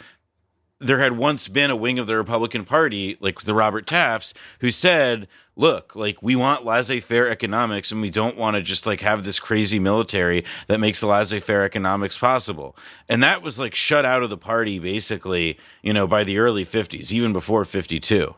there 0.81 0.99
had 0.99 1.16
once 1.16 1.49
been 1.49 1.70
a 1.70 1.77
wing 1.77 1.99
of 1.99 2.07
the 2.07 2.16
Republican 2.16 2.64
Party, 2.64 3.16
like 3.20 3.40
the 3.42 3.55
Robert 3.55 3.87
Tafts, 3.87 4.35
who 4.61 4.70
said, 4.70 5.29
look, 5.57 5.94
like 5.97 6.23
we 6.23 6.37
want 6.37 6.64
laissez 6.64 7.01
faire 7.01 7.29
economics 7.29 7.92
and 7.92 8.01
we 8.03 8.11
don't 8.11 8.37
want 8.37 8.57
to 8.57 8.62
just 8.62 8.85
like 8.87 9.01
have 9.01 9.25
this 9.25 9.38
crazy 9.38 9.79
military 9.79 10.44
that 10.66 10.81
makes 10.81 11.01
the 11.01 11.07
laissez 11.07 11.40
faire 11.40 11.64
economics 11.64 12.18
possible. 12.18 12.77
And 13.09 13.23
that 13.23 13.40
was 13.40 13.59
like 13.59 13.75
shut 13.75 14.05
out 14.05 14.23
of 14.23 14.31
the 14.31 14.37
party 14.37 14.79
basically, 14.79 15.59
you 15.83 15.92
know, 15.92 16.07
by 16.07 16.25
the 16.25 16.38
early 16.38 16.66
50s, 16.66 17.12
even 17.12 17.33
before 17.33 17.64
52. 17.64 18.35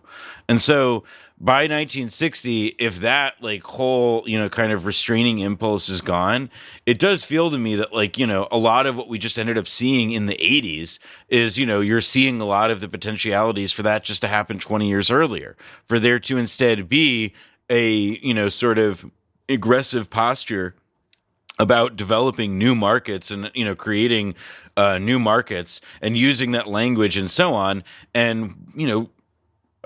And 0.48 0.60
so 0.60 1.04
by 1.38 1.64
1960 1.64 2.76
if 2.78 3.00
that 3.00 3.34
like 3.42 3.62
whole 3.62 4.22
you 4.26 4.38
know 4.38 4.48
kind 4.48 4.72
of 4.72 4.86
restraining 4.86 5.38
impulse 5.38 5.88
is 5.90 6.00
gone 6.00 6.50
it 6.86 6.98
does 6.98 7.24
feel 7.24 7.50
to 7.50 7.58
me 7.58 7.74
that 7.74 7.92
like 7.92 8.16
you 8.16 8.26
know 8.26 8.48
a 8.50 8.56
lot 8.56 8.86
of 8.86 8.96
what 8.96 9.06
we 9.06 9.18
just 9.18 9.38
ended 9.38 9.58
up 9.58 9.66
seeing 9.66 10.12
in 10.12 10.24
the 10.26 10.36
80s 10.36 10.98
is 11.28 11.58
you 11.58 11.66
know 11.66 11.80
you're 11.80 12.00
seeing 12.00 12.40
a 12.40 12.46
lot 12.46 12.70
of 12.70 12.80
the 12.80 12.88
potentialities 12.88 13.70
for 13.70 13.82
that 13.82 14.02
just 14.02 14.22
to 14.22 14.28
happen 14.28 14.58
20 14.58 14.88
years 14.88 15.10
earlier 15.10 15.56
for 15.84 15.98
there 16.00 16.18
to 16.18 16.38
instead 16.38 16.88
be 16.88 17.34
a 17.68 17.90
you 17.90 18.32
know 18.32 18.48
sort 18.48 18.78
of 18.78 19.04
aggressive 19.48 20.08
posture 20.08 20.74
about 21.58 21.96
developing 21.96 22.58
new 22.58 22.74
markets 22.74 23.30
and 23.30 23.50
you 23.54 23.64
know 23.64 23.74
creating 23.74 24.34
uh, 24.76 24.98
new 24.98 25.18
markets 25.18 25.80
and 26.02 26.16
using 26.16 26.52
that 26.52 26.68
language 26.68 27.16
and 27.16 27.30
so 27.30 27.54
on. 27.54 27.82
And 28.14 28.72
you 28.74 28.86
know 28.86 29.10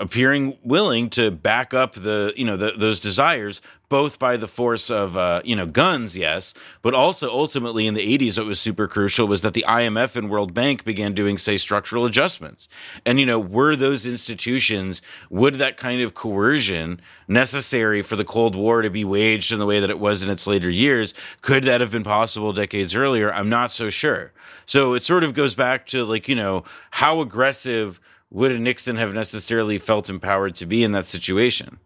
appearing 0.01 0.57
willing 0.65 1.11
to 1.11 1.31
back 1.31 1.75
up 1.75 1.93
the 1.93 2.33
you 2.37 2.45
know 2.45 2.57
the, 2.57 2.73
those 2.73 2.99
desires 2.99 3.61
both 3.91 4.21
by 4.21 4.37
the 4.37 4.47
force 4.47 4.89
of 4.89 5.17
uh, 5.17 5.43
you 5.45 5.55
know 5.55 5.67
guns 5.67 6.17
yes 6.17 6.55
but 6.81 6.95
also 6.95 7.29
ultimately 7.29 7.87
in 7.87 7.95
the 7.95 8.19
80s 8.19 8.39
what 8.39 8.47
was 8.47 8.59
super 8.59 8.89
crucial 8.89 9.29
was 9.29 9.43
that 9.43 9.53
the 9.53 9.65
IMF 9.69 10.17
and 10.17 10.31
World 10.31 10.55
Bank 10.55 10.85
began 10.85 11.13
doing 11.13 11.37
say 11.37 11.59
structural 11.59 12.07
adjustments. 12.07 12.69
And 13.05 13.21
you 13.21 13.27
know 13.27 13.39
were 13.39 13.77
those 13.77 14.07
institutions 14.07 15.03
would 15.29 15.57
that 15.57 15.77
kind 15.77 16.01
of 16.01 16.15
coercion 16.15 17.01
necessary 17.29 18.01
for 18.01 18.17
the 18.17 18.25
Cold 18.25 18.57
War 18.57 18.81
to 18.81 18.91
be 18.91 19.05
waged 19.05 19.53
in 19.53 19.59
the 19.59 19.67
way 19.67 19.81
that 19.81 19.91
it 19.91 20.01
was 20.01 20.23
in 20.23 20.31
its 20.31 20.47
later 20.47 20.71
years? 20.71 21.13
Could 21.43 21.65
that 21.65 21.83
have 21.83 21.91
been 21.91 22.05
possible 22.05 22.55
decades 22.55 22.95
earlier? 22.95 23.33
I'm 23.33 23.51
not 23.51 23.71
so 23.71 23.91
sure. 23.91 24.33
So 24.65 24.95
it 24.95 25.03
sort 25.03 25.25
of 25.25 25.35
goes 25.35 25.55
back 25.55 25.87
to 25.89 26.05
like 26.05 26.27
you 26.27 26.37
know 26.37 26.65
how 26.91 27.21
aggressive 27.21 28.01
would 28.31 28.53
a 28.53 28.59
Nixon 28.59 28.97
have 28.97 29.13
necessarily 29.13 29.79
felt 29.79 30.09
empowered 30.09 30.55
to 30.57 30.67
be 30.67 30.85
in 30.85 30.93
that 30.93 31.07
situation? 31.07 31.79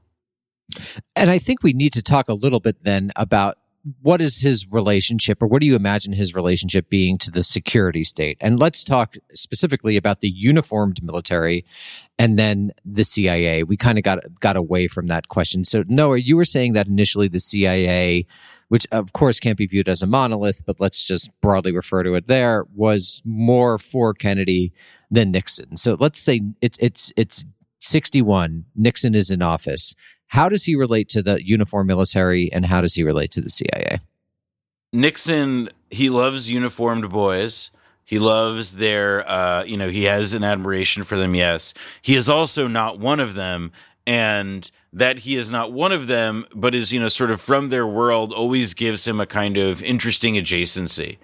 And 1.16 1.30
I 1.30 1.38
think 1.38 1.62
we 1.62 1.72
need 1.72 1.92
to 1.94 2.02
talk 2.02 2.28
a 2.28 2.34
little 2.34 2.60
bit 2.60 2.84
then 2.84 3.10
about 3.16 3.58
what 4.00 4.20
is 4.22 4.40
his 4.40 4.66
relationship 4.70 5.42
or 5.42 5.46
what 5.46 5.60
do 5.60 5.66
you 5.66 5.76
imagine 5.76 6.12
his 6.12 6.34
relationship 6.34 6.88
being 6.88 7.18
to 7.18 7.30
the 7.30 7.42
security 7.42 8.02
state? 8.02 8.38
And 8.40 8.58
let's 8.58 8.82
talk 8.82 9.14
specifically 9.34 9.96
about 9.96 10.20
the 10.20 10.30
uniformed 10.30 11.02
military 11.02 11.66
and 12.18 12.38
then 12.38 12.72
the 12.84 13.04
CIA. 13.04 13.62
We 13.62 13.76
kind 13.76 13.98
of 13.98 14.04
got 14.04 14.20
got 14.40 14.56
away 14.56 14.88
from 14.88 15.08
that 15.08 15.28
question. 15.28 15.64
So 15.64 15.84
Noah, 15.86 16.18
you 16.18 16.36
were 16.36 16.46
saying 16.46 16.72
that 16.72 16.86
initially 16.86 17.28
the 17.28 17.40
CIA 17.40 18.24
which 18.68 18.86
of 18.92 19.12
course 19.12 19.40
can't 19.40 19.58
be 19.58 19.66
viewed 19.66 19.88
as 19.88 20.02
a 20.02 20.06
monolith, 20.06 20.64
but 20.66 20.80
let's 20.80 21.06
just 21.06 21.30
broadly 21.40 21.72
refer 21.72 22.02
to 22.02 22.14
it 22.14 22.28
there, 22.28 22.64
was 22.74 23.22
more 23.24 23.78
for 23.78 24.14
Kennedy 24.14 24.72
than 25.10 25.30
Nixon. 25.30 25.76
So 25.76 25.96
let's 25.98 26.20
say 26.20 26.40
it's 26.60 26.78
it's 26.80 27.12
it's 27.16 27.44
61. 27.80 28.64
Nixon 28.74 29.14
is 29.14 29.30
in 29.30 29.42
office. 29.42 29.94
How 30.28 30.48
does 30.48 30.64
he 30.64 30.74
relate 30.74 31.08
to 31.10 31.22
the 31.22 31.44
uniform 31.44 31.86
military 31.86 32.50
and 32.52 32.66
how 32.66 32.80
does 32.80 32.94
he 32.94 33.02
relate 33.02 33.30
to 33.32 33.40
the 33.40 33.50
CIA? 33.50 34.00
Nixon, 34.92 35.70
he 35.90 36.08
loves 36.08 36.50
uniformed 36.50 37.10
boys. 37.10 37.70
He 38.04 38.18
loves 38.18 38.72
their, 38.72 39.28
uh, 39.28 39.64
you 39.64 39.76
know, 39.76 39.88
he 39.88 40.04
has 40.04 40.34
an 40.34 40.44
admiration 40.44 41.04
for 41.04 41.16
them, 41.16 41.34
yes. 41.34 41.72
He 42.02 42.16
is 42.16 42.28
also 42.28 42.68
not 42.68 42.98
one 42.98 43.18
of 43.18 43.34
them. 43.34 43.72
And 44.06 44.70
that 44.94 45.20
he 45.20 45.34
is 45.34 45.50
not 45.50 45.72
one 45.72 45.90
of 45.90 46.06
them, 46.06 46.46
but 46.54 46.74
is, 46.74 46.92
you 46.92 47.00
know, 47.00 47.08
sort 47.08 47.32
of 47.32 47.40
from 47.40 47.68
their 47.68 47.86
world, 47.86 48.32
always 48.32 48.74
gives 48.74 49.06
him 49.06 49.18
a 49.18 49.26
kind 49.26 49.56
of 49.56 49.82
interesting 49.82 50.34
adjacency. 50.34 51.18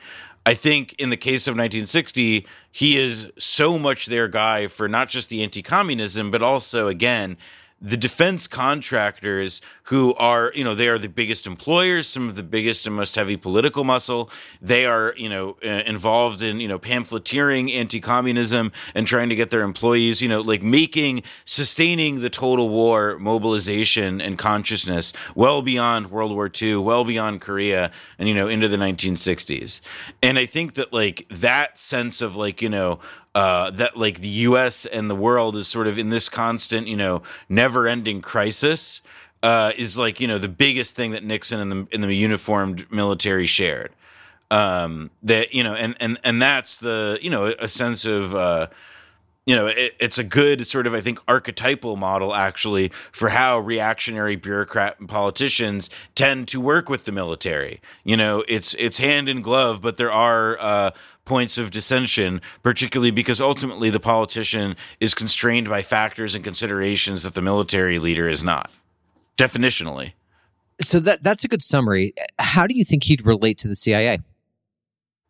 I 0.45 0.55
think 0.55 0.95
in 0.95 1.11
the 1.11 1.17
case 1.17 1.47
of 1.47 1.53
1960, 1.53 2.47
he 2.73 2.97
is 2.97 3.31
so 3.39 3.79
much 3.79 4.07
their 4.07 4.27
guy 4.27 4.67
for 4.67 4.89
not 4.89 5.09
just 5.09 5.29
the 5.29 5.43
anti 5.43 5.63
communism, 5.63 6.33
but 6.33 6.43
also, 6.43 6.89
again, 6.89 7.37
the 7.81 7.97
defense 7.97 8.47
contractors 8.47 9.63
who 9.85 10.15
are, 10.15 10.53
you 10.55 10.63
know, 10.63 10.75
they 10.75 10.89
are 10.89 10.99
the 10.99 11.09
biggest 11.09 11.47
employers, 11.47 12.07
some 12.07 12.29
of 12.29 12.37
the 12.37 12.43
biggest 12.43 12.87
and 12.87 12.95
most 12.95 13.17
heavy 13.17 13.37
political 13.37 13.85
muscle. 13.85 14.31
They 14.61 14.85
are, 14.85 15.15
you 15.17 15.31
know, 15.31 15.57
uh, 15.65 15.83
involved 15.87 16.43
in, 16.43 16.61
you 16.61 16.69
know, 16.69 16.79
pamphleteering 16.79 17.73
anti-communism 17.73 18.71
and 18.95 19.07
trying 19.07 19.31
to 19.31 19.35
get 19.35 19.51
their 19.51 19.63
employees, 19.63 20.21
you 20.21 20.29
know, 20.29 20.43
like 20.43 20.63
making, 20.63 21.23
sustaining 21.47 22.21
the 22.21 22.29
total 22.29 22.69
war 22.69 23.19
mobilization 23.19 24.21
and 24.21 24.37
consciousness 24.37 25.15
well 25.35 25.63
beyond 25.63 26.11
World 26.11 26.33
War 26.33 26.51
II, 26.61 26.77
well 26.77 27.05
beyond 27.05 27.41
Korea, 27.41 27.91
and 28.19 28.29
you 28.29 28.35
know, 28.35 28.47
into 28.47 28.69
the 28.69 28.77
1960s. 28.77 29.81
And 30.23 30.39
I 30.39 30.45
think 30.45 30.75
that 30.75 30.93
like 30.93 31.27
that 31.31 31.79
sense 31.79 32.21
of 32.21 32.37
like, 32.37 32.61
you 32.61 32.69
know, 32.69 33.01
uh, 33.35 33.71
that 33.71 33.97
like 33.97 34.21
the 34.21 34.29
U.S. 34.29 34.87
and 34.87 35.09
the 35.09 35.15
world 35.15 35.57
is 35.57 35.69
sort 35.69 35.87
of 35.87 35.99
in 35.99 36.11
this 36.11 36.29
constant, 36.29 36.87
you 36.87 36.97
know, 36.97 37.23
never-ending 37.49 38.21
crisis. 38.21 39.03
Uh, 39.43 39.73
is 39.79 39.97
like 39.97 40.21
you 40.21 40.29
know 40.29 40.37
the 40.37 40.49
biggest 40.51 40.95
thing 40.95 41.13
that 41.13 41.25
Nixon 41.25 41.61
and 41.61 41.73
the 41.73 41.87
in 41.93 42.03
the 42.03 42.13
uniformed 42.15 42.91
military 42.93 43.47
shared. 43.47 43.93
Um, 44.51 45.11
that 45.23 45.55
you 45.55 45.63
know, 45.63 45.75
and 45.75 45.97
and 45.99 46.19
and 46.25 46.43
that's 46.43 46.77
the 46.77 47.19
you 47.23 47.31
know 47.31 47.47
a 47.59 47.69
sense 47.69 48.05
of. 48.05 48.35
Uh, 48.35 48.67
you 49.47 49.57
know, 49.57 49.67
it, 49.67 49.95
it's 49.99 50.19
a 50.19 50.23
good 50.23 50.67
sort 50.67 50.87
of, 50.87 50.95
I 50.95 51.01
think, 51.01 51.19
archetypal 51.27 51.97
model 51.97 52.35
actually 52.37 52.91
for 53.11 53.31
how 53.31 53.59
reactionary 53.59 54.37
bureaucrat 54.37 55.01
and 55.01 55.09
politicians 55.09 55.91
tend 56.15 56.47
to 56.49 56.61
work 56.61 56.89
with 56.89 57.05
the 57.05 57.11
military. 57.11 57.81
You 58.05 58.17
know, 58.17 58.45
it's 58.47 58.75
it's 58.75 58.99
hand 58.99 59.29
in 59.29 59.43
glove, 59.43 59.81
but 59.83 59.97
there 59.97 60.13
are 60.13 60.57
uh, 60.61 60.91
points 61.31 61.57
of 61.59 61.71
dissension, 61.71 62.41
particularly 62.65 63.13
because 63.13 63.41
ultimately 63.41 63.89
the 63.89 64.01
politician 64.01 64.75
is 64.99 65.15
constrained 65.15 65.69
by 65.69 65.81
factors 65.81 66.35
and 66.35 66.43
considerations 66.43 67.23
that 67.23 67.35
the 67.35 67.41
military 67.41 68.01
leader 68.01 68.29
is 68.29 68.43
not, 68.43 68.69
definitionally. 69.37 70.15
So 70.81 70.99
that 70.99 71.23
that's 71.23 71.45
a 71.45 71.49
good 71.49 71.63
summary. 71.63 72.15
How 72.41 72.67
do 72.67 72.77
you 72.77 72.85
think 72.85 73.05
he'd 73.05 73.25
relate 73.25 73.59
to 73.59 73.69
the 73.69 73.77
CIA? 73.77 74.19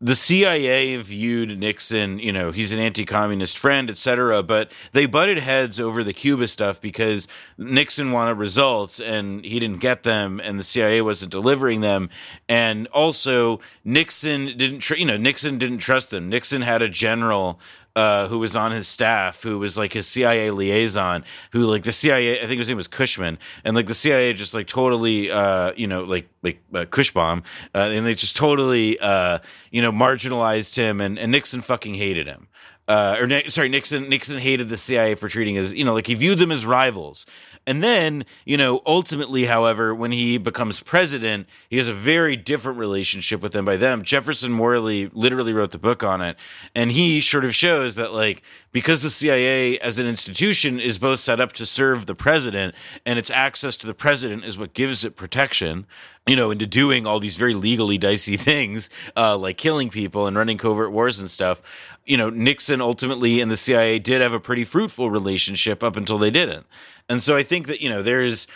The 0.03 0.15
CIA 0.15 0.97
viewed 0.97 1.59
Nixon, 1.59 2.19
you 2.19 2.33
know, 2.33 2.53
he's 2.53 2.73
an 2.73 2.79
anti-communist 2.79 3.59
friend, 3.59 3.91
et 3.91 3.99
cetera, 3.99 4.43
but 4.43 4.73
they 4.93 5.05
butted 5.05 5.39
heads 5.39 5.79
over 5.79 6.03
the 6.03 6.15
Cuba 6.15 6.49
stuff 6.49 6.81
because 6.81 7.29
Nixon 7.59 8.11
wanted 8.11 8.39
results 8.39 8.99
and 8.99 9.45
he 9.45 9.61
didn't 9.61 9.81
get 9.81 10.03
them 10.03 10.41
and 10.41 10.59
the 10.59 10.63
CIA 10.63 11.03
wasn't 11.03 11.31
delivering 11.31 11.83
them. 11.83 12.09
And 12.49 12.87
also 12.89 13.61
Nixon 13.85 14.57
didn't, 14.57 14.81
tr- 14.81 14.95
you 14.95 15.05
know, 15.05 15.19
Nixon 15.19 15.59
didn't 15.59 15.79
trust 15.79 16.11
them. 16.11 16.31
Nixon 16.31 16.63
had 16.63 16.81
a 16.81 16.89
general 16.89 17.61
uh, 17.97 18.29
who 18.29 18.39
was 18.39 18.55
on 18.55 18.73
his 18.73 18.89
staff, 18.89 19.43
who 19.43 19.59
was 19.59 19.77
like 19.77 19.93
his 19.93 20.07
CIA 20.07 20.51
liaison, 20.51 21.25
who 21.53 21.61
like 21.61 21.83
the 21.83 21.93
CIA, 21.93 22.43
I 22.43 22.47
think 22.47 22.59
his 22.59 22.69
name 22.69 22.77
was 22.77 22.87
Cushman, 22.87 23.39
and 23.65 23.75
like 23.75 23.87
the 23.87 23.95
CIA 23.95 24.33
just 24.33 24.55
like 24.55 24.67
totally, 24.67 25.31
uh, 25.31 25.73
you 25.77 25.87
know, 25.87 26.03
like 26.03 26.29
like 26.43 26.61
uh, 26.75 26.85
Cushbomb, 26.85 27.45
uh, 27.75 27.91
and 27.93 28.07
they 28.07 28.15
just 28.15 28.37
totally, 28.37 28.99
uh, 29.01 29.41
you 29.71 29.83
know, 29.83 29.93
marginalized 29.93 30.77
him, 30.77 31.01
and, 31.01 31.19
and 31.19 31.33
Nixon 31.33 31.61
fucking 31.61 31.95
hated 31.95 32.27
him. 32.27 32.49
Uh, 32.91 33.19
or 33.21 33.51
sorry, 33.51 33.69
Nixon. 33.69 34.09
Nixon 34.09 34.41
hated 34.41 34.69
the 34.69 34.77
CIA 34.77 35.15
for 35.15 35.29
treating 35.29 35.57
as 35.57 35.73
you 35.73 35.85
know, 35.85 35.95
like 35.95 36.09
he 36.09 36.15
viewed 36.15 36.41
them 36.41 36.51
as 36.51 36.67
rivals. 36.67 37.25
And 37.71 37.85
then, 37.85 38.25
you 38.45 38.57
know, 38.57 38.83
ultimately, 38.85 39.45
however, 39.45 39.95
when 39.95 40.11
he 40.11 40.39
becomes 40.39 40.83
president, 40.83 41.49
he 41.69 41.77
has 41.77 41.87
a 41.87 41.93
very 41.93 42.35
different 42.35 42.81
relationship 42.81 43.41
with 43.43 43.53
them 43.53 43.65
by 43.65 43.77
them. 43.77 44.03
Jefferson 44.03 44.51
Morley 44.51 45.09
literally 45.13 45.53
wrote 45.53 45.71
the 45.71 45.79
book 45.79 46.03
on 46.03 46.21
it. 46.21 46.37
And 46.75 46.91
he 46.91 47.21
sort 47.21 47.45
of 47.45 47.55
shows 47.55 47.95
that, 47.95 48.13
like, 48.13 48.43
because 48.73 49.03
the 49.03 49.09
CIA 49.11 49.79
as 49.79 50.01
an 50.01 50.09
institution 50.09 50.81
is 50.81 50.99
both 50.99 51.21
set 51.21 51.41
up 51.41 51.53
to 51.53 51.65
serve 51.65 52.07
the 52.07 52.15
president 52.17 52.75
and 53.07 53.21
its 53.21 53.31
access 53.31 53.77
to 53.77 53.87
the 53.87 53.95
president 53.95 54.45
is 54.45 54.59
what 54.59 54.75
gives 54.75 55.05
it 55.05 55.15
protection, 55.15 55.87
you 56.27 56.35
know, 56.35 56.51
into 56.51 56.67
doing 56.67 57.07
all 57.07 57.21
these 57.21 57.37
very 57.37 57.55
legally 57.55 57.99
dicey 57.99 58.37
things, 58.51 58.91
uh, 59.17 59.37
like 59.37 59.59
killing 59.59 59.91
people 59.91 60.27
and 60.27 60.37
running 60.37 60.59
covert 60.59 60.91
wars 60.91 61.21
and 61.21 61.31
stuff. 61.31 61.63
You 62.05 62.17
know, 62.17 62.31
Nixon 62.31 62.81
ultimately 62.81 63.41
and 63.41 63.49
the 63.49 63.57
CIA 63.57 64.01
did 64.01 64.23
have 64.23 64.33
a 64.33 64.41
pretty 64.41 64.65
fruitful 64.65 65.09
relationship 65.09 65.85
up 65.85 65.95
until 65.95 66.19
they 66.19 66.33
didn't. 66.33 66.67
And 67.11 67.21
so 67.23 67.37
I 67.37 67.43
think 67.43 67.67
that, 67.67 67.83
you 67.83 67.91
know, 67.91 68.03
there's 68.03 68.47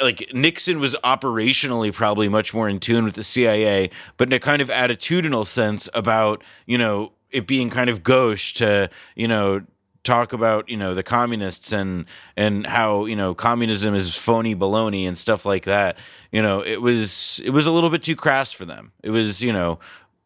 like 0.00 0.32
Nixon 0.32 0.78
was 0.78 0.94
operationally 1.02 1.92
probably 1.92 2.28
much 2.28 2.54
more 2.54 2.68
in 2.68 2.78
tune 2.78 3.04
with 3.04 3.16
the 3.16 3.24
CIA, 3.24 3.90
but 4.16 4.28
in 4.28 4.32
a 4.32 4.38
kind 4.38 4.62
of 4.62 4.68
attitudinal 4.68 5.44
sense 5.44 5.88
about, 5.92 6.42
you 6.64 6.78
know, 6.78 7.12
it 7.32 7.46
being 7.46 7.70
kind 7.70 7.90
of 7.90 8.04
gauche 8.04 8.54
to, 8.54 8.88
you 9.16 9.26
know, 9.26 9.62
talk 10.04 10.32
about, 10.32 10.68
you 10.68 10.76
know, 10.76 10.94
the 10.94 11.02
communists 11.02 11.72
and 11.72 12.06
and 12.36 12.68
how, 12.68 13.04
you 13.04 13.16
know, 13.16 13.34
communism 13.34 13.96
is 13.96 14.14
phony 14.16 14.54
baloney 14.54 15.06
and 15.06 15.18
stuff 15.18 15.44
like 15.44 15.64
that. 15.64 15.98
You 16.30 16.40
know, 16.40 16.60
it 16.60 16.80
was 16.80 17.40
it 17.44 17.50
was 17.50 17.66
a 17.66 17.72
little 17.72 17.90
bit 17.90 18.04
too 18.04 18.16
crass 18.16 18.52
for 18.52 18.64
them. 18.64 18.92
It 19.02 19.10
was, 19.10 19.42
you 19.42 19.52
know, 19.52 19.80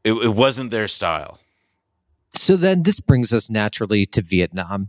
it, 0.05 0.13
it 0.13 0.35
wasn't 0.35 0.71
their 0.71 0.89
style. 0.89 1.39
So 2.35 2.55
then 2.57 2.83
this 2.83 3.01
brings 3.01 3.33
us 3.33 3.51
naturally 3.51 4.05
to 4.07 4.21
Vietnam. 4.21 4.89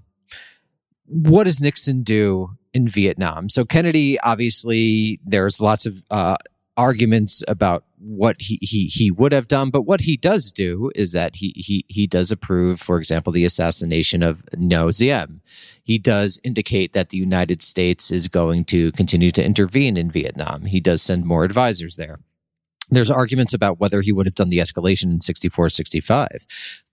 What 1.06 1.46
does 1.46 1.62
Nixon 1.62 2.04
do 2.04 2.58
in 2.74 2.88
Vietnam. 2.88 3.50
So 3.50 3.66
Kennedy, 3.66 4.20
obviously, 4.22 5.20
there's 5.26 5.62
lots 5.62 5.86
of 5.86 6.02
uh, 6.10 6.38
arguments 6.76 7.44
about 7.48 7.84
what 8.00 8.36
he, 8.40 8.60
he 8.62 8.88
he 8.88 9.12
would 9.12 9.32
have 9.32 9.48
done, 9.48 9.70
but 9.70 9.84
what 9.84 10.02
he 10.02 10.18
does 10.18 10.52
do 10.52 10.92
is 10.96 11.14
that 11.14 11.36
he 11.36 11.54
he 11.56 11.86
he 11.88 12.06
does 12.06 12.32
approve, 12.32 12.80
for 12.80 12.98
example, 12.98 13.32
the 13.32 13.46
assassination 13.46 14.22
of 14.22 14.44
Ngo 14.56 14.98
Diem. 14.98 15.42
He 15.84 15.98
does 15.98 16.40
indicate 16.44 16.94
that 16.94 17.10
the 17.10 17.18
United 17.18 17.62
States 17.62 18.12
is 18.12 18.28
going 18.28 18.66
to 18.66 18.92
continue 18.94 19.32
to 19.32 19.44
intervene 19.44 19.96
in 19.96 20.12
Vietnam. 20.12 20.66
He 20.66 20.82
does 20.82 21.02
send 21.02 21.26
more 21.26 21.44
advisors 21.44 21.96
there. 21.96 22.20
There's 22.90 23.12
arguments 23.12 23.54
about 23.54 23.80
whether 23.80 24.02
he 24.02 24.12
would 24.12 24.26
have 24.26 24.36
done 24.36 24.50
the 24.50 24.58
escalation 24.58 25.06
in 25.06 25.22
64 25.22 25.70
65 25.70 26.28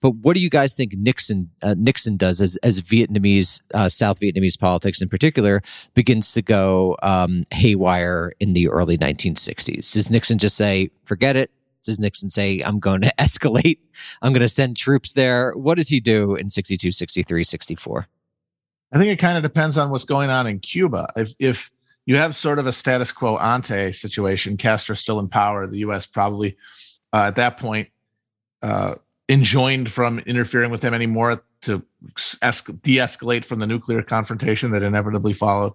but 0.01 0.11
what 0.15 0.35
do 0.35 0.41
you 0.41 0.49
guys 0.49 0.73
think 0.73 0.93
nixon 0.93 1.49
uh, 1.61 1.75
nixon 1.77 2.17
does 2.17 2.41
as, 2.41 2.57
as 2.63 2.81
vietnamese 2.81 3.61
uh, 3.73 3.89
south 3.89 4.19
vietnamese 4.19 4.59
politics 4.59 5.01
in 5.01 5.09
particular 5.09 5.61
begins 5.93 6.33
to 6.33 6.41
go 6.41 6.97
um, 7.03 7.43
haywire 7.51 8.31
in 8.39 8.53
the 8.53 8.67
early 8.69 8.97
1960s 8.97 9.93
does 9.93 10.09
nixon 10.09 10.37
just 10.37 10.55
say 10.55 10.89
forget 11.05 11.35
it. 11.35 11.51
Does 11.83 11.99
nixon 11.99 12.29
say 12.29 12.61
i'm 12.65 12.79
going 12.79 13.01
to 13.01 13.13
escalate. 13.17 13.79
I'm 14.21 14.31
going 14.31 14.41
to 14.41 14.47
send 14.47 14.77
troops 14.77 15.13
there. 15.13 15.53
What 15.53 15.75
does 15.75 15.89
he 15.89 15.99
do 15.99 16.35
in 16.35 16.49
62 16.49 16.91
63 16.91 17.43
64 17.43 18.07
i 18.93 18.97
think 18.97 19.09
it 19.11 19.17
kind 19.17 19.37
of 19.37 19.43
depends 19.43 19.77
on 19.77 19.89
what's 19.89 20.03
going 20.03 20.29
on 20.29 20.47
in 20.47 20.59
cuba. 20.59 21.11
If 21.15 21.33
if 21.39 21.71
you 22.11 22.17
have 22.17 22.35
sort 22.35 22.59
of 22.59 22.67
a 22.67 22.73
status 22.73 23.09
quo 23.13 23.37
ante 23.37 23.93
situation. 23.93 24.57
Castro 24.57 24.95
still 24.95 25.17
in 25.17 25.29
power. 25.29 25.65
The 25.65 25.77
U.S. 25.77 26.05
probably 26.05 26.57
uh, 27.13 27.27
at 27.27 27.37
that 27.37 27.57
point 27.57 27.87
uh, 28.61 28.95
enjoined 29.29 29.89
from 29.89 30.19
interfering 30.19 30.71
with 30.71 30.83
him 30.83 30.93
anymore 30.93 31.41
to 31.61 31.81
es- 32.17 32.63
de-escalate 32.63 33.45
from 33.45 33.59
the 33.59 33.65
nuclear 33.65 34.01
confrontation 34.01 34.71
that 34.71 34.83
inevitably 34.83 35.31
followed. 35.31 35.71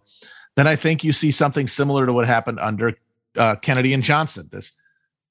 Then 0.57 0.67
I 0.67 0.77
think 0.77 1.03
you 1.03 1.13
see 1.15 1.31
something 1.31 1.67
similar 1.67 2.05
to 2.05 2.13
what 2.13 2.27
happened 2.27 2.61
under 2.61 2.99
uh, 3.35 3.57
Kennedy 3.57 3.95
and 3.95 4.03
Johnson. 4.03 4.51
This 4.53 4.75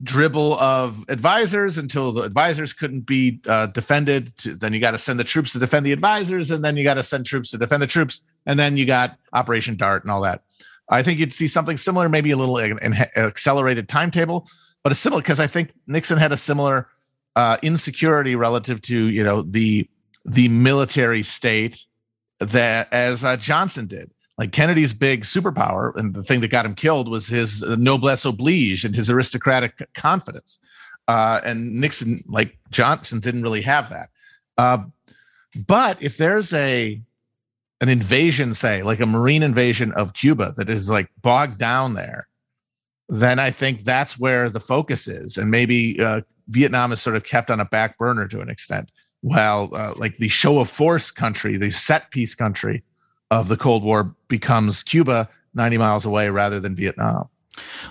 dribble 0.01 0.55
of 0.55 1.05
advisors 1.07 1.77
until 1.77 2.13
the 2.13 2.23
advisors 2.23 2.73
couldn't 2.73 3.01
be 3.01 3.41
uh, 3.45 3.67
defended. 3.67 4.35
To, 4.39 4.55
then 4.55 4.73
you 4.73 4.79
got 4.79 4.91
to 4.91 4.97
send 4.97 5.19
the 5.19 5.23
troops 5.23 5.51
to 5.51 5.59
defend 5.59 5.85
the 5.85 5.91
advisors, 5.91 6.49
and 6.49 6.65
then 6.65 6.77
you 6.77 6.83
got 6.83 6.95
to 6.95 7.03
send 7.03 7.27
troops 7.27 7.51
to 7.51 7.59
defend 7.59 7.83
the 7.83 7.87
troops, 7.87 8.21
and 8.47 8.57
then 8.57 8.75
you 8.75 8.87
got 8.87 9.19
Operation 9.33 9.75
Dart 9.75 10.03
and 10.03 10.09
all 10.09 10.21
that. 10.21 10.41
I 10.89 11.03
think 11.03 11.19
you'd 11.19 11.33
see 11.33 11.47
something 11.47 11.77
similar, 11.77 12.09
maybe 12.09 12.31
a 12.31 12.37
little 12.37 12.59
accelerated 12.59 13.89
timetable, 13.89 14.47
but 14.83 14.91
a 14.91 14.95
similar 14.95 15.21
because 15.21 15.39
I 15.39 15.47
think 15.47 15.73
Nixon 15.87 16.17
had 16.17 16.31
a 16.31 16.37
similar 16.37 16.87
uh, 17.35 17.57
insecurity 17.61 18.35
relative 18.35 18.81
to 18.83 19.07
you 19.07 19.23
know 19.23 19.41
the 19.41 19.89
the 20.25 20.47
military 20.47 21.23
state 21.23 21.85
that 22.39 22.91
as 22.91 23.23
uh, 23.23 23.37
Johnson 23.37 23.87
did. 23.87 24.11
Like 24.37 24.51
Kennedy's 24.51 24.93
big 24.93 25.21
superpower 25.21 25.95
and 25.95 26.13
the 26.13 26.21
thing 26.21 26.41
that 26.41 26.49
got 26.49 26.65
him 26.65 26.75
killed 26.75 27.07
was 27.07 27.27
his 27.27 27.61
noblesse 27.61 28.25
oblige 28.25 28.83
and 28.83 28.93
his 28.93 29.09
aristocratic 29.09 29.87
confidence. 29.93 30.59
Uh, 31.07 31.39
and 31.45 31.75
Nixon, 31.75 32.21
like 32.27 32.57
Johnson, 32.69 33.19
didn't 33.19 33.43
really 33.43 33.61
have 33.61 33.89
that. 33.91 34.09
Uh, 34.57 34.79
but 35.55 36.03
if 36.03 36.17
there's 36.17 36.51
a 36.51 37.01
an 37.85 37.89
invasion, 37.89 38.55
say, 38.55 38.81
like 38.81 38.99
a 38.99 39.05
marine 39.05 39.43
invasion 39.43 39.91
of 39.91 40.13
Cuba 40.13 40.55
that 40.57 40.71
is 40.71 40.89
like 40.89 41.07
bogged 41.21 41.59
down 41.59 41.93
there, 41.93 42.27
then 43.07 43.37
I 43.37 43.51
think 43.51 43.83
that's 43.83 44.17
where 44.17 44.49
the 44.49 44.59
focus 44.59 45.07
is. 45.07 45.37
And 45.37 45.51
maybe 45.51 46.01
uh, 46.01 46.21
Vietnam 46.47 46.91
is 46.91 46.99
sort 46.99 47.15
of 47.15 47.25
kept 47.25 47.51
on 47.51 47.59
a 47.59 47.65
back 47.65 47.99
burner 47.99 48.27
to 48.29 48.41
an 48.41 48.49
extent. 48.49 48.91
While 49.21 49.69
uh, 49.75 49.93
like 49.97 50.17
the 50.17 50.29
show 50.29 50.59
of 50.59 50.67
force 50.67 51.11
country, 51.11 51.57
the 51.57 51.69
set 51.69 52.09
piece 52.09 52.33
country 52.33 52.83
of 53.29 53.49
the 53.49 53.57
Cold 53.57 53.83
War 53.83 54.15
becomes 54.29 54.81
Cuba 54.81 55.29
90 55.53 55.77
miles 55.77 56.05
away 56.05 56.31
rather 56.31 56.59
than 56.59 56.75
Vietnam. 56.75 57.29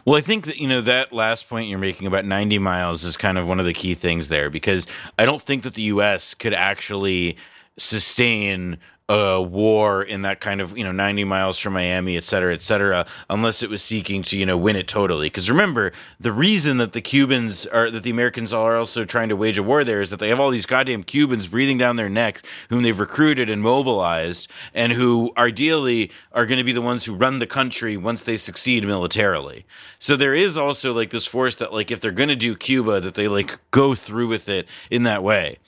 Well, 0.04 0.16
I 0.16 0.22
think 0.22 0.46
that, 0.46 0.56
you 0.56 0.66
know, 0.66 0.80
that 0.80 1.12
last 1.12 1.48
point 1.48 1.68
you're 1.68 1.78
making 1.78 2.08
about 2.08 2.24
90 2.24 2.58
miles 2.58 3.04
is 3.04 3.16
kind 3.16 3.38
of 3.38 3.46
one 3.46 3.60
of 3.60 3.64
the 3.64 3.72
key 3.72 3.94
things 3.94 4.26
there 4.26 4.50
because 4.50 4.88
I 5.20 5.24
don't 5.24 5.40
think 5.40 5.62
that 5.62 5.74
the 5.74 5.82
U.S. 5.82 6.34
could 6.34 6.52
actually 6.52 7.36
sustain 7.78 8.78
a 9.08 9.42
war 9.42 10.02
in 10.02 10.22
that 10.22 10.40
kind 10.40 10.62
of 10.62 10.76
you 10.78 10.82
know 10.82 10.92
90 10.92 11.24
miles 11.24 11.58
from 11.58 11.74
Miami, 11.74 12.16
et 12.16 12.24
cetera, 12.24 12.54
et 12.54 12.62
cetera, 12.62 13.06
unless 13.28 13.62
it 13.62 13.68
was 13.68 13.82
seeking 13.82 14.22
to 14.22 14.36
you 14.36 14.46
know 14.46 14.56
win 14.56 14.76
it 14.76 14.88
totally. 14.88 15.26
Because 15.26 15.50
remember, 15.50 15.92
the 16.18 16.32
reason 16.32 16.78
that 16.78 16.94
the 16.94 17.02
Cubans 17.02 17.66
are 17.66 17.90
that 17.90 18.02
the 18.02 18.10
Americans 18.10 18.52
are 18.52 18.78
also 18.78 19.04
trying 19.04 19.28
to 19.28 19.36
wage 19.36 19.58
a 19.58 19.62
war 19.62 19.84
there 19.84 20.00
is 20.00 20.08
that 20.08 20.20
they 20.20 20.30
have 20.30 20.40
all 20.40 20.50
these 20.50 20.64
goddamn 20.64 21.02
Cubans 21.02 21.46
breathing 21.46 21.76
down 21.76 21.96
their 21.96 22.08
necks, 22.08 22.42
whom 22.70 22.82
they've 22.82 22.98
recruited 22.98 23.50
and 23.50 23.60
mobilized, 23.60 24.50
and 24.72 24.92
who 24.92 25.32
ideally 25.36 26.10
are 26.32 26.46
going 26.46 26.58
to 26.58 26.64
be 26.64 26.72
the 26.72 26.80
ones 26.80 27.04
who 27.04 27.14
run 27.14 27.40
the 27.40 27.46
country 27.46 27.98
once 27.98 28.22
they 28.22 28.38
succeed 28.38 28.84
militarily. 28.84 29.66
So 29.98 30.16
there 30.16 30.34
is 30.34 30.56
also 30.56 30.94
like 30.94 31.10
this 31.10 31.26
force 31.26 31.56
that 31.56 31.74
like 31.74 31.90
if 31.90 32.00
they're 32.00 32.10
going 32.10 32.30
to 32.30 32.36
do 32.36 32.56
Cuba, 32.56 33.00
that 33.00 33.14
they 33.14 33.28
like 33.28 33.58
go 33.70 33.94
through 33.94 34.28
with 34.28 34.48
it 34.48 34.66
in 34.90 35.02
that 35.02 35.22
way. 35.22 35.58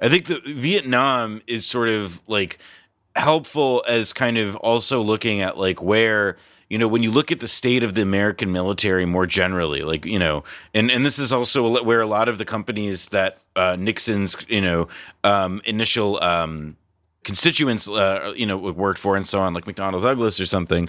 I 0.00 0.08
think 0.08 0.26
that 0.26 0.44
Vietnam 0.44 1.42
is 1.46 1.64
sort 1.64 1.88
of 1.88 2.20
like 2.26 2.58
helpful 3.16 3.84
as 3.88 4.12
kind 4.12 4.38
of 4.38 4.56
also 4.56 5.00
looking 5.00 5.40
at 5.40 5.58
like 5.58 5.82
where 5.82 6.36
you 6.68 6.78
know 6.78 6.88
when 6.88 7.02
you 7.02 7.10
look 7.10 7.30
at 7.30 7.40
the 7.40 7.48
state 7.48 7.84
of 7.84 7.92
the 7.94 8.00
american 8.00 8.50
military 8.50 9.04
more 9.04 9.26
generally 9.26 9.82
like 9.82 10.06
you 10.06 10.18
know 10.18 10.42
and 10.72 10.90
and 10.90 11.04
this 11.04 11.18
is 11.18 11.30
also 11.30 11.82
where 11.84 12.00
a 12.00 12.06
lot 12.06 12.28
of 12.28 12.38
the 12.38 12.44
companies 12.44 13.08
that 13.08 13.38
uh, 13.54 13.76
nixon's 13.78 14.34
you 14.48 14.60
know 14.60 14.88
um, 15.24 15.60
initial 15.66 16.22
um, 16.22 16.76
constituents 17.24 17.88
uh, 17.88 18.32
you 18.36 18.46
know 18.46 18.56
worked 18.56 18.98
for 18.98 19.16
and 19.16 19.26
so 19.26 19.40
on 19.40 19.54
like 19.54 19.64
mcdonnell 19.64 20.02
douglas 20.02 20.40
or 20.40 20.46
something 20.46 20.88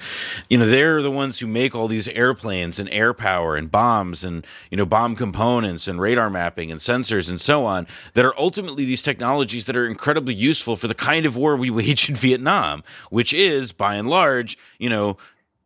you 0.50 0.58
know 0.58 0.66
they're 0.66 1.02
the 1.02 1.12
ones 1.12 1.40
who 1.40 1.48
make 1.48 1.76
all 1.76 1.88
these 1.88 2.08
airplanes 2.10 2.80
and 2.80 2.90
air 2.90 3.14
power 3.14 3.56
and 3.56 3.70
bombs 3.72 4.24
and 4.24 4.46
you 4.72 4.78
know 4.78 4.86
bomb 4.86 5.16
components 5.16 5.88
and 5.88 6.02
radar 6.02 6.30
mapping 6.30 6.72
and 6.72 6.80
sensors 6.80 7.30
and 7.30 7.40
so 7.40 7.66
on 7.66 7.86
that 8.14 8.26
are 8.26 8.38
ultimately 8.40 8.84
these 8.84 9.02
technologies 9.02 9.66
that 9.68 9.76
are 9.76 9.88
incredibly 9.88 10.34
useful 10.34 10.76
for 10.76 10.88
the 10.88 10.96
kind 10.96 11.26
of 11.26 11.38
war 11.38 11.56
we 11.56 11.70
wage 11.70 12.10
in 12.10 12.16
vietnam 12.26 12.84
which 13.10 13.34
is 13.34 13.72
by 13.72 13.96
and 13.96 14.08
large 14.08 14.58
you 14.80 14.90
know 14.90 15.18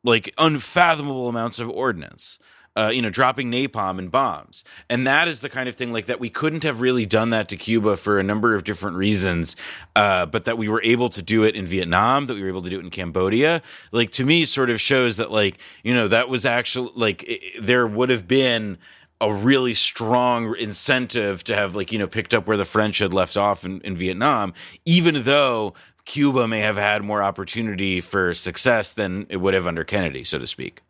like 0.03 0.33
unfathomable 0.37 1.29
amounts 1.29 1.59
of 1.59 1.69
ordnance 1.69 2.39
uh, 2.77 2.91
you 2.93 3.01
know, 3.01 3.09
dropping 3.09 3.51
napalm 3.51 3.97
and 3.97 4.11
bombs. 4.11 4.63
And 4.87 5.07
that 5.07 5.27
is 5.27 5.39
the 5.39 5.49
kind 5.49 5.67
of 5.67 5.73
thing 5.73 5.91
like 5.91 6.05
that 6.05 6.19
we 6.19 6.29
couldn't 6.29 6.61
have 6.61 6.79
really 6.79 7.07
done 7.07 7.31
that 7.31 7.49
to 7.49 7.57
Cuba 7.57 7.97
for 7.97 8.19
a 8.19 8.23
number 8.23 8.53
of 8.53 8.63
different 8.63 8.97
reasons, 8.97 9.55
uh, 9.95 10.27
but 10.27 10.45
that 10.45 10.59
we 10.59 10.69
were 10.69 10.81
able 10.83 11.09
to 11.09 11.23
do 11.23 11.43
it 11.43 11.55
in 11.55 11.65
Vietnam, 11.65 12.27
that 12.27 12.35
we 12.35 12.43
were 12.43 12.49
able 12.49 12.61
to 12.61 12.69
do 12.69 12.77
it 12.77 12.83
in 12.83 12.91
Cambodia. 12.91 13.63
Like 13.91 14.11
to 14.11 14.23
me, 14.23 14.45
sort 14.45 14.69
of 14.69 14.79
shows 14.79 15.17
that 15.17 15.31
like 15.31 15.57
you 15.83 15.93
know 15.95 16.07
that 16.07 16.29
was 16.29 16.45
actually 16.45 16.91
like 16.95 17.23
it, 17.23 17.41
there 17.59 17.87
would 17.87 18.09
have 18.09 18.27
been 18.27 18.77
a 19.19 19.33
really 19.33 19.73
strong 19.73 20.55
incentive 20.57 21.43
to 21.45 21.55
have 21.55 21.75
like 21.75 21.91
you 21.91 21.97
know 21.97 22.07
picked 22.07 22.35
up 22.35 22.45
where 22.45 22.57
the 22.57 22.65
French 22.65 22.99
had 22.99 23.11
left 23.11 23.35
off 23.35 23.65
in, 23.65 23.81
in 23.81 23.95
Vietnam, 23.95 24.53
even 24.85 25.23
though 25.23 25.73
Cuba 26.05 26.47
may 26.47 26.59
have 26.59 26.77
had 26.77 27.03
more 27.03 27.23
opportunity 27.23 28.01
for 28.01 28.35
success 28.35 28.93
than 28.93 29.25
it 29.29 29.37
would 29.37 29.55
have 29.55 29.65
under 29.65 29.83
Kennedy, 29.83 30.23
so 30.23 30.37
to 30.37 30.45
speak. 30.45 30.83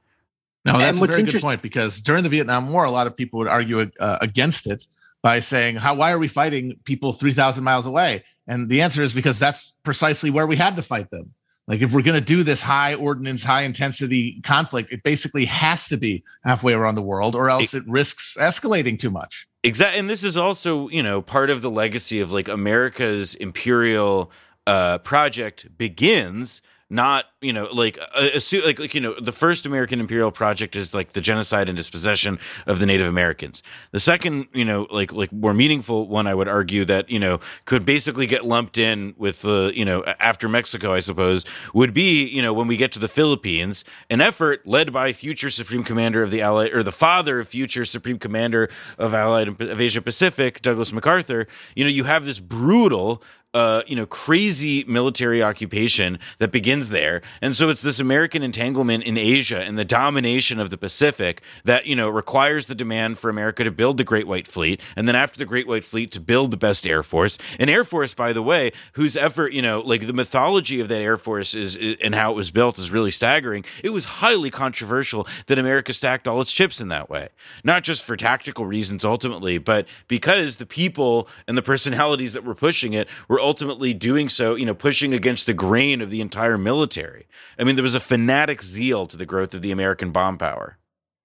No, 0.67 0.77
that's 0.77 0.99
a 0.99 1.05
very 1.05 1.23
good 1.23 1.41
point 1.41 1.61
because 1.61 2.01
during 2.01 2.23
the 2.23 2.29
Vietnam 2.29 2.71
War, 2.71 2.83
a 2.83 2.91
lot 2.91 3.07
of 3.07 3.15
people 3.15 3.39
would 3.39 3.47
argue 3.47 3.89
uh, 3.99 4.17
against 4.21 4.67
it 4.67 4.85
by 5.23 5.39
saying, 5.39 5.77
"How? 5.77 5.95
Why 5.95 6.11
are 6.11 6.19
we 6.19 6.27
fighting 6.27 6.77
people 6.83 7.13
three 7.13 7.33
thousand 7.33 7.63
miles 7.63 7.85
away?" 7.85 8.23
And 8.47 8.69
the 8.69 8.81
answer 8.81 9.01
is 9.01 9.13
because 9.13 9.39
that's 9.39 9.75
precisely 9.83 10.29
where 10.29 10.47
we 10.47 10.55
had 10.55 10.75
to 10.75 10.81
fight 10.81 11.09
them. 11.09 11.33
Like 11.67 11.81
if 11.81 11.91
we're 11.91 12.01
going 12.01 12.19
to 12.19 12.25
do 12.25 12.43
this 12.43 12.61
high 12.61 12.95
ordnance, 12.95 13.43
high 13.43 13.63
intensity 13.63 14.39
conflict, 14.41 14.91
it 14.91 15.03
basically 15.03 15.45
has 15.45 15.87
to 15.89 15.97
be 15.97 16.23
halfway 16.45 16.73
around 16.73 16.95
the 16.95 17.01
world, 17.01 17.35
or 17.35 17.49
else 17.49 17.73
it, 17.73 17.83
it 17.83 17.89
risks 17.89 18.37
escalating 18.39 18.97
too 18.97 19.09
much. 19.09 19.47
Exactly, 19.63 19.99
and 19.99 20.09
this 20.09 20.23
is 20.23 20.37
also 20.37 20.87
you 20.89 21.03
know 21.03 21.21
part 21.21 21.49
of 21.49 21.61
the 21.61 21.71
legacy 21.71 22.19
of 22.19 22.31
like 22.31 22.47
America's 22.47 23.35
imperial 23.35 24.31
uh, 24.65 24.99
project 24.99 25.77
begins 25.77 26.61
not 26.89 27.25
you 27.41 27.51
know 27.51 27.67
like 27.73 27.99
uh, 27.99 28.29
assume, 28.33 28.63
like 28.63 28.79
like 28.79 28.95
you 28.95 29.01
know 29.01 29.13
the 29.19 29.31
first 29.31 29.65
American 29.65 29.99
imperial 29.99 30.31
project 30.31 30.75
is 30.75 30.93
like 30.93 31.13
the 31.13 31.21
genocide 31.21 31.67
and 31.67 31.75
dispossession 31.75 32.39
of 32.65 32.79
the 32.79 32.85
Native 32.85 33.07
Americans. 33.07 33.61
The 33.91 33.99
second 33.99 34.47
you 34.53 34.63
know 34.63 34.87
like 34.89 35.11
like 35.11 35.31
more 35.33 35.53
meaningful 35.53 36.07
one 36.07 36.27
I 36.27 36.33
would 36.33 36.47
argue 36.47 36.85
that 36.85 37.09
you 37.09 37.19
know 37.19 37.39
could 37.65 37.85
basically 37.85 38.25
get 38.25 38.45
lumped 38.45 38.77
in 38.77 39.15
with 39.17 39.41
the 39.41 39.71
you 39.75 39.83
know 39.83 40.03
after 40.19 40.47
Mexico 40.47 40.93
I 40.93 40.99
suppose 40.99 41.45
would 41.73 41.93
be 41.93 42.25
you 42.25 42.41
know 42.41 42.53
when 42.53 42.67
we 42.67 42.77
get 42.77 42.93
to 42.93 42.99
the 42.99 43.09
Philippines 43.09 43.83
an 44.09 44.21
effort 44.21 44.65
led 44.65 44.93
by 44.93 45.11
future 45.11 45.49
Supreme 45.49 45.83
Commander 45.83 46.23
of 46.23 46.31
the 46.31 46.41
Allied 46.41 46.73
or 46.73 46.83
the 46.83 46.91
father 46.93 47.41
of 47.41 47.49
future 47.49 47.83
Supreme 47.83 48.17
Commander 48.17 48.69
of 48.97 49.13
Allied 49.13 49.49
of 49.49 49.81
Asia 49.81 50.01
Pacific 50.01 50.61
Douglas 50.61 50.93
MacArthur. 50.93 51.47
You 51.75 51.83
know 51.83 51.89
you 51.89 52.05
have 52.05 52.25
this 52.25 52.39
brutal 52.39 53.21
you 53.53 53.95
know, 53.95 54.05
crazy 54.05 54.83
military 54.87 55.41
occupation 55.41 56.19
that 56.37 56.51
begins 56.51 56.89
there. 56.89 57.21
And 57.41 57.55
so 57.55 57.69
it's 57.69 57.81
this 57.81 57.99
American 57.99 58.43
entanglement 58.43 59.03
in 59.03 59.17
Asia 59.17 59.59
and 59.59 59.77
the 59.77 59.85
domination 59.85 60.59
of 60.59 60.69
the 60.69 60.77
Pacific 60.77 61.41
that, 61.63 61.87
you 61.87 61.95
know, 61.95 62.09
requires 62.09 62.67
the 62.67 62.75
demand 62.75 63.17
for 63.17 63.29
America 63.29 63.63
to 63.63 63.71
build 63.71 63.97
the 63.97 64.03
Great 64.03 64.27
White 64.27 64.47
Fleet. 64.47 64.81
And 64.95 65.07
then 65.07 65.15
after 65.15 65.39
the 65.39 65.45
Great 65.45 65.67
White 65.67 65.85
Fleet 65.85 66.11
to 66.11 66.19
build 66.19 66.51
the 66.51 66.57
best 66.57 66.85
Air 66.85 67.03
Force. 67.03 67.37
An 67.59 67.69
Air 67.69 67.83
Force, 67.83 68.13
by 68.13 68.33
the 68.33 68.43
way, 68.43 68.71
whose 68.93 69.17
effort, 69.17 69.53
you 69.53 69.61
know, 69.61 69.79
like 69.81 70.05
the 70.05 70.13
mythology 70.13 70.79
of 70.79 70.87
that 70.89 71.01
Air 71.01 71.17
Force 71.17 71.55
is, 71.55 71.75
is 71.75 71.97
and 72.01 72.13
how 72.13 72.31
it 72.31 72.35
was 72.35 72.51
built 72.51 72.77
is 72.77 72.91
really 72.91 73.11
staggering. 73.11 73.65
It 73.83 73.91
was 73.91 74.05
highly 74.05 74.51
controversial 74.51 75.27
that 75.47 75.57
America 75.57 75.93
stacked 75.93 76.27
all 76.27 76.41
its 76.41 76.51
chips 76.51 76.79
in 76.79 76.89
that 76.89 77.09
way. 77.09 77.29
Not 77.63 77.83
just 77.83 78.03
for 78.03 78.15
tactical 78.15 78.65
reasons 78.65 79.03
ultimately, 79.03 79.57
but 79.57 79.87
because 80.07 80.57
the 80.57 80.65
people 80.65 81.27
and 81.47 81.57
the 81.57 81.61
personalities 81.61 82.33
that 82.33 82.43
were 82.43 82.55
pushing 82.55 82.93
it 82.93 83.07
were 83.27 83.36
ultimately 83.39 83.93
doing 83.93 84.29
so, 84.29 84.55
you 84.55 84.65
know, 84.65 84.73
pushing 84.73 85.13
against 85.13 85.45
the 85.45 85.53
grain 85.53 86.01
of 86.01 86.09
the 86.09 86.21
entire 86.21 86.57
military. 86.57 87.27
I 87.57 87.63
mean, 87.63 87.75
there 87.75 87.83
was 87.83 87.95
a 87.95 87.99
fanatic 87.99 88.61
zeal 88.61 89.07
to 89.07 89.17
the 89.17 89.25
growth 89.25 89.53
of 89.53 89.61
the 89.61 89.71
American 89.71 90.11
bomb 90.11 90.37
power. 90.37 90.77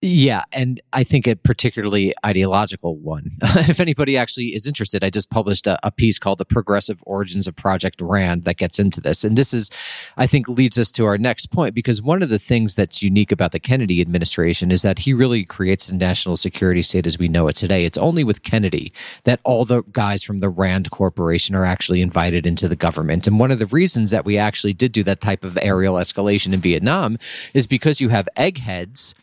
Yeah, 0.05 0.43
and 0.53 0.83
I 0.93 1.05
think 1.05 1.29
a 1.29 1.37
particularly 1.37 2.13
ideological 2.27 2.97
one. 2.97 3.31
if 3.43 3.79
anybody 3.79 4.17
actually 4.17 4.47
is 4.47 4.67
interested, 4.67 5.05
I 5.05 5.11
just 5.11 5.31
published 5.31 5.69
a, 5.69 5.79
a, 5.87 5.93
piece 5.93 6.19
called 6.19 6.39
"The 6.39 6.45
Progressive 6.45 6.99
Origins 7.07 7.47
of 7.47 7.55
Project 7.55 8.01
Rand" 8.01 8.43
that 8.43 8.57
gets 8.57 8.81
into 8.81 9.01
this, 9.01 9.23
and 9.23 9.39
this 9.39 9.55
is, 9.55 9.71
I 10.17 10.27
think, 10.27 10.49
leads 10.49 10.77
us 10.77 10.91
to 10.93 11.05
our 11.05 11.19
next 11.19 11.53
point 11.53 11.77
because 11.77 12.03
one 12.03 12.21
of 12.21 12.31
the 12.31 12.41
things 12.41 12.75
that's 12.75 13.01
unique 13.01 13.31
about 13.31 13.53
the 13.53 13.61
Kennedy 13.61 14.01
administration 14.01 14.73
is 14.73 14.83
that 14.83 14.99
he 14.99 15.15
really 15.15 15.45
creates 15.45 15.87
the 15.87 15.95
national 15.95 16.37
security 16.37 16.83
state 16.83 17.07
as 17.07 17.17
we 17.17 17.29
know 17.29 17.47
it 17.47 17.55
today. 17.55 17.85
It's 17.85 17.99
only 17.99 18.25
with 18.25 18.43
Kennedy 18.43 18.93
that 19.23 19.39
all 19.45 19.65
the 19.65 19.83
guys 19.93 20.25
from 20.25 20.41
the 20.41 20.49
Rand 20.49 20.91
Corporation 20.91 21.55
are 21.55 21.65
actually 21.65 22.03
invited 22.03 22.45
into 22.45 22.67
the 22.67 22.75
government, 22.75 23.29
and 23.29 23.39
one 23.39 23.53
of 23.53 23.61
the 23.61 23.67
reasons 23.67 24.11
that 24.11 24.25
we 24.25 24.37
actually 24.37 24.73
did 24.73 24.91
do 24.91 25.05
that 25.05 25.21
type 25.21 25.45
of 25.45 25.57
aerial 25.63 25.95
escalation 25.95 26.53
in 26.53 26.59
Vietnam 26.59 27.19
is 27.55 27.69
because 27.69 28.01
you 28.01 28.09
have 28.09 28.29
eggheads 28.37 29.15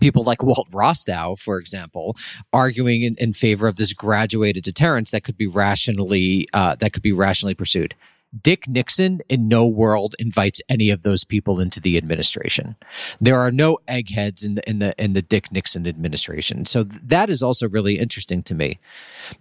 people 0.00 0.24
like 0.24 0.42
Walt 0.42 0.68
Rostow, 0.72 1.38
for 1.38 1.58
example, 1.58 2.16
arguing 2.52 3.02
in, 3.02 3.14
in, 3.18 3.32
favor 3.32 3.68
of 3.68 3.76
this 3.76 3.92
graduated 3.92 4.64
deterrence 4.64 5.10
that 5.10 5.24
could 5.24 5.36
be 5.36 5.46
rationally 5.46 6.48
uh, 6.52 6.74
that 6.76 6.92
could 6.92 7.02
be 7.02 7.12
rationally 7.12 7.54
pursued. 7.54 7.94
Dick 8.42 8.68
Nixon 8.68 9.20
in 9.28 9.48
no 9.48 9.66
world 9.66 10.14
invites 10.18 10.60
any 10.68 10.90
of 10.90 11.02
those 11.02 11.24
people 11.24 11.60
into 11.60 11.80
the 11.80 11.96
administration. 11.96 12.76
There 13.20 13.38
are 13.38 13.50
no 13.50 13.78
eggheads 13.88 14.44
in 14.44 14.56
the 14.56 14.68
in 14.68 14.78
the 14.80 14.94
in 15.02 15.14
the 15.14 15.22
Dick 15.22 15.50
Nixon 15.50 15.86
administration. 15.86 16.66
So 16.66 16.84
that 16.84 17.30
is 17.30 17.42
also 17.42 17.68
really 17.68 17.98
interesting 17.98 18.42
to 18.44 18.54
me. 18.54 18.78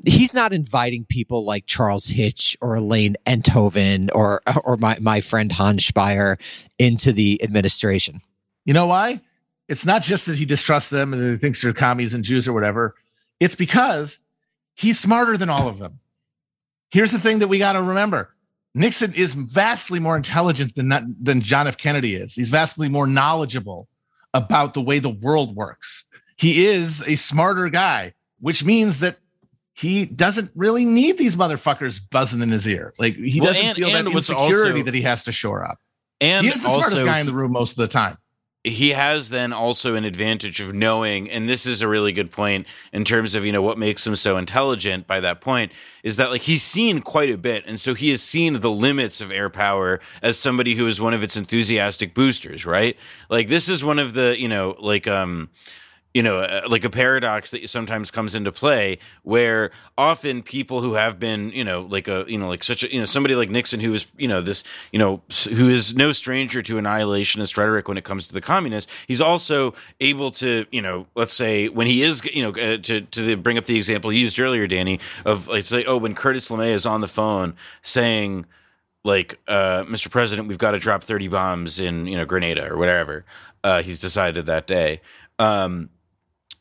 He's 0.05 0.33
not 0.33 0.53
inviting 0.53 1.05
people 1.05 1.43
like 1.43 1.65
Charles 1.65 2.07
Hitch 2.07 2.55
or 2.61 2.75
Alain 2.75 3.17
Enthoven 3.25 4.09
or 4.13 4.41
or 4.63 4.77
my, 4.77 4.97
my 4.99 5.19
friend 5.19 5.51
Hans 5.51 5.89
Speier 5.89 6.39
into 6.79 7.11
the 7.11 7.43
administration. 7.43 8.21
You 8.63 8.73
know 8.73 8.87
why? 8.87 9.21
It's 9.67 9.85
not 9.85 10.01
just 10.01 10.25
that 10.27 10.37
he 10.37 10.45
distrusts 10.45 10.89
them 10.89 11.13
and 11.13 11.31
he 11.31 11.37
thinks 11.37 11.61
they're 11.61 11.73
commies 11.73 12.13
and 12.13 12.23
Jews 12.23 12.47
or 12.47 12.53
whatever. 12.53 12.95
It's 13.39 13.55
because 13.55 14.19
he's 14.75 14.99
smarter 14.99 15.37
than 15.37 15.49
all 15.49 15.67
of 15.67 15.79
them. 15.79 15.99
Here's 16.89 17.11
the 17.11 17.19
thing 17.19 17.39
that 17.39 17.47
we 17.47 17.59
got 17.59 17.73
to 17.73 17.81
remember. 17.81 18.33
Nixon 18.73 19.13
is 19.13 19.33
vastly 19.33 19.99
more 19.99 20.15
intelligent 20.15 20.75
than 20.75 21.15
than 21.19 21.41
John 21.41 21.67
F. 21.67 21.77
Kennedy 21.77 22.15
is. 22.15 22.35
He's 22.35 22.49
vastly 22.49 22.89
more 22.89 23.07
knowledgeable 23.07 23.87
about 24.33 24.73
the 24.73 24.81
way 24.81 24.99
the 24.99 25.09
world 25.09 25.55
works. 25.55 26.05
He 26.37 26.65
is 26.65 27.01
a 27.07 27.15
smarter 27.15 27.69
guy, 27.69 28.13
which 28.39 28.63
means 28.63 28.99
that 28.99 29.17
he 29.73 30.05
doesn't 30.05 30.51
really 30.55 30.85
need 30.85 31.17
these 31.17 31.35
motherfuckers 31.35 31.99
buzzing 32.09 32.41
in 32.41 32.51
his 32.51 32.67
ear. 32.67 32.93
Like 32.99 33.15
he 33.15 33.41
well, 33.41 33.49
doesn't 33.49 33.65
and, 33.65 33.77
feel 33.77 33.87
and 33.89 34.07
that 34.07 34.13
insecurity 34.13 34.71
also, 34.71 34.83
that 34.83 34.93
he 34.93 35.01
has 35.01 35.23
to 35.23 35.31
shore 35.31 35.67
up. 35.67 35.79
And 36.21 36.45
he 36.45 36.53
is 36.53 36.61
the 36.61 36.69
smartest 36.69 37.03
guy 37.03 37.19
in 37.19 37.25
the 37.25 37.33
room 37.33 37.51
most 37.51 37.71
of 37.71 37.77
the 37.77 37.87
time 37.87 38.17
he 38.69 38.91
has 38.91 39.29
then 39.29 39.53
also 39.53 39.95
an 39.95 40.03
advantage 40.03 40.59
of 40.59 40.73
knowing 40.73 41.29
and 41.29 41.47
this 41.47 41.65
is 41.65 41.81
a 41.81 41.87
really 41.87 42.11
good 42.11 42.31
point 42.31 42.67
in 42.91 43.03
terms 43.03 43.35
of 43.35 43.45
you 43.45 43.51
know 43.51 43.61
what 43.61 43.77
makes 43.77 44.05
him 44.05 44.15
so 44.15 44.37
intelligent 44.37 45.07
by 45.07 45.19
that 45.19 45.41
point 45.41 45.71
is 46.03 46.15
that 46.17 46.29
like 46.29 46.41
he's 46.41 46.63
seen 46.63 46.99
quite 47.01 47.29
a 47.29 47.37
bit 47.37 47.63
and 47.65 47.79
so 47.79 47.93
he 47.93 48.11
has 48.11 48.21
seen 48.21 48.59
the 48.59 48.71
limits 48.71 49.21
of 49.21 49.31
air 49.31 49.49
power 49.49 49.99
as 50.21 50.37
somebody 50.37 50.75
who 50.75 50.87
is 50.87 51.01
one 51.01 51.13
of 51.13 51.23
its 51.23 51.37
enthusiastic 51.37 52.13
boosters 52.13 52.65
right? 52.65 52.97
Like 53.29 53.47
this 53.47 53.67
is 53.67 53.83
one 53.83 53.99
of 53.99 54.13
the 54.13 54.39
you 54.39 54.47
know 54.47 54.75
like 54.79 55.07
um 55.07 55.49
you 56.17 56.23
know, 56.23 56.39
uh, 56.39 56.61
like 56.67 56.83
a 56.83 56.89
paradox 56.89 57.51
that 57.51 57.69
sometimes 57.69 58.09
comes 58.09 58.33
into 58.33 58.51
play 58.51 58.97
where 59.21 59.69
often 59.99 60.41
people 60.41 60.81
who 60.81 60.93
have 60.93 61.19
been, 61.19 61.51
you 61.51 61.63
know, 61.63 61.81
like 61.81 62.07
a, 62.07 62.25
you 62.27 62.39
know, 62.39 62.47
like 62.47 62.63
such 62.63 62.81
a, 62.81 62.91
you 62.91 62.97
know, 62.97 63.05
somebody 63.05 63.35
like 63.35 63.51
Nixon 63.51 63.79
who 63.79 63.93
is, 63.93 64.07
you 64.17 64.27
know, 64.27 64.41
this, 64.41 64.63
you 64.91 64.97
know, 64.97 65.21
who 65.47 65.69
is 65.69 65.95
no 65.95 66.11
stranger 66.13 66.63
to 66.63 66.77
annihilationist 66.77 67.55
rhetoric 67.55 67.87
when 67.87 67.99
it 67.99 68.03
comes 68.03 68.27
to 68.29 68.33
the 68.33 68.41
communists, 68.41 68.91
he's 69.05 69.21
also 69.21 69.75
able 69.99 70.31
to, 70.31 70.65
you 70.71 70.81
know, 70.81 71.05
let's 71.13 71.33
say 71.33 71.69
when 71.69 71.85
he 71.85 72.01
is, 72.01 72.25
you 72.33 72.41
know, 72.41 72.49
uh, 72.49 72.77
to, 72.77 73.01
to 73.01 73.37
bring 73.37 73.59
up 73.59 73.65
the 73.65 73.77
example 73.77 74.11
you 74.11 74.21
used 74.21 74.39
earlier, 74.39 74.65
Danny, 74.65 74.99
of 75.23 75.47
like, 75.47 75.65
say, 75.65 75.85
oh, 75.85 75.97
when 75.97 76.15
Curtis 76.15 76.49
LeMay 76.49 76.71
is 76.71 76.87
on 76.87 77.01
the 77.01 77.07
phone 77.07 77.53
saying, 77.83 78.47
like, 79.03 79.39
uh, 79.47 79.83
Mr. 79.83 80.09
President, 80.09 80.47
we've 80.47 80.57
got 80.57 80.71
to 80.71 80.79
drop 80.79 81.03
30 81.03 81.27
bombs 81.27 81.79
in, 81.79 82.07
you 82.07 82.17
know, 82.17 82.25
Grenada 82.25 82.73
or 82.73 82.75
whatever, 82.75 83.23
uh, 83.63 83.83
he's 83.83 83.99
decided 83.99 84.47
that 84.47 84.65
day. 84.65 84.99
Um, 85.37 85.91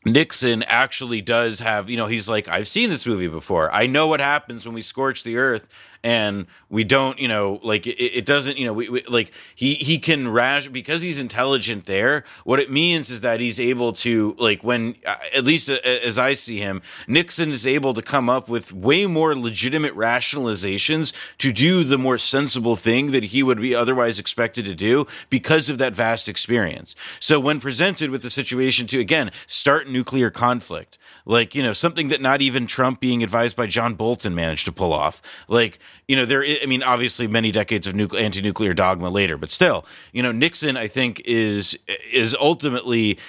Nixon 0.07 0.63
actually 0.63 1.21
does 1.21 1.59
have, 1.59 1.89
you 1.89 1.97
know, 1.97 2.07
he's 2.07 2.27
like, 2.29 2.47
I've 2.47 2.67
seen 2.67 2.89
this 2.89 3.05
movie 3.05 3.27
before. 3.27 3.73
I 3.73 3.87
know 3.87 4.07
what 4.07 4.19
happens 4.19 4.65
when 4.65 4.73
we 4.73 4.81
scorch 4.81 5.23
the 5.23 5.37
earth 5.37 5.73
and 6.07 6.47
we 6.69 6.83
don't 6.85 7.19
you 7.19 7.27
know 7.27 7.59
like 7.63 7.85
it, 7.85 8.01
it 8.01 8.25
doesn't 8.25 8.57
you 8.57 8.65
know 8.65 8.73
we, 8.73 8.87
we, 8.87 9.03
like 9.03 9.31
he 9.55 9.73
he 9.73 9.99
can 9.99 10.27
rash 10.29 10.67
because 10.69 11.01
he's 11.01 11.19
intelligent 11.19 11.85
there 11.85 12.23
what 12.45 12.59
it 12.59 12.71
means 12.71 13.09
is 13.09 13.19
that 13.21 13.41
he's 13.41 13.59
able 13.59 13.91
to 13.91 14.35
like 14.39 14.63
when 14.63 14.95
uh, 15.05 15.15
at 15.35 15.43
least 15.43 15.69
uh, 15.69 15.77
as 15.83 16.17
i 16.17 16.31
see 16.31 16.59
him 16.59 16.81
nixon 17.07 17.49
is 17.49 17.67
able 17.67 17.93
to 17.93 18.01
come 18.01 18.29
up 18.29 18.47
with 18.47 18.71
way 18.71 19.05
more 19.05 19.35
legitimate 19.35 19.93
rationalizations 19.95 21.13
to 21.37 21.51
do 21.51 21.83
the 21.83 21.97
more 21.97 22.17
sensible 22.17 22.75
thing 22.75 23.11
that 23.11 23.25
he 23.25 23.43
would 23.43 23.59
be 23.59 23.75
otherwise 23.75 24.19
expected 24.19 24.65
to 24.65 24.75
do 24.75 25.05
because 25.29 25.69
of 25.69 25.77
that 25.77 25.93
vast 25.93 26.29
experience. 26.29 26.95
So 27.19 27.39
when 27.39 27.59
presented 27.59 28.09
with 28.09 28.23
the 28.23 28.29
situation 28.29 28.87
to 28.87 28.99
again 28.99 29.31
start 29.45 29.87
nuclear 29.87 30.29
conflict 30.29 30.97
like 31.27 31.53
you 31.53 31.61
know 31.61 31.73
something 31.73 32.07
that 32.07 32.21
not 32.21 32.41
even 32.41 32.65
Trump 32.65 33.01
being 33.01 33.21
advised 33.21 33.55
by 33.57 33.67
John 33.67 33.93
Bolton 33.95 34.33
managed 34.33 34.65
to 34.65 34.71
pull 34.71 34.93
off. 34.93 35.21
Like 35.49 35.77
you 36.07 36.15
know 36.15 36.25
there, 36.25 36.43
I 36.43 36.65
mean, 36.65 36.81
obviously 36.81 37.27
many 37.27 37.51
decades 37.51 37.85
of 37.85 37.93
nucle- 37.93 38.19
anti-nuclear 38.19 38.73
dogma 38.73 39.09
later, 39.09 39.37
but 39.37 39.51
still, 39.51 39.85
you 40.13 40.23
know, 40.23 40.31
Nixon 40.31 40.77
I 40.77 40.87
think 40.87 41.21
is 41.25 41.77
is 42.11 42.35
ultimately 42.39 43.19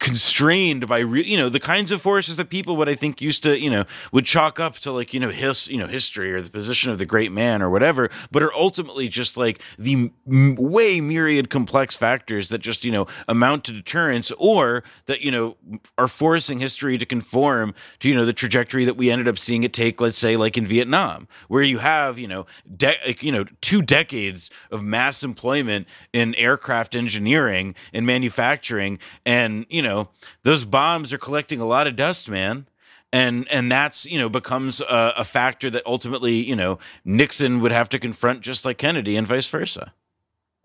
constrained 0.00 0.88
by 0.88 0.98
re- 0.98 1.24
you 1.24 1.36
know 1.36 1.48
the 1.48 1.60
kinds 1.60 1.92
of 1.92 2.02
forces 2.02 2.36
that 2.36 2.50
people 2.50 2.76
would 2.76 2.88
I 2.88 2.96
think 2.96 3.22
used 3.22 3.44
to 3.44 3.58
you 3.58 3.70
know 3.70 3.84
would 4.12 4.26
chalk 4.26 4.58
up 4.58 4.74
to 4.78 4.90
like 4.90 5.14
you 5.14 5.20
know 5.20 5.30
his 5.30 5.68
you 5.68 5.78
know 5.78 5.86
history 5.86 6.32
or 6.32 6.42
the 6.42 6.50
position 6.50 6.90
of 6.90 6.98
the 6.98 7.06
great 7.06 7.30
man 7.30 7.62
or 7.62 7.70
whatever, 7.70 8.10
but 8.32 8.42
are 8.42 8.54
ultimately 8.54 9.06
just 9.06 9.36
like 9.36 9.62
the 9.78 10.10
m- 10.26 10.56
way 10.56 11.00
myriad 11.00 11.50
complex 11.50 11.96
factors 11.96 12.48
that 12.48 12.58
just 12.58 12.84
you 12.84 12.90
know 12.90 13.06
amount 13.28 13.62
to 13.64 13.72
deterrence 13.72 14.32
or 14.38 14.82
that 15.06 15.20
you 15.20 15.30
know 15.30 15.56
are 15.96 16.08
forcing 16.08 16.58
history 16.58 16.98
to 16.98 17.06
conform 17.06 17.43
conform 17.44 17.74
to 18.00 18.08
you 18.08 18.14
know 18.14 18.24
the 18.24 18.32
trajectory 18.32 18.84
that 18.84 18.96
we 18.96 19.10
ended 19.10 19.28
up 19.28 19.38
seeing 19.38 19.64
it 19.64 19.72
take 19.72 20.00
let's 20.00 20.18
say 20.18 20.36
like 20.36 20.56
in 20.56 20.66
Vietnam 20.66 21.28
where 21.48 21.62
you 21.62 21.78
have 21.78 22.18
you 22.18 22.28
know 22.28 22.46
de- 22.76 23.16
you 23.20 23.32
know 23.32 23.44
two 23.60 23.82
decades 23.82 24.50
of 24.70 24.82
mass 24.82 25.22
employment 25.22 25.86
in 26.12 26.34
aircraft 26.36 26.96
engineering 26.96 27.74
and 27.92 28.06
manufacturing. 28.06 28.98
And 29.26 29.66
you 29.68 29.82
know 29.82 30.08
those 30.42 30.64
bombs 30.64 31.12
are 31.12 31.18
collecting 31.18 31.60
a 31.60 31.66
lot 31.66 31.86
of 31.86 31.96
dust 31.96 32.28
man. 32.28 32.66
And 33.12 33.46
and 33.48 33.70
that's 33.70 34.06
you 34.06 34.18
know 34.18 34.28
becomes 34.28 34.80
a, 34.80 35.14
a, 35.18 35.24
factor 35.24 35.70
that 35.70 35.86
ultimately 35.86 36.34
you 36.34 36.56
know 36.56 36.80
Nixon 37.04 37.60
would 37.60 37.70
have 37.70 37.88
to 37.90 37.98
confront 38.00 38.40
just 38.40 38.64
like 38.64 38.76
Kennedy 38.76 39.16
and 39.16 39.24
vice 39.24 39.48
versa, 39.48 39.92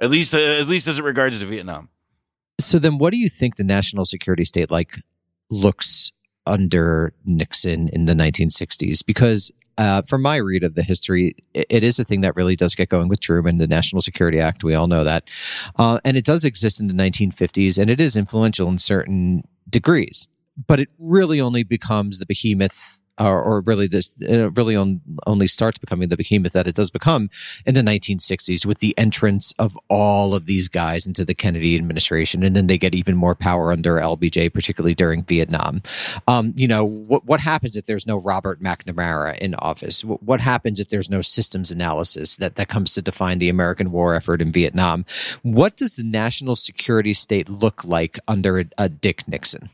at 0.01 0.09
least 0.09 0.33
uh, 0.33 0.39
at 0.39 0.67
least 0.67 0.87
as 0.87 0.97
it 0.97 1.03
regards 1.03 1.39
to 1.39 1.45
Vietnam. 1.45 1.89
So 2.59 2.79
then, 2.79 2.97
what 2.97 3.11
do 3.11 3.17
you 3.17 3.29
think 3.29 3.57
the 3.57 3.63
national 3.63 4.05
security 4.05 4.45
state 4.45 4.71
like 4.71 4.99
looks 5.49 6.11
under 6.45 7.13
Nixon 7.25 7.89
in 7.89 8.05
the 8.05 8.13
1960s 8.13 9.05
because 9.05 9.51
uh, 9.79 10.01
from 10.01 10.21
my 10.21 10.35
read 10.35 10.63
of 10.63 10.75
the 10.75 10.83
history, 10.83 11.35
it, 11.53 11.83
is 11.85 11.99
a 11.99 12.03
thing 12.03 12.19
that 12.21 12.35
really 12.35 12.57
does 12.57 12.75
get 12.75 12.89
going 12.89 13.07
with 13.07 13.21
Truman, 13.21 13.59
the 13.59 13.67
National 13.67 14.01
Security 14.01 14.37
Act. 14.37 14.61
We 14.61 14.75
all 14.75 14.87
know 14.87 15.05
that. 15.05 15.29
Uh, 15.77 15.99
and 16.03 16.17
it 16.17 16.25
does 16.25 16.43
exist 16.43 16.81
in 16.81 16.87
the 16.87 16.93
1950s, 16.93 17.77
and 17.79 17.89
it 17.89 18.01
is 18.01 18.17
influential 18.17 18.67
in 18.67 18.77
certain 18.77 19.47
degrees. 19.69 20.27
But 20.67 20.81
it 20.81 20.89
really 20.99 21.39
only 21.39 21.63
becomes 21.63 22.19
the 22.19 22.25
behemoth 22.25 22.99
or, 23.19 23.41
or 23.41 23.61
really 23.61 23.87
this 23.87 24.13
uh, 24.27 24.49
really 24.51 24.75
on, 24.75 25.01
only 25.27 25.47
starts 25.47 25.77
becoming 25.77 26.09
the 26.09 26.17
behemoth 26.17 26.53
that 26.53 26.67
it 26.67 26.75
does 26.75 26.89
become 26.89 27.29
in 27.65 27.73
the 27.75 27.81
1960s 27.81 28.65
with 28.65 28.79
the 28.79 28.97
entrance 28.97 29.53
of 29.59 29.77
all 29.89 30.33
of 30.33 30.45
these 30.45 30.67
guys 30.67 31.05
into 31.05 31.25
the 31.25 31.35
Kennedy 31.35 31.75
administration, 31.75 32.43
and 32.43 32.55
then 32.55 32.67
they 32.67 32.77
get 32.77 32.95
even 32.95 33.15
more 33.15 33.35
power 33.35 33.71
under 33.71 33.95
LBJ, 33.95 34.53
particularly 34.53 34.95
during 34.95 35.23
Vietnam. 35.23 35.81
Um, 36.27 36.53
you 36.55 36.67
know 36.67 36.85
what 36.85 37.25
what 37.25 37.39
happens 37.39 37.75
if 37.75 37.85
there's 37.85 38.07
no 38.07 38.17
Robert 38.17 38.61
McNamara 38.61 39.37
in 39.37 39.55
office? 39.55 40.03
What, 40.03 40.23
what 40.23 40.41
happens 40.41 40.79
if 40.79 40.89
there's 40.89 41.09
no 41.09 41.21
systems 41.21 41.71
analysis 41.71 42.37
that 42.37 42.55
that 42.55 42.69
comes 42.69 42.93
to 42.93 43.01
define 43.01 43.39
the 43.39 43.49
American 43.49 43.91
war 43.91 44.15
effort 44.15 44.41
in 44.41 44.51
Vietnam? 44.51 45.05
What 45.43 45.77
does 45.77 45.95
the 45.95 46.03
national 46.03 46.55
security 46.55 47.13
state 47.13 47.49
look 47.49 47.83
like 47.83 48.19
under 48.27 48.59
a, 48.59 48.65
a 48.77 48.89
Dick 48.89 49.27
Nixon? 49.27 49.69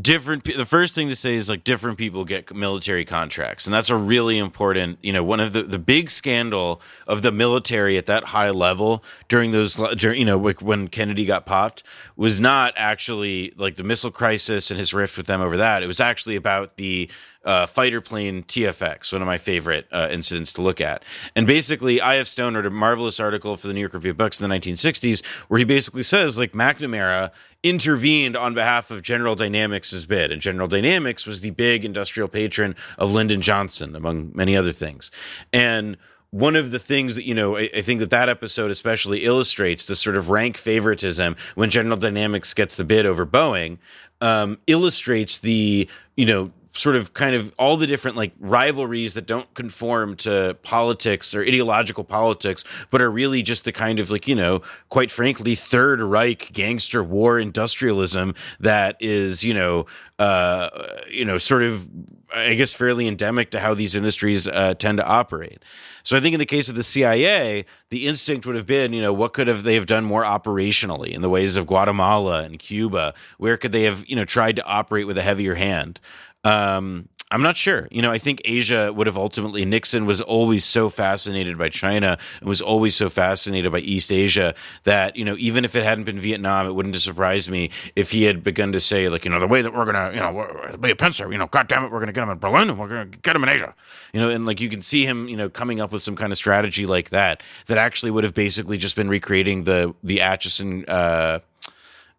Different 0.00 0.42
the 0.42 0.66
first 0.66 0.92
thing 0.92 1.08
to 1.08 1.14
say 1.14 1.34
is 1.34 1.48
like 1.48 1.62
different 1.62 1.96
people 1.96 2.24
get 2.24 2.52
military 2.52 3.04
contracts 3.04 3.64
and 3.64 3.72
that's 3.72 3.90
a 3.90 3.96
really 3.96 4.38
important 4.38 4.98
you 5.02 5.12
know 5.12 5.22
one 5.22 5.38
of 5.38 5.52
the 5.52 5.62
the 5.62 5.78
big 5.78 6.10
scandal 6.10 6.80
of 7.06 7.22
the 7.22 7.30
military 7.30 7.96
at 7.96 8.06
that 8.06 8.24
high 8.24 8.50
level 8.50 9.04
during 9.28 9.52
those 9.52 9.76
during 9.96 10.18
you 10.18 10.24
know 10.24 10.36
when 10.36 10.88
Kennedy 10.88 11.24
got 11.24 11.46
popped 11.46 11.84
was 12.16 12.40
not 12.40 12.74
actually 12.76 13.52
like 13.56 13.76
the 13.76 13.84
missile 13.84 14.10
crisis 14.10 14.70
and 14.70 14.78
his 14.78 14.92
rift 14.92 15.16
with 15.16 15.26
them 15.26 15.40
over 15.40 15.56
that. 15.56 15.82
It 15.82 15.86
was 15.86 16.00
actually 16.00 16.36
about 16.36 16.76
the 16.76 17.08
uh, 17.44 17.66
fighter 17.66 18.00
plane 18.00 18.42
TFX, 18.42 19.12
one 19.12 19.22
of 19.22 19.26
my 19.26 19.38
favorite 19.38 19.86
uh, 19.92 20.08
incidents 20.10 20.52
to 20.52 20.62
look 20.62 20.80
at. 20.80 21.04
And 21.36 21.46
basically, 21.46 22.00
I.F. 22.00 22.26
Stone 22.26 22.54
wrote 22.54 22.66
a 22.66 22.70
marvelous 22.70 23.20
article 23.20 23.56
for 23.56 23.68
the 23.68 23.74
New 23.74 23.80
York 23.80 23.94
Review 23.94 24.12
of 24.12 24.16
Books 24.16 24.40
in 24.40 24.48
the 24.48 24.54
1960s 24.54 25.24
where 25.48 25.58
he 25.58 25.64
basically 25.64 26.02
says, 26.02 26.38
like, 26.38 26.52
McNamara 26.52 27.30
intervened 27.62 28.36
on 28.36 28.54
behalf 28.54 28.90
of 28.90 29.02
General 29.02 29.34
Dynamics' 29.34 30.04
bid. 30.04 30.30
And 30.30 30.40
General 30.40 30.68
Dynamics 30.68 31.26
was 31.26 31.40
the 31.40 31.50
big 31.50 31.84
industrial 31.84 32.28
patron 32.28 32.76
of 32.98 33.12
Lyndon 33.12 33.40
Johnson, 33.40 33.96
among 33.96 34.32
many 34.34 34.56
other 34.56 34.72
things. 34.72 35.10
And 35.52 35.96
one 36.30 36.56
of 36.56 36.72
the 36.72 36.80
things 36.80 37.14
that 37.14 37.24
you 37.24 37.34
know 37.34 37.56
I, 37.56 37.70
I, 37.76 37.80
think 37.80 38.00
that 38.00 38.10
that 38.10 38.28
episode 38.28 38.72
especially 38.72 39.24
illustrates 39.24 39.86
the 39.86 39.94
sort 39.94 40.16
of 40.16 40.30
rank 40.30 40.56
favoritism 40.56 41.36
when 41.54 41.70
general 41.70 41.96
dynamics 41.96 42.52
gets 42.52 42.74
the 42.74 42.82
bid 42.82 43.06
over 43.06 43.24
boeing 43.24 43.78
um, 44.20 44.58
illustrates 44.66 45.38
the 45.38 45.88
you 46.16 46.26
know 46.26 46.50
sort 46.74 46.96
of 46.96 47.14
kind 47.14 47.34
of 47.34 47.54
all 47.56 47.76
the 47.76 47.86
different 47.86 48.16
like 48.16 48.32
rivalries 48.40 49.14
that 49.14 49.26
don't 49.26 49.52
conform 49.54 50.16
to 50.16 50.56
politics 50.62 51.34
or 51.34 51.40
ideological 51.42 52.02
politics, 52.04 52.64
but 52.90 53.00
are 53.00 53.10
really 53.10 53.42
just 53.42 53.64
the 53.64 53.72
kind 53.72 54.00
of 54.00 54.10
like, 54.10 54.26
you 54.26 54.34
know, 54.34 54.60
quite 54.88 55.12
frankly, 55.12 55.54
Third 55.54 56.02
Reich 56.02 56.52
gangster 56.52 57.02
war 57.02 57.38
industrialism 57.38 58.34
that 58.58 58.96
is, 59.00 59.44
you 59.44 59.54
know, 59.54 59.86
uh, 60.18 60.68
you 61.08 61.24
know, 61.24 61.38
sort 61.38 61.62
of, 61.62 61.88
I 62.34 62.54
guess, 62.54 62.74
fairly 62.74 63.06
endemic 63.06 63.50
to 63.52 63.60
how 63.60 63.74
these 63.74 63.94
industries 63.94 64.48
uh, 64.48 64.74
tend 64.74 64.98
to 64.98 65.06
operate. 65.06 65.62
So 66.02 66.16
I 66.16 66.20
think 66.20 66.34
in 66.34 66.38
the 66.38 66.46
case 66.46 66.68
of 66.68 66.74
the 66.74 66.82
CIA, 66.82 67.64
the 67.88 68.06
instinct 68.06 68.46
would 68.46 68.56
have 68.56 68.66
been, 68.66 68.92
you 68.92 69.00
know, 69.00 69.12
what 69.12 69.32
could 69.32 69.48
have 69.48 69.62
they 69.62 69.74
have 69.74 69.86
done 69.86 70.04
more 70.04 70.22
operationally 70.22 71.14
in 71.14 71.22
the 71.22 71.30
ways 71.30 71.56
of 71.56 71.66
Guatemala 71.66 72.42
and 72.42 72.58
Cuba? 72.58 73.14
Where 73.38 73.56
could 73.56 73.72
they 73.72 73.84
have, 73.84 74.04
you 74.06 74.16
know, 74.16 74.24
tried 74.24 74.56
to 74.56 74.64
operate 74.64 75.06
with 75.06 75.16
a 75.16 75.22
heavier 75.22 75.54
hand? 75.54 76.00
Um, 76.44 77.08
I'm 77.30 77.42
not 77.42 77.56
sure. 77.56 77.88
You 77.90 78.00
know, 78.00 78.12
I 78.12 78.18
think 78.18 78.42
Asia 78.44 78.92
would 78.92 79.08
have 79.08 79.16
ultimately, 79.16 79.64
Nixon 79.64 80.06
was 80.06 80.20
always 80.20 80.64
so 80.64 80.88
fascinated 80.88 81.58
by 81.58 81.68
China 81.68 82.16
and 82.38 82.48
was 82.48 82.60
always 82.60 82.94
so 82.94 83.08
fascinated 83.08 83.72
by 83.72 83.80
East 83.80 84.12
Asia 84.12 84.54
that, 84.84 85.16
you 85.16 85.24
know, 85.24 85.34
even 85.38 85.64
if 85.64 85.74
it 85.74 85.82
hadn't 85.82 86.04
been 86.04 86.20
Vietnam, 86.20 86.68
it 86.68 86.74
wouldn't 86.74 86.94
have 86.94 87.02
surprised 87.02 87.50
me 87.50 87.70
if 87.96 88.12
he 88.12 88.22
had 88.22 88.44
begun 88.44 88.70
to 88.70 88.78
say, 88.78 89.08
like, 89.08 89.24
you 89.24 89.32
know, 89.32 89.40
the 89.40 89.48
way 89.48 89.62
that 89.62 89.74
we're 89.74 89.84
going 89.84 89.96
to, 89.96 90.14
you 90.14 90.20
know, 90.20 90.76
be 90.78 90.90
a 90.92 90.96
pincer, 90.96 91.32
you 91.32 91.38
know, 91.38 91.48
God 91.48 91.66
damn 91.66 91.82
it, 91.82 91.90
we're 91.90 91.98
going 91.98 92.06
to 92.06 92.12
get 92.12 92.22
him 92.22 92.30
in 92.30 92.38
Berlin 92.38 92.68
and 92.70 92.78
we're 92.78 92.88
going 92.88 93.10
to 93.10 93.18
get 93.18 93.34
him 93.34 93.42
in 93.42 93.48
Asia. 93.48 93.74
You 94.12 94.20
know, 94.20 94.30
and 94.30 94.46
like 94.46 94.60
you 94.60 94.68
can 94.68 94.82
see 94.82 95.04
him, 95.04 95.26
you 95.26 95.36
know, 95.36 95.48
coming 95.48 95.80
up 95.80 95.90
with 95.90 96.02
some 96.02 96.14
kind 96.14 96.30
of 96.30 96.38
strategy 96.38 96.86
like 96.86 97.10
that, 97.10 97.42
that 97.66 97.78
actually 97.78 98.12
would 98.12 98.22
have 98.22 98.34
basically 98.34 98.78
just 98.78 98.94
been 98.94 99.08
recreating 99.08 99.64
the, 99.64 99.92
the 100.04 100.18
Acheson, 100.18 100.84
uh, 100.86 101.40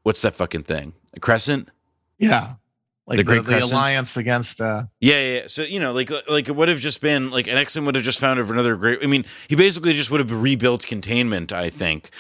what's 0.04 0.24
that 0.24 0.34
fucking 0.34 0.64
thing? 0.64 0.92
Crescent? 1.22 1.70
Yeah 2.18 2.56
like 3.08 3.18
the, 3.18 3.24
the, 3.24 3.42
the 3.42 3.60
alliance 3.64 4.18
against 4.18 4.60
uh 4.60 4.84
yeah, 5.00 5.14
yeah, 5.20 5.36
yeah. 5.42 5.48
So 5.48 5.62
you 5.62 5.80
know 5.80 5.94
like 5.94 6.10
like 6.28 6.48
it 6.48 6.56
would 6.56 6.70
have 6.70 6.80
just 6.80 7.02
been 7.02 7.30
like 7.30 7.46
Nixon 7.46 7.86
would 7.86 7.96
have 7.96 8.04
just 8.04 8.20
found 8.20 8.40
another 8.40 8.76
great 8.76 9.00
i 9.04 9.08
mean 9.08 9.26
he 9.48 9.56
basically 9.56 9.94
just 9.94 10.10
would 10.10 10.20
have 10.20 10.32
rebuilt 10.32 10.86
containment 10.86 11.54
i 11.54 11.70
think. 11.70 12.10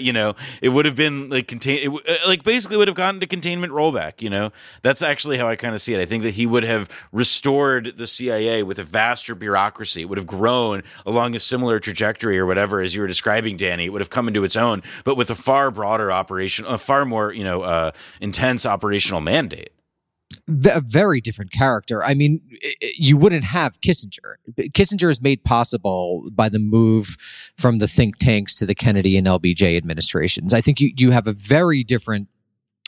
You 0.00 0.12
know 0.12 0.34
it 0.62 0.70
would 0.70 0.84
have 0.84 0.94
been 0.94 1.30
like 1.30 1.48
contain 1.48 1.90
it, 1.90 2.08
uh, 2.08 2.28
like 2.28 2.42
basically 2.42 2.76
would 2.76 2.88
have 2.88 2.96
gotten 2.96 3.20
to 3.20 3.26
containment 3.26 3.72
rollback 3.72 4.20
you 4.22 4.30
know? 4.30 4.52
That's 4.82 5.02
actually 5.02 5.38
how 5.38 5.48
i 5.48 5.56
kind 5.56 5.74
of 5.74 5.80
see 5.80 5.94
it. 5.94 6.00
I 6.00 6.06
think 6.06 6.22
that 6.22 6.34
he 6.34 6.46
would 6.46 6.64
have 6.64 6.88
restored 7.12 7.96
the 7.96 8.06
cia 8.06 8.62
with 8.62 8.78
a 8.78 8.84
vaster 8.84 9.34
bureaucracy. 9.34 10.02
It 10.02 10.04
would 10.06 10.18
have 10.18 10.26
grown 10.26 10.82
along 11.06 11.34
a 11.34 11.40
similar 11.40 11.80
trajectory 11.80 12.38
or 12.38 12.46
whatever 12.46 12.80
as 12.80 12.94
you 12.94 13.00
were 13.00 13.06
describing 13.06 13.56
danny. 13.56 13.86
It 13.86 13.92
would 13.92 14.00
have 14.00 14.10
come 14.10 14.28
into 14.28 14.44
its 14.44 14.56
own 14.56 14.82
but 15.04 15.16
with 15.16 15.30
a 15.30 15.34
far 15.34 15.70
broader 15.70 16.12
operation 16.12 16.64
a 16.66 16.78
far 16.78 17.04
more 17.04 17.32
you 17.32 17.44
know 17.44 17.62
uh 17.62 17.90
intense 18.20 18.66
operational 18.66 19.20
mandate 19.20 19.70
a 20.50 20.80
very 20.80 21.20
different 21.20 21.52
character. 21.52 22.02
I 22.02 22.14
mean, 22.14 22.40
you 22.96 23.16
wouldn't 23.16 23.44
have 23.44 23.80
Kissinger. 23.80 24.36
Kissinger 24.58 25.10
is 25.10 25.20
made 25.20 25.44
possible 25.44 26.28
by 26.32 26.48
the 26.48 26.58
move 26.58 27.16
from 27.56 27.78
the 27.78 27.88
think 27.88 28.18
tanks 28.18 28.56
to 28.58 28.66
the 28.66 28.74
Kennedy 28.74 29.16
and 29.16 29.26
LBJ 29.26 29.76
administrations. 29.76 30.52
I 30.52 30.60
think 30.60 30.80
you, 30.80 30.92
you 30.96 31.10
have 31.12 31.26
a 31.26 31.32
very 31.32 31.82
different 31.82 32.28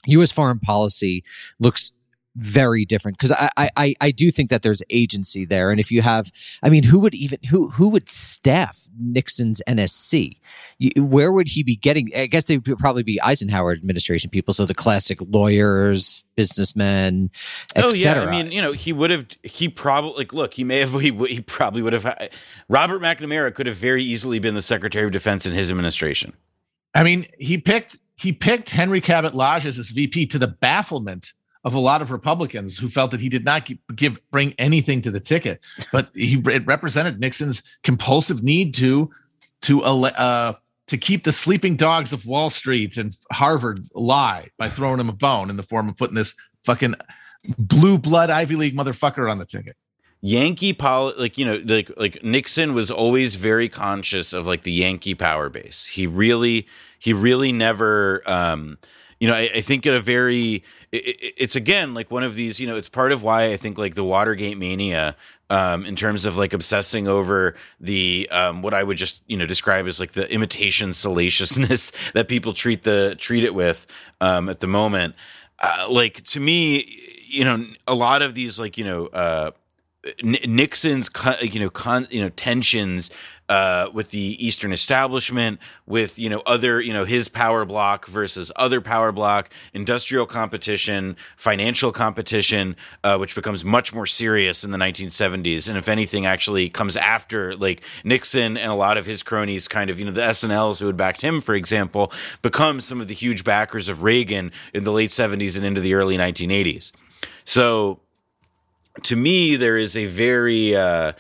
U.S. 0.06 0.32
foreign 0.32 0.58
policy 0.58 1.24
looks 1.58 1.92
very 2.37 2.85
different 2.85 3.18
because 3.18 3.33
I, 3.33 3.68
I 3.76 3.95
I 4.01 4.11
do 4.11 4.30
think 4.30 4.51
that 4.51 4.62
there's 4.62 4.83
agency 4.91 5.45
there, 5.45 5.70
and 5.70 5.78
if 5.78 5.91
you 5.91 6.03
have, 6.03 6.30
I 6.62 6.70
mean, 6.70 6.83
who 6.83 7.01
would 7.01 7.14
even 7.14 7.39
who 7.49 7.68
who 7.70 7.91
would 7.91 8.09
staff 8.09 8.78
Nixon's 8.99 9.62
NSC? 9.68 10.37
Where 10.97 11.30
would 11.30 11.49
he 11.49 11.62
be 11.62 11.76
getting? 11.76 12.11
I 12.16 12.26
guess 12.26 12.47
they 12.47 12.59
would 12.59 12.78
probably 12.78 13.03
be 13.03 13.20
Eisenhower 13.20 13.72
administration 13.72 14.30
people, 14.30 14.55
so 14.55 14.64
the 14.64 14.74
classic 14.74 15.18
lawyers, 15.20 16.24
businessmen, 16.35 17.30
oh 17.76 17.93
yeah, 17.93 18.22
I 18.22 18.30
mean, 18.30 18.51
you 18.51 18.62
know, 18.62 18.72
he 18.72 18.93
would 18.93 19.11
have 19.11 19.26
he 19.43 19.68
probably 19.68 20.24
like 20.24 20.33
look, 20.33 20.55
he 20.55 20.64
may 20.64 20.80
have 20.80 20.93
he, 21.01 21.11
he 21.26 21.41
probably 21.41 21.83
would 21.83 21.93
have 21.93 22.30
Robert 22.68 23.03
McNamara 23.03 23.55
could 23.55 23.66
have 23.66 23.76
very 23.76 24.03
easily 24.03 24.39
been 24.39 24.55
the 24.55 24.62
Secretary 24.62 25.05
of 25.05 25.12
Defense 25.12 25.45
in 25.47 25.53
his 25.53 25.70
administration. 25.70 26.33
I 26.95 27.03
mean, 27.03 27.26
he 27.39 27.59
picked 27.59 27.99
he 28.16 28.33
picked 28.33 28.70
Henry 28.70 29.01
Cabot 29.01 29.35
Lodge 29.35 29.66
as 29.66 29.76
his 29.76 29.91
VP 29.91 30.26
to 30.26 30.39
the 30.39 30.49
bafflement 30.49 31.33
of 31.64 31.74
a 31.74 31.78
lot 31.78 32.02
of 32.02 32.10
Republicans 32.10 32.76
who 32.76 32.88
felt 32.88 33.10
that 33.12 33.20
he 33.20 33.28
did 33.28 33.44
not 33.44 33.68
give 33.94 34.18
bring 34.30 34.54
anything 34.58 35.00
to 35.02 35.10
the 35.10 35.20
ticket, 35.20 35.60
but 35.92 36.08
he 36.14 36.42
it 36.46 36.66
represented 36.66 37.20
Nixon's 37.20 37.62
compulsive 37.82 38.42
need 38.42 38.74
to 38.74 39.10
to 39.62 39.82
uh, 39.82 40.54
to 40.88 40.96
keep 40.96 41.24
the 41.24 41.32
sleeping 41.32 41.76
dogs 41.76 42.12
of 42.12 42.26
Wall 42.26 42.50
Street 42.50 42.96
and 42.96 43.16
Harvard 43.32 43.80
lie 43.94 44.50
by 44.58 44.68
throwing 44.68 45.00
him 45.00 45.08
a 45.08 45.12
bone 45.12 45.50
in 45.50 45.56
the 45.56 45.62
form 45.62 45.88
of 45.88 45.96
putting 45.96 46.16
this 46.16 46.34
fucking 46.64 46.94
blue 47.58 47.98
blood 47.98 48.30
Ivy 48.30 48.56
League 48.56 48.76
motherfucker 48.76 49.30
on 49.30 49.38
the 49.38 49.46
ticket. 49.46 49.76
Yankee 50.24 50.72
pol 50.72 51.12
like 51.18 51.36
you 51.36 51.44
know 51.44 51.60
like 51.64 51.90
like 51.96 52.22
Nixon 52.22 52.74
was 52.74 52.90
always 52.90 53.34
very 53.34 53.68
conscious 53.68 54.32
of 54.32 54.46
like 54.46 54.62
the 54.62 54.72
Yankee 54.72 55.14
power 55.14 55.48
base. 55.48 55.86
He 55.86 56.06
really 56.06 56.68
he 56.98 57.12
really 57.12 57.50
never 57.50 58.22
um 58.26 58.78
you 59.22 59.28
know 59.28 59.34
I, 59.34 59.48
I 59.54 59.60
think 59.60 59.86
at 59.86 59.94
a 59.94 60.00
very 60.00 60.64
it, 60.90 61.34
it's 61.36 61.54
again 61.54 61.94
like 61.94 62.10
one 62.10 62.24
of 62.24 62.34
these 62.34 62.58
you 62.58 62.66
know 62.66 62.76
it's 62.76 62.88
part 62.88 63.12
of 63.12 63.22
why 63.22 63.52
i 63.52 63.56
think 63.56 63.78
like 63.78 63.94
the 63.94 64.02
watergate 64.02 64.58
mania 64.58 65.14
um, 65.48 65.86
in 65.86 65.94
terms 65.94 66.24
of 66.24 66.36
like 66.36 66.52
obsessing 66.52 67.06
over 67.06 67.54
the 67.78 68.28
um, 68.32 68.62
what 68.62 68.74
i 68.74 68.82
would 68.82 68.96
just 68.96 69.22
you 69.28 69.36
know 69.36 69.46
describe 69.46 69.86
as 69.86 70.00
like 70.00 70.12
the 70.12 70.28
imitation 70.32 70.92
salaciousness 70.92 71.92
that 72.14 72.26
people 72.26 72.52
treat 72.52 72.82
the 72.82 73.14
treat 73.16 73.44
it 73.44 73.54
with 73.54 73.86
um, 74.20 74.48
at 74.48 74.60
the 74.60 74.66
moment. 74.66 75.14
Uh, 75.60 75.86
like 75.88 76.22
to 76.24 76.40
me 76.40 77.00
you 77.26 77.44
know 77.44 77.64
a 77.86 77.94
lot 77.94 78.22
of 78.22 78.34
these 78.34 78.58
like 78.58 78.76
you 78.76 78.84
know 78.84 79.06
uh, 79.06 79.52
Nixon's 80.22 81.11
you 81.42 81.61
know 81.61 81.70
con, 81.70 82.09
you 82.11 82.20
know 82.22 82.28
tensions 82.30 83.11
uh, 83.48 83.88
with 83.92 84.11
the 84.11 84.44
Eastern 84.44 84.72
establishment, 84.72 85.61
with 85.86 86.18
you 86.18 86.28
know 86.28 86.42
other 86.44 86.80
you 86.80 86.92
know 86.92 87.05
his 87.05 87.28
power 87.28 87.64
block 87.64 88.07
versus 88.07 88.50
other 88.57 88.80
power 88.80 89.12
block, 89.12 89.50
industrial 89.72 90.26
competition, 90.26 91.16
financial 91.36 91.92
competition, 91.92 92.74
uh, 93.05 93.16
which 93.16 93.34
becomes 93.36 93.64
much 93.64 93.94
more 93.94 94.07
serious 94.07 94.64
in 94.64 94.72
the 94.72 94.78
1970s, 94.78 95.68
and 95.68 95.78
if 95.78 95.88
anything, 95.88 96.26
actually 96.26 96.68
comes 96.68 96.96
after 96.96 97.55
like 97.55 97.82
Nixon 98.03 98.57
and 98.57 98.72
a 98.72 98.76
lot 98.76 98.98
of 98.98 99.07
his 99.07 99.22
cronies, 99.22 99.68
kind 99.68 99.88
of 99.88 100.00
you 100.00 100.07
know 100.07 100.12
the 100.12 100.24
S&Ls 100.24 100.80
who 100.80 100.86
had 100.86 100.96
backed 100.96 101.22
him, 101.22 101.40
for 101.40 101.55
example, 101.55 102.12
become 102.42 102.80
some 102.80 103.00
of 103.00 103.07
the 103.07 103.14
huge 103.14 103.44
backers 103.44 103.88
of 103.88 104.03
Reagan 104.03 104.50
in 104.74 104.82
the 104.82 104.92
late 104.92 105.11
70s 105.11 105.57
and 105.57 105.64
into 105.64 105.80
the 105.80 105.94
early 105.94 106.16
1980s. 106.16 106.90
So, 107.44 108.00
to 109.03 109.16
me, 109.16 109.57
there 109.57 109.76
is 109.76 109.97
a 109.97 110.07
very 110.07 110.76
uh, 110.76 111.12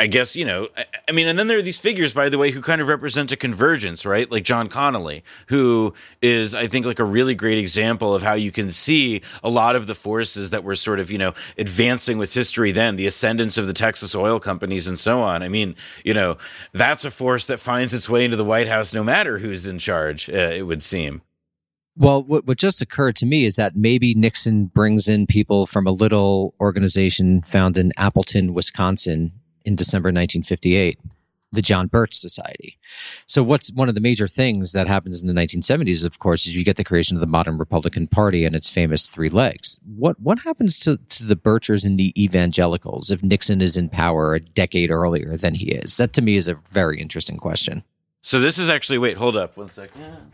I 0.00 0.06
guess, 0.06 0.36
you 0.36 0.44
know, 0.44 0.68
I 1.08 1.12
mean, 1.12 1.26
and 1.26 1.36
then 1.36 1.48
there 1.48 1.58
are 1.58 1.62
these 1.62 1.78
figures, 1.78 2.12
by 2.12 2.28
the 2.28 2.38
way, 2.38 2.52
who 2.52 2.60
kind 2.60 2.80
of 2.80 2.86
represent 2.86 3.32
a 3.32 3.36
convergence, 3.36 4.06
right? 4.06 4.30
Like 4.30 4.44
John 4.44 4.68
Connally, 4.68 5.22
who 5.48 5.92
is, 6.22 6.54
I 6.54 6.68
think, 6.68 6.86
like 6.86 7.00
a 7.00 7.04
really 7.04 7.34
great 7.34 7.58
example 7.58 8.14
of 8.14 8.22
how 8.22 8.34
you 8.34 8.52
can 8.52 8.70
see 8.70 9.22
a 9.42 9.50
lot 9.50 9.74
of 9.74 9.88
the 9.88 9.96
forces 9.96 10.50
that 10.50 10.62
were 10.62 10.76
sort 10.76 11.00
of, 11.00 11.10
you 11.10 11.18
know, 11.18 11.34
advancing 11.56 12.18
with 12.18 12.34
history 12.34 12.70
then, 12.70 12.94
the 12.94 13.08
ascendance 13.08 13.58
of 13.58 13.66
the 13.66 13.72
Texas 13.72 14.14
oil 14.14 14.38
companies 14.38 14.86
and 14.86 14.98
so 14.98 15.20
on. 15.20 15.42
I 15.42 15.48
mean, 15.48 15.74
you 16.04 16.14
know, 16.14 16.36
that's 16.72 17.04
a 17.04 17.10
force 17.10 17.46
that 17.46 17.58
finds 17.58 17.92
its 17.92 18.08
way 18.08 18.24
into 18.24 18.36
the 18.36 18.44
White 18.44 18.68
House 18.68 18.94
no 18.94 19.02
matter 19.02 19.38
who's 19.38 19.66
in 19.66 19.80
charge, 19.80 20.28
uh, 20.28 20.52
it 20.54 20.62
would 20.62 20.82
seem. 20.82 21.22
Well, 21.98 22.22
what, 22.22 22.46
what 22.46 22.58
just 22.58 22.80
occurred 22.80 23.16
to 23.16 23.26
me 23.26 23.44
is 23.44 23.56
that 23.56 23.74
maybe 23.74 24.14
Nixon 24.14 24.66
brings 24.66 25.08
in 25.08 25.26
people 25.26 25.66
from 25.66 25.84
a 25.84 25.90
little 25.90 26.54
organization 26.60 27.42
found 27.42 27.76
in 27.76 27.92
Appleton, 27.96 28.54
Wisconsin, 28.54 29.32
in 29.64 29.74
December 29.74 30.08
1958, 30.08 31.00
the 31.50 31.60
John 31.60 31.88
Birch 31.88 32.14
Society. 32.14 32.78
So, 33.26 33.42
what's 33.42 33.72
one 33.72 33.88
of 33.88 33.96
the 33.96 34.00
major 34.00 34.28
things 34.28 34.70
that 34.72 34.86
happens 34.86 35.20
in 35.20 35.26
the 35.26 35.34
1970s, 35.34 36.06
of 36.06 36.20
course, 36.20 36.46
is 36.46 36.56
you 36.56 36.64
get 36.64 36.76
the 36.76 36.84
creation 36.84 37.16
of 37.16 37.20
the 37.20 37.26
modern 37.26 37.58
Republican 37.58 38.06
Party 38.06 38.44
and 38.44 38.54
its 38.54 38.68
famous 38.68 39.08
three 39.08 39.28
legs. 39.28 39.80
What 39.84 40.20
what 40.20 40.38
happens 40.40 40.78
to, 40.80 40.98
to 40.98 41.24
the 41.24 41.36
Birchers 41.36 41.84
and 41.84 41.98
the 41.98 42.14
evangelicals 42.22 43.10
if 43.10 43.24
Nixon 43.24 43.60
is 43.60 43.76
in 43.76 43.88
power 43.88 44.34
a 44.34 44.40
decade 44.40 44.92
earlier 44.92 45.36
than 45.36 45.54
he 45.54 45.72
is? 45.72 45.96
That 45.96 46.12
to 46.12 46.22
me 46.22 46.36
is 46.36 46.46
a 46.46 46.60
very 46.70 47.00
interesting 47.00 47.38
question. 47.38 47.82
So, 48.20 48.38
this 48.40 48.56
is 48.58 48.70
actually, 48.70 48.98
wait, 48.98 49.16
hold 49.16 49.36
up 49.36 49.56
one 49.56 49.68
second. 49.68 50.32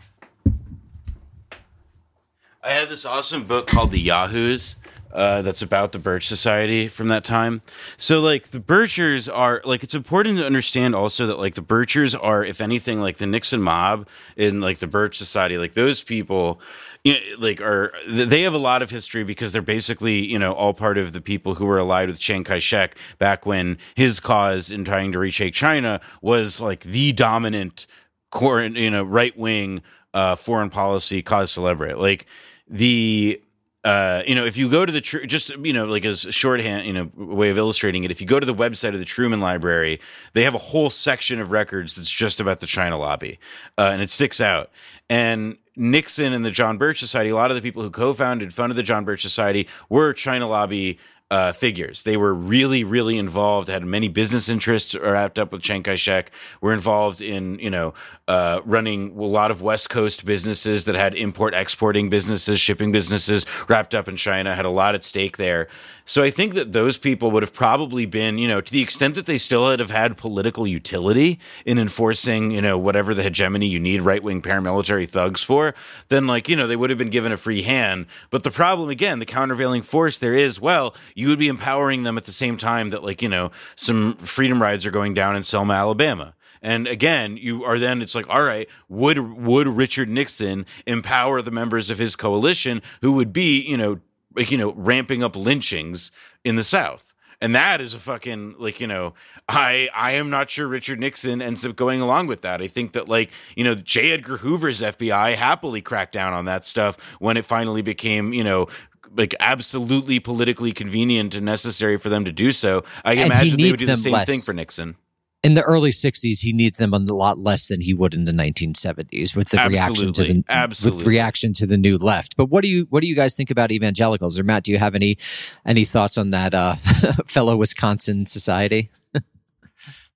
I 2.65 2.71
had 2.71 2.89
this 2.89 3.05
awesome 3.05 3.45
book 3.45 3.67
called 3.67 3.91
The 3.91 4.01
Yahoos 4.01 4.77
uh, 5.13 5.43
that's 5.43 5.61
about 5.61 5.93
the 5.93 5.99
Birch 5.99 6.27
Society 6.27 6.89
from 6.89 7.09
that 7.09 7.23
time. 7.23 7.61
So, 7.99 8.21
like, 8.21 8.49
the 8.49 8.59
Birchers 8.59 9.29
are 9.33 9.61
like 9.67 9.83
it's 9.85 9.95
important 9.95 10.39
to 10.39 10.47
understand 10.47 10.95
also 10.95 11.27
that 11.27 11.39
like 11.39 11.57
the 11.57 11.63
Birchers 11.63 12.19
are, 12.19 12.43
if 12.43 12.63
anything, 12.63 13.03
like 13.03 13.19
the 13.19 13.27
Nixon 13.27 13.61
mob 13.61 14.09
in 14.35 14.63
like 14.63 14.79
the 14.79 14.87
Birch 14.87 15.19
Society. 15.19 15.59
Like 15.59 15.75
those 15.75 16.03
people, 16.03 16.59
you 17.05 17.13
know, 17.13 17.21
like 17.39 17.61
are 17.61 17.93
they 18.09 18.41
have 18.41 18.55
a 18.55 18.59
lot 18.59 18.81
of 18.81 18.91
history 18.91 19.25
because 19.25 19.53
they're 19.53 19.61
basically 19.61 20.25
you 20.25 20.39
know 20.39 20.55
all 20.55 20.73
part 20.73 20.97
of 20.97 21.13
the 21.13 21.21
people 21.21 21.57
who 21.57 21.67
were 21.67 21.79
allied 21.79 22.09
with 22.09 22.19
Chiang 22.19 22.45
Kai 22.45 22.61
Shek 22.61 22.97
back 23.19 23.45
when 23.45 23.77
his 23.95 24.21
cause 24.21 24.71
in 24.71 24.87
trying 24.87 25.13
to 25.13 25.19
retake 25.19 25.53
China 25.53 26.01
was 26.23 26.63
like 26.63 26.81
the 26.81 27.13
dominant 27.13 27.87
core, 28.31 28.63
you 28.63 28.91
know, 28.91 29.05
right 29.05 29.37
wing 29.37 29.83
uh, 30.15 30.37
foreign 30.37 30.71
policy 30.71 31.21
cause 31.21 31.51
celebrate. 31.51 31.99
Like 31.99 32.27
the 32.69 33.41
uh, 33.85 34.23
you 34.27 34.35
know, 34.35 34.47
if 34.47 34.57
you 34.57 34.71
go 34.71 34.87
to 34.87 34.93
the 34.93 35.03
tr- 35.03 35.27
just 35.27 35.51
you 35.59 35.73
know, 35.73 35.85
like 35.85 36.07
as 36.07 36.25
a 36.25 36.33
shorthand, 36.33 36.87
you 36.87 36.93
know, 36.93 37.11
way 37.17 37.51
of 37.51 37.59
illustrating 37.59 38.03
it, 38.05 38.11
if 38.11 38.19
you 38.21 38.27
go 38.27 38.41
to 38.41 38.47
the 38.47 38.55
website 38.55 38.95
of 38.95 38.99
the 38.99 39.05
Truman 39.05 39.41
Library, 39.41 40.01
they 40.33 40.43
have 40.43 40.55
a 40.55 40.59
whole 40.59 40.89
section 40.89 41.39
of 41.39 41.51
records 41.51 41.97
that's 41.97 42.11
just 42.11 42.41
about 42.41 42.61
the 42.61 42.67
China 42.67 42.97
lobby, 42.97 43.39
uh, 43.77 43.91
and 43.93 44.01
it 44.01 44.09
sticks 44.09 44.41
out. 44.41 44.71
And 45.11 45.59
Nixon 45.77 46.33
and 46.33 46.45
the 46.45 46.51
John 46.51 46.79
Birch 46.79 46.99
Society, 46.99 47.29
a 47.29 47.35
lot 47.35 47.51
of 47.51 47.57
the 47.57 47.63
people 47.63 47.83
who 47.83 47.91
co-founded, 47.91 48.55
funded 48.55 48.77
the 48.77 48.83
John 48.83 49.05
Birch 49.05 49.21
Society, 49.21 49.69
were 49.91 50.15
China 50.15 50.47
lobby 50.47 50.99
uh, 51.35 51.53
figures. 51.53 52.05
They 52.05 52.17
were 52.17 52.33
really, 52.33 52.85
really 52.85 53.19
involved. 53.19 53.67
Had 53.67 53.85
many 53.85 54.07
business 54.07 54.49
interests 54.49 54.95
wrapped 54.95 55.37
up 55.37 55.51
with 55.51 55.63
Chiang 55.63 55.83
Kai 55.83 55.97
Shek. 55.97 56.31
Were 56.61 56.73
involved 56.73 57.21
in, 57.21 57.59
you 57.59 57.71
know, 57.71 57.93
uh, 58.29 58.61
running 58.65 59.19
a 59.19 59.23
lot 59.25 59.51
of 59.51 59.61
West 59.61 59.91
Coast 59.91 60.25
businesses 60.25 60.85
that 60.85 60.95
had 60.95 61.13
import 61.13 61.53
exporting 61.53 62.09
businesses, 62.09 62.61
shipping 62.61 62.93
businesses 62.93 63.47
wrapped 63.69 63.97
up 63.97 64.07
in 64.07 64.15
China. 64.15 64.55
Had 64.55 64.65
a 64.65 64.71
lot 64.71 64.95
at 64.95 65.03
stake 65.03 65.37
there. 65.37 65.67
So 66.07 66.23
I 66.23 66.31
think 66.31 66.53
that 66.53 66.73
those 66.73 66.99
people 66.99 67.31
would 67.31 67.43
have 67.43 67.55
probably 67.55 68.05
been, 68.05 68.37
you 68.37 68.47
know, 68.47 68.61
to 68.61 68.73
the 68.73 68.83
extent 68.83 69.15
that 69.15 69.25
they 69.25 69.39
still 69.39 69.63
would 69.63 69.81
have 69.81 69.91
had 69.91 70.19
political 70.19 70.67
utility 70.67 71.41
in 71.65 71.79
enforcing, 71.79 72.51
you 72.51 72.61
know, 72.61 72.77
whatever 72.77 73.15
the 73.15 73.23
hegemony 73.23 73.67
you 73.67 73.81
need 73.81 74.03
right 74.03 74.23
wing 74.23 74.43
paramilitary 74.43 75.09
thugs 75.09 75.43
for, 75.43 75.75
then 76.09 76.27
like, 76.27 76.47
you 76.47 76.57
know, 76.57 76.67
they 76.67 76.77
would 76.77 76.91
have 76.91 76.99
been 76.99 77.09
given 77.09 77.33
a 77.33 77.39
free 77.39 77.63
hand. 77.63 78.05
But 78.29 78.43
the 78.43 78.51
problem 78.51 78.91
again, 78.91 79.19
the 79.19 79.25
countervailing 79.25 79.81
force 79.81 80.19
there 80.19 80.35
is, 80.35 80.61
well, 80.61 80.95
you 81.15 81.24
would 81.29 81.39
be 81.39 81.49
empowering 81.49 82.03
them 82.03 82.17
at 82.17 82.25
the 82.25 82.33
same 82.33 82.57
time 82.57 82.91
that 82.91 83.03
like, 83.03 83.23
you 83.23 83.29
know, 83.29 83.51
some 83.77 84.17
freedom 84.17 84.61
rides 84.61 84.87
are 84.87 84.91
going 84.91 85.15
down 85.15 85.37
in 85.37 85.43
Selma, 85.43 85.75
Alabama. 85.75 86.35
And 86.63 86.87
again, 86.87 87.37
you 87.37 87.63
are 87.65 87.79
then 87.79 88.01
it's 88.01 88.15
like, 88.15 88.29
all 88.31 88.43
right, 88.43 88.69
would 88.89 89.19
would 89.19 89.69
Richard 89.69 90.09
Nixon 90.09 90.65
empower 90.87 91.43
the 91.43 91.51
members 91.51 91.91
of 91.91 91.99
his 91.99 92.17
coalition 92.17 92.81
who 93.03 93.13
would 93.13 93.35
be, 93.35 93.61
you 93.61 93.77
know, 93.77 94.01
like 94.35 94.51
you 94.51 94.59
know 94.59 94.73
ramping 94.73 95.23
up 95.23 95.37
lynchings 95.37 96.11
in 96.45 96.57
the 96.57 96.63
South. 96.63 97.15
And 97.41 97.55
that 97.55 97.81
is 97.81 97.93
a 97.93 97.99
fucking 97.99 98.55
like 98.59 98.81
you 98.81 98.87
know 98.87 99.15
I 99.49 99.89
I 99.95 100.13
am 100.13 100.31
not 100.31 100.51
sure 100.51 100.67
Richard 100.67 101.01
Nixon 101.01 101.43
ends 101.43 101.67
up 101.67 101.77
going 101.77 102.01
along 102.01 102.27
with 102.27 102.43
that. 102.43 102.63
I 102.63 102.67
think 102.67 102.93
that 102.93 103.09
like 103.09 103.31
you 103.57 103.65
know 103.65 103.75
J. 103.75 104.13
Edgar 104.13 104.39
Hoover's 104.39 104.81
FBI 104.81 105.35
happily 105.35 105.83
cracked 105.83 106.13
down 106.13 106.33
on 106.33 106.47
that 106.47 106.65
stuff 106.65 106.99
when 107.19 107.37
it 107.37 107.45
finally 107.45 107.83
became 107.83 108.33
you 108.33 108.45
know 108.45 108.69
like 109.17 109.35
absolutely 109.41 110.19
politically 110.21 110.73
convenient 110.73 111.35
and 111.35 111.45
necessary 111.45 111.97
for 111.99 112.09
them 112.09 112.25
to 112.25 112.33
do 112.33 112.53
so. 112.53 112.85
I 113.05 113.13
And 113.13 113.19
he 113.21 113.27
imagine 113.27 113.49
they 113.59 113.65
would 113.71 113.71
needs 113.71 113.81
do 113.81 113.87
the 113.87 113.93
them 113.93 114.01
same 114.01 114.13
less. 114.13 114.29
thing 114.29 114.41
for 114.41 114.53
Nixon. 114.55 114.97
in 115.45 115.55
the 115.55 115.63
early 115.63 115.91
60s 115.91 116.41
he 116.41 116.53
needs 116.55 116.79
them 116.79 116.95
a 116.95 116.99
lot 116.99 117.39
less 117.39 117.69
than 117.69 117.81
he 117.81 117.93
would 117.93 118.15
in 118.15 118.25
the 118.25 118.33
1970s 118.33 119.37
with 119.37 119.51
the 119.51 119.59
reaction 119.69 120.13
to 120.13 120.23
the 120.25 120.43
Absolutely. 120.49 120.99
with 120.99 121.07
reaction 121.07 121.53
to 121.53 121.67
the 121.67 121.77
new 121.77 121.99
left 121.99 122.35
but 122.37 122.47
what 122.47 122.63
do 122.63 122.69
you 122.69 122.87
what 122.89 123.03
do 123.03 123.07
you 123.07 123.15
guys 123.15 123.35
think 123.35 123.51
about 123.51 123.71
evangelicals 123.71 124.39
or 124.39 124.43
matt 124.43 124.63
do 124.65 124.73
you 124.73 124.79
have 124.79 124.95
any 124.95 125.19
any 125.67 125.85
thoughts 125.85 126.17
on 126.17 126.31
that 126.31 126.55
uh 126.55 126.77
fellow 127.27 127.57
wisconsin 127.57 128.25
society 128.27 128.91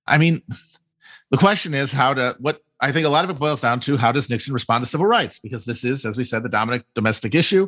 I 0.07 0.17
mean, 0.17 0.41
the 1.29 1.37
question 1.37 1.73
is 1.75 1.91
how 1.91 2.13
to 2.15 2.35
what 2.39 2.63
I 2.81 2.91
think 2.91 3.05
a 3.05 3.09
lot 3.09 3.23
of 3.23 3.29
it 3.29 3.37
boils 3.37 3.61
down 3.61 3.79
to 3.81 3.97
how 3.97 4.11
does 4.11 4.29
Nixon 4.29 4.53
respond 4.53 4.83
to 4.83 4.89
civil 4.89 5.05
rights? 5.05 5.37
Because 5.37 5.65
this 5.65 5.83
is, 5.83 6.05
as 6.05 6.17
we 6.17 6.23
said, 6.23 6.41
the 6.43 6.49
dominant 6.49 6.85
domestic 6.95 7.35
issue. 7.35 7.67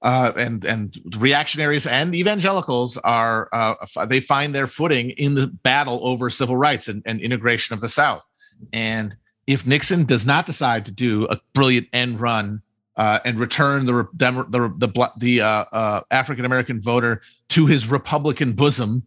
Uh, 0.00 0.32
and 0.36 0.64
and 0.64 0.96
reactionaries 1.18 1.84
and 1.84 2.14
evangelicals 2.14 2.96
are 2.98 3.48
uh, 3.52 3.74
they 4.06 4.20
find 4.20 4.54
their 4.54 4.68
footing 4.68 5.10
in 5.10 5.34
the 5.34 5.48
battle 5.48 5.98
over 6.06 6.30
civil 6.30 6.56
rights 6.56 6.86
and, 6.86 7.02
and 7.04 7.20
integration 7.20 7.74
of 7.74 7.80
the 7.80 7.88
South. 7.88 8.28
And 8.72 9.16
if 9.48 9.66
Nixon 9.66 10.04
does 10.04 10.24
not 10.24 10.46
decide 10.46 10.86
to 10.86 10.92
do 10.92 11.26
a 11.26 11.40
brilliant 11.52 11.88
end 11.92 12.20
run 12.20 12.62
uh, 12.96 13.20
and 13.24 13.40
return 13.40 13.86
the 13.86 14.06
the 14.12 14.30
the, 14.76 15.10
the 15.16 15.40
uh, 15.40 15.64
uh, 15.72 16.00
African 16.10 16.44
American 16.44 16.80
voter 16.80 17.22
to 17.48 17.66
his 17.66 17.86
Republican 17.86 18.52
bosom, 18.52 19.04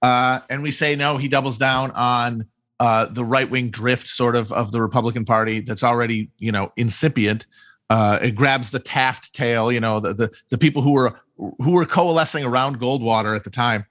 uh, 0.00 0.40
and 0.48 0.62
we 0.62 0.70
say 0.70 0.96
no, 0.96 1.18
he 1.18 1.28
doubles 1.28 1.58
down 1.58 1.90
on 1.90 2.46
the 2.80 3.24
right 3.24 3.50
wing 3.50 3.70
drift 3.70 4.08
sort 4.08 4.34
of 4.34 4.52
of 4.52 4.72
the 4.72 4.80
Republican 4.80 5.24
Party 5.24 5.60
that's 5.60 5.84
already 5.84 6.30
you 6.38 6.50
know 6.50 6.72
incipient. 6.76 7.46
Uh, 7.92 8.18
it 8.22 8.30
grabs 8.30 8.70
the 8.70 8.78
Taft 8.78 9.34
tail, 9.34 9.70
you 9.70 9.78
know, 9.78 10.00
the, 10.00 10.14
the 10.14 10.30
the 10.48 10.56
people 10.56 10.80
who 10.80 10.92
were 10.92 11.20
who 11.36 11.72
were 11.72 11.84
coalescing 11.84 12.42
around 12.42 12.80
Goldwater 12.80 13.36
at 13.36 13.44
the 13.44 13.50
time, 13.50 13.84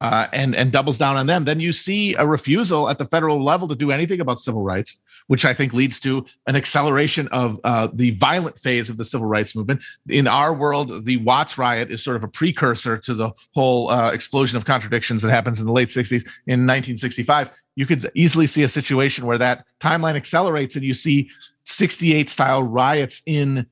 uh, 0.00 0.28
and 0.32 0.54
and 0.54 0.70
doubles 0.70 0.96
down 0.96 1.16
on 1.16 1.26
them. 1.26 1.44
Then 1.44 1.58
you 1.58 1.72
see 1.72 2.14
a 2.14 2.24
refusal 2.24 2.88
at 2.88 2.98
the 2.98 3.04
federal 3.04 3.42
level 3.42 3.66
to 3.66 3.74
do 3.74 3.90
anything 3.90 4.20
about 4.20 4.38
civil 4.38 4.62
rights, 4.62 5.02
which 5.26 5.44
I 5.44 5.54
think 5.54 5.72
leads 5.72 5.98
to 6.00 6.24
an 6.46 6.54
acceleration 6.54 7.26
of 7.32 7.58
uh, 7.64 7.88
the 7.92 8.12
violent 8.12 8.60
phase 8.60 8.90
of 8.90 8.96
the 8.96 9.04
civil 9.04 9.26
rights 9.26 9.56
movement. 9.56 9.82
In 10.08 10.28
our 10.28 10.54
world, 10.54 11.04
the 11.04 11.16
Watts 11.16 11.58
riot 11.58 11.90
is 11.90 12.00
sort 12.00 12.14
of 12.14 12.22
a 12.22 12.28
precursor 12.28 12.96
to 12.98 13.12
the 13.12 13.32
whole 13.56 13.90
uh, 13.90 14.12
explosion 14.12 14.56
of 14.56 14.66
contradictions 14.66 15.20
that 15.22 15.32
happens 15.32 15.58
in 15.58 15.66
the 15.66 15.72
late 15.72 15.88
60s. 15.88 16.24
In 16.46 16.64
1965, 16.64 17.50
you 17.74 17.86
could 17.86 18.08
easily 18.14 18.46
see 18.46 18.62
a 18.62 18.68
situation 18.68 19.26
where 19.26 19.38
that 19.38 19.64
timeline 19.80 20.14
accelerates 20.14 20.76
and 20.76 20.84
you 20.84 20.94
see 20.94 21.28
68 21.68 22.30
style 22.30 22.62
riots 22.62 23.22
in 23.26 23.66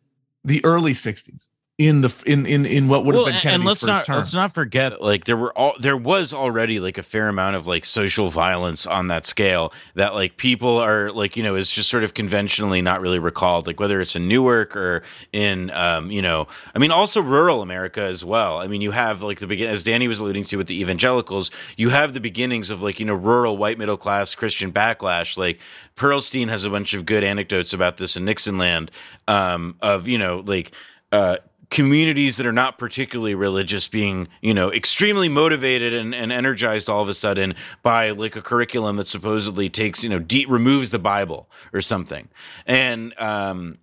the 0.44 0.64
early 0.64 0.92
60s 0.92 1.46
in 1.78 2.00
the 2.00 2.22
in 2.24 2.46
in 2.46 2.64
in 2.64 2.88
what 2.88 3.04
would 3.04 3.14
have 3.14 3.18
Well, 3.18 3.26
been 3.26 3.34
and- 3.34 3.42
Kennedy's 3.42 3.54
and 3.60 3.64
let's 3.66 3.80
first 3.80 3.86
not 3.88 4.06
term. 4.06 4.16
let's 4.16 4.32
not 4.32 4.50
forget 4.54 5.02
like 5.02 5.24
there 5.24 5.36
were 5.36 5.52
all 5.52 5.74
there 5.78 5.96
was 5.96 6.32
already 6.32 6.80
like 6.80 6.96
a 6.96 7.02
fair 7.02 7.28
amount 7.28 7.54
of 7.54 7.66
like 7.66 7.84
social 7.84 8.30
violence 8.30 8.86
on 8.86 9.08
that 9.08 9.26
scale 9.26 9.74
that 9.94 10.14
like 10.14 10.38
people 10.38 10.78
are 10.78 11.10
like 11.12 11.36
you 11.36 11.42
know 11.42 11.54
is 11.54 11.70
just 11.70 11.90
sort 11.90 12.02
of 12.02 12.14
conventionally 12.14 12.80
not 12.80 13.02
really 13.02 13.18
recalled 13.18 13.66
like 13.66 13.78
whether 13.78 14.00
it's 14.00 14.16
in 14.16 14.26
Newark 14.26 14.74
or 14.74 15.02
in 15.34 15.70
um 15.72 16.10
you 16.10 16.22
know 16.22 16.46
I 16.74 16.78
mean 16.78 16.90
also 16.90 17.20
rural 17.20 17.60
America 17.60 18.00
as 18.00 18.24
well 18.24 18.56
I 18.56 18.68
mean 18.68 18.80
you 18.80 18.92
have 18.92 19.22
like 19.22 19.40
the 19.40 19.46
begin 19.46 19.68
as 19.68 19.82
Danny 19.82 20.08
was 20.08 20.18
alluding 20.18 20.44
to 20.44 20.56
with 20.56 20.68
the 20.68 20.80
evangelicals 20.80 21.50
you 21.76 21.90
have 21.90 22.14
the 22.14 22.20
beginnings 22.20 22.70
of 22.70 22.82
like 22.82 22.98
you 23.00 23.04
know 23.04 23.14
rural 23.14 23.58
white 23.58 23.76
middle 23.76 23.98
class 23.98 24.34
Christian 24.34 24.72
backlash 24.72 25.36
like 25.36 25.60
Perlstein 25.94 26.48
has 26.48 26.64
a 26.64 26.70
bunch 26.70 26.94
of 26.94 27.04
good 27.04 27.22
anecdotes 27.22 27.74
about 27.74 27.98
this 27.98 28.16
in 28.16 28.24
Nixonland 28.24 28.90
um 29.28 29.76
of 29.82 30.08
you 30.08 30.16
know 30.16 30.42
like 30.46 30.72
uh 31.12 31.36
communities 31.70 32.36
that 32.36 32.46
are 32.46 32.52
not 32.52 32.78
particularly 32.78 33.34
religious 33.34 33.88
being 33.88 34.28
you 34.40 34.54
know 34.54 34.72
extremely 34.72 35.28
motivated 35.28 35.92
and, 35.92 36.14
and 36.14 36.30
energized 36.30 36.88
all 36.88 37.02
of 37.02 37.08
a 37.08 37.14
sudden 37.14 37.54
by 37.82 38.10
like 38.10 38.36
a 38.36 38.42
curriculum 38.42 38.96
that 38.96 39.08
supposedly 39.08 39.68
takes 39.68 40.04
you 40.04 40.10
know 40.10 40.18
de- 40.18 40.46
removes 40.46 40.90
the 40.90 40.98
bible 40.98 41.48
or 41.72 41.80
something. 41.80 42.28
And 42.66 43.14
um 43.18 43.78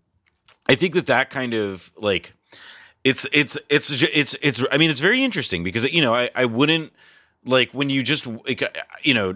i 0.68 0.76
think 0.76 0.94
that 0.94 1.08
that 1.08 1.30
kind 1.30 1.54
of 1.54 1.92
like 1.98 2.34
it's 3.04 3.28
it's 3.34 3.58
it's 3.70 3.92
it's 3.92 4.36
it's 4.42 4.64
i 4.72 4.78
mean 4.78 4.90
it's 4.90 5.02
very 5.02 5.24
interesting 5.24 5.64
because 5.64 5.92
you 5.92 6.02
know 6.02 6.14
i 6.14 6.30
i 6.36 6.46
wouldn't 6.46 6.94
like 7.46 7.72
when 7.72 7.90
you 7.90 8.02
just 8.02 8.26
like, 8.26 8.64
you 9.04 9.14
know 9.14 9.36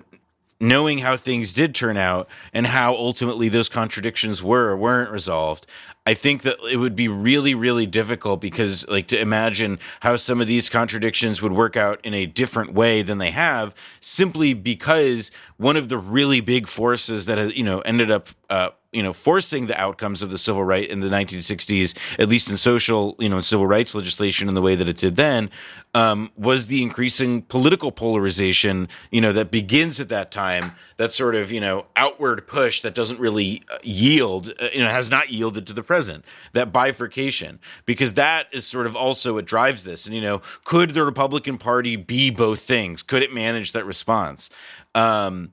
knowing 0.60 1.00
how 1.00 1.16
things 1.16 1.54
did 1.54 1.76
turn 1.76 1.98
out 1.98 2.28
and 2.52 2.66
how 2.68 2.96
ultimately 2.96 3.48
those 3.50 3.70
contradictions 3.70 4.42
were 4.42 4.70
or 4.70 4.78
weren't 4.78 5.12
resolved 5.12 5.68
i 6.08 6.14
think 6.14 6.42
that 6.42 6.58
it 6.72 6.78
would 6.78 6.96
be 6.96 7.08
really 7.08 7.54
really 7.54 7.86
difficult 7.86 8.42
because 8.42 8.88
like 8.88 9.08
to 9.08 9.20
imagine 9.20 9.78
how 10.00 10.16
some 10.16 10.42
of 10.42 10.48
these 10.48 10.70
contradictions 10.70 11.42
would 11.42 11.52
work 11.52 11.78
out 11.78 12.00
in 12.04 12.14
a 12.14 12.26
different 12.26 12.74
way 12.74 13.02
than 13.02 13.18
they 13.18 13.32
have 13.32 13.76
simply 14.00 14.54
because 14.54 15.30
one 15.58 15.78
of 15.78 15.90
the 15.90 15.98
really 15.98 16.42
big 16.42 16.68
forces 16.68 17.26
that 17.26 17.38
has 17.38 17.56
you 17.56 17.64
know 17.64 17.82
ended 17.82 18.10
up 18.10 18.30
uh, 18.50 18.70
you 18.98 19.04
know 19.04 19.14
forcing 19.14 19.68
the 19.68 19.80
outcomes 19.80 20.24
of 20.24 20.32
the 20.32 20.38
civil 20.40 20.64
right 20.64 20.90
in 20.90 21.02
the 21.02 21.08
1960s 21.08 21.96
at 22.18 22.28
least 22.28 22.50
in 22.50 22.58
social 22.58 23.16
you 23.20 23.30
know 23.30 23.42
civil 23.42 23.68
rights 23.68 23.94
legislation 23.94 24.50
in 24.50 24.56
the 24.56 24.62
way 24.62 24.74
that 24.74 24.88
it 24.88 24.98
did 24.98 25.16
then 25.16 25.52
um, 25.94 26.32
was 26.36 26.68
the 26.68 26.82
increasing 26.82 27.44
political 27.44 27.92
polarization 27.92 28.88
you 29.12 29.22
know 29.22 29.32
that 29.32 29.52
begins 29.52 30.00
at 30.00 30.10
that 30.10 30.32
time 30.32 30.72
that 30.98 31.12
sort 31.14 31.36
of 31.36 31.52
you 31.52 31.62
know 31.62 31.86
outward 31.96 32.48
push 32.48 32.82
that 32.82 32.96
doesn't 32.96 33.20
really 33.20 33.62
uh, 33.72 33.78
yield 33.84 34.52
uh, 34.60 34.68
you 34.74 34.80
know 34.80 34.90
has 34.90 35.12
not 35.12 35.30
yielded 35.30 35.68
to 35.68 35.74
the 35.74 35.84
present 35.84 36.26
that 36.54 36.72
bifurcation 36.74 37.60
because 37.86 38.16
that 38.16 38.48
is 38.52 38.66
sort 38.66 38.88
of 38.88 38.96
also 38.96 39.36
what 39.36 39.46
drives 39.46 39.84
this. 39.84 40.06
And 40.06 40.16
you 40.16 40.22
know 40.22 40.42
could 40.64 40.92
the 40.92 41.06
republican 41.06 41.58
party 41.58 41.96
be 41.96 42.32
both 42.32 42.62
things? 42.62 43.04
Could 43.04 43.22
it 43.22 43.32
manage 43.32 43.74
that 43.74 43.86
response? 43.86 44.50
Um, 44.96 45.52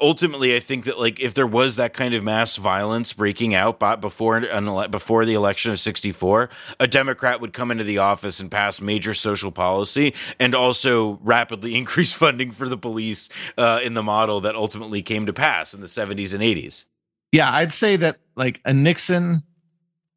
ultimately, 0.00 0.56
I 0.56 0.60
think 0.60 0.84
that 0.84 0.98
like 0.98 1.20
if 1.20 1.34
there 1.34 1.46
was 1.46 1.76
that 1.76 1.92
kind 1.92 2.14
of 2.14 2.24
mass 2.24 2.56
violence 2.56 3.12
breaking 3.12 3.54
out 3.54 3.78
before 4.00 4.40
before 4.88 5.24
the 5.24 5.34
election 5.34 5.72
of 5.72 5.80
'64, 5.80 6.50
a 6.78 6.86
Democrat 6.86 7.40
would 7.40 7.52
come 7.52 7.70
into 7.70 7.84
the 7.84 7.98
office 7.98 8.40
and 8.40 8.50
pass 8.50 8.80
major 8.80 9.14
social 9.14 9.50
policy 9.50 10.14
and 10.38 10.54
also 10.54 11.18
rapidly 11.22 11.76
increase 11.76 12.12
funding 12.12 12.50
for 12.50 12.68
the 12.68 12.78
police 12.78 13.28
uh, 13.58 13.80
in 13.82 13.94
the 13.94 14.02
model 14.02 14.40
that 14.40 14.54
ultimately 14.54 15.02
came 15.02 15.26
to 15.26 15.32
pass 15.32 15.74
in 15.74 15.80
the 15.80 15.86
'70s 15.86 16.34
and 16.34 16.42
'80s. 16.42 16.86
Yeah, 17.32 17.52
I'd 17.52 17.72
say 17.72 17.96
that 17.96 18.18
like 18.36 18.60
a 18.64 18.72
Nixon 18.72 19.42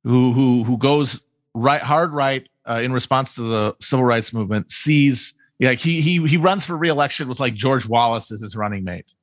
who 0.03 0.33
who 0.33 0.63
who 0.63 0.77
goes 0.77 1.19
right 1.53 1.81
hard 1.81 2.13
right 2.13 2.47
uh, 2.65 2.81
in 2.83 2.93
response 2.93 3.35
to 3.35 3.41
the 3.41 3.75
civil 3.79 4.05
rights 4.05 4.33
movement 4.33 4.71
sees 4.71 5.37
yeah 5.59 5.73
he 5.73 6.01
he 6.01 6.25
he 6.25 6.37
runs 6.37 6.65
for 6.65 6.75
reelection 6.75 7.27
with 7.27 7.39
like 7.39 7.53
George 7.53 7.87
Wallace 7.87 8.31
as 8.31 8.41
his 8.41 8.55
running 8.55 8.83
mate 8.83 9.13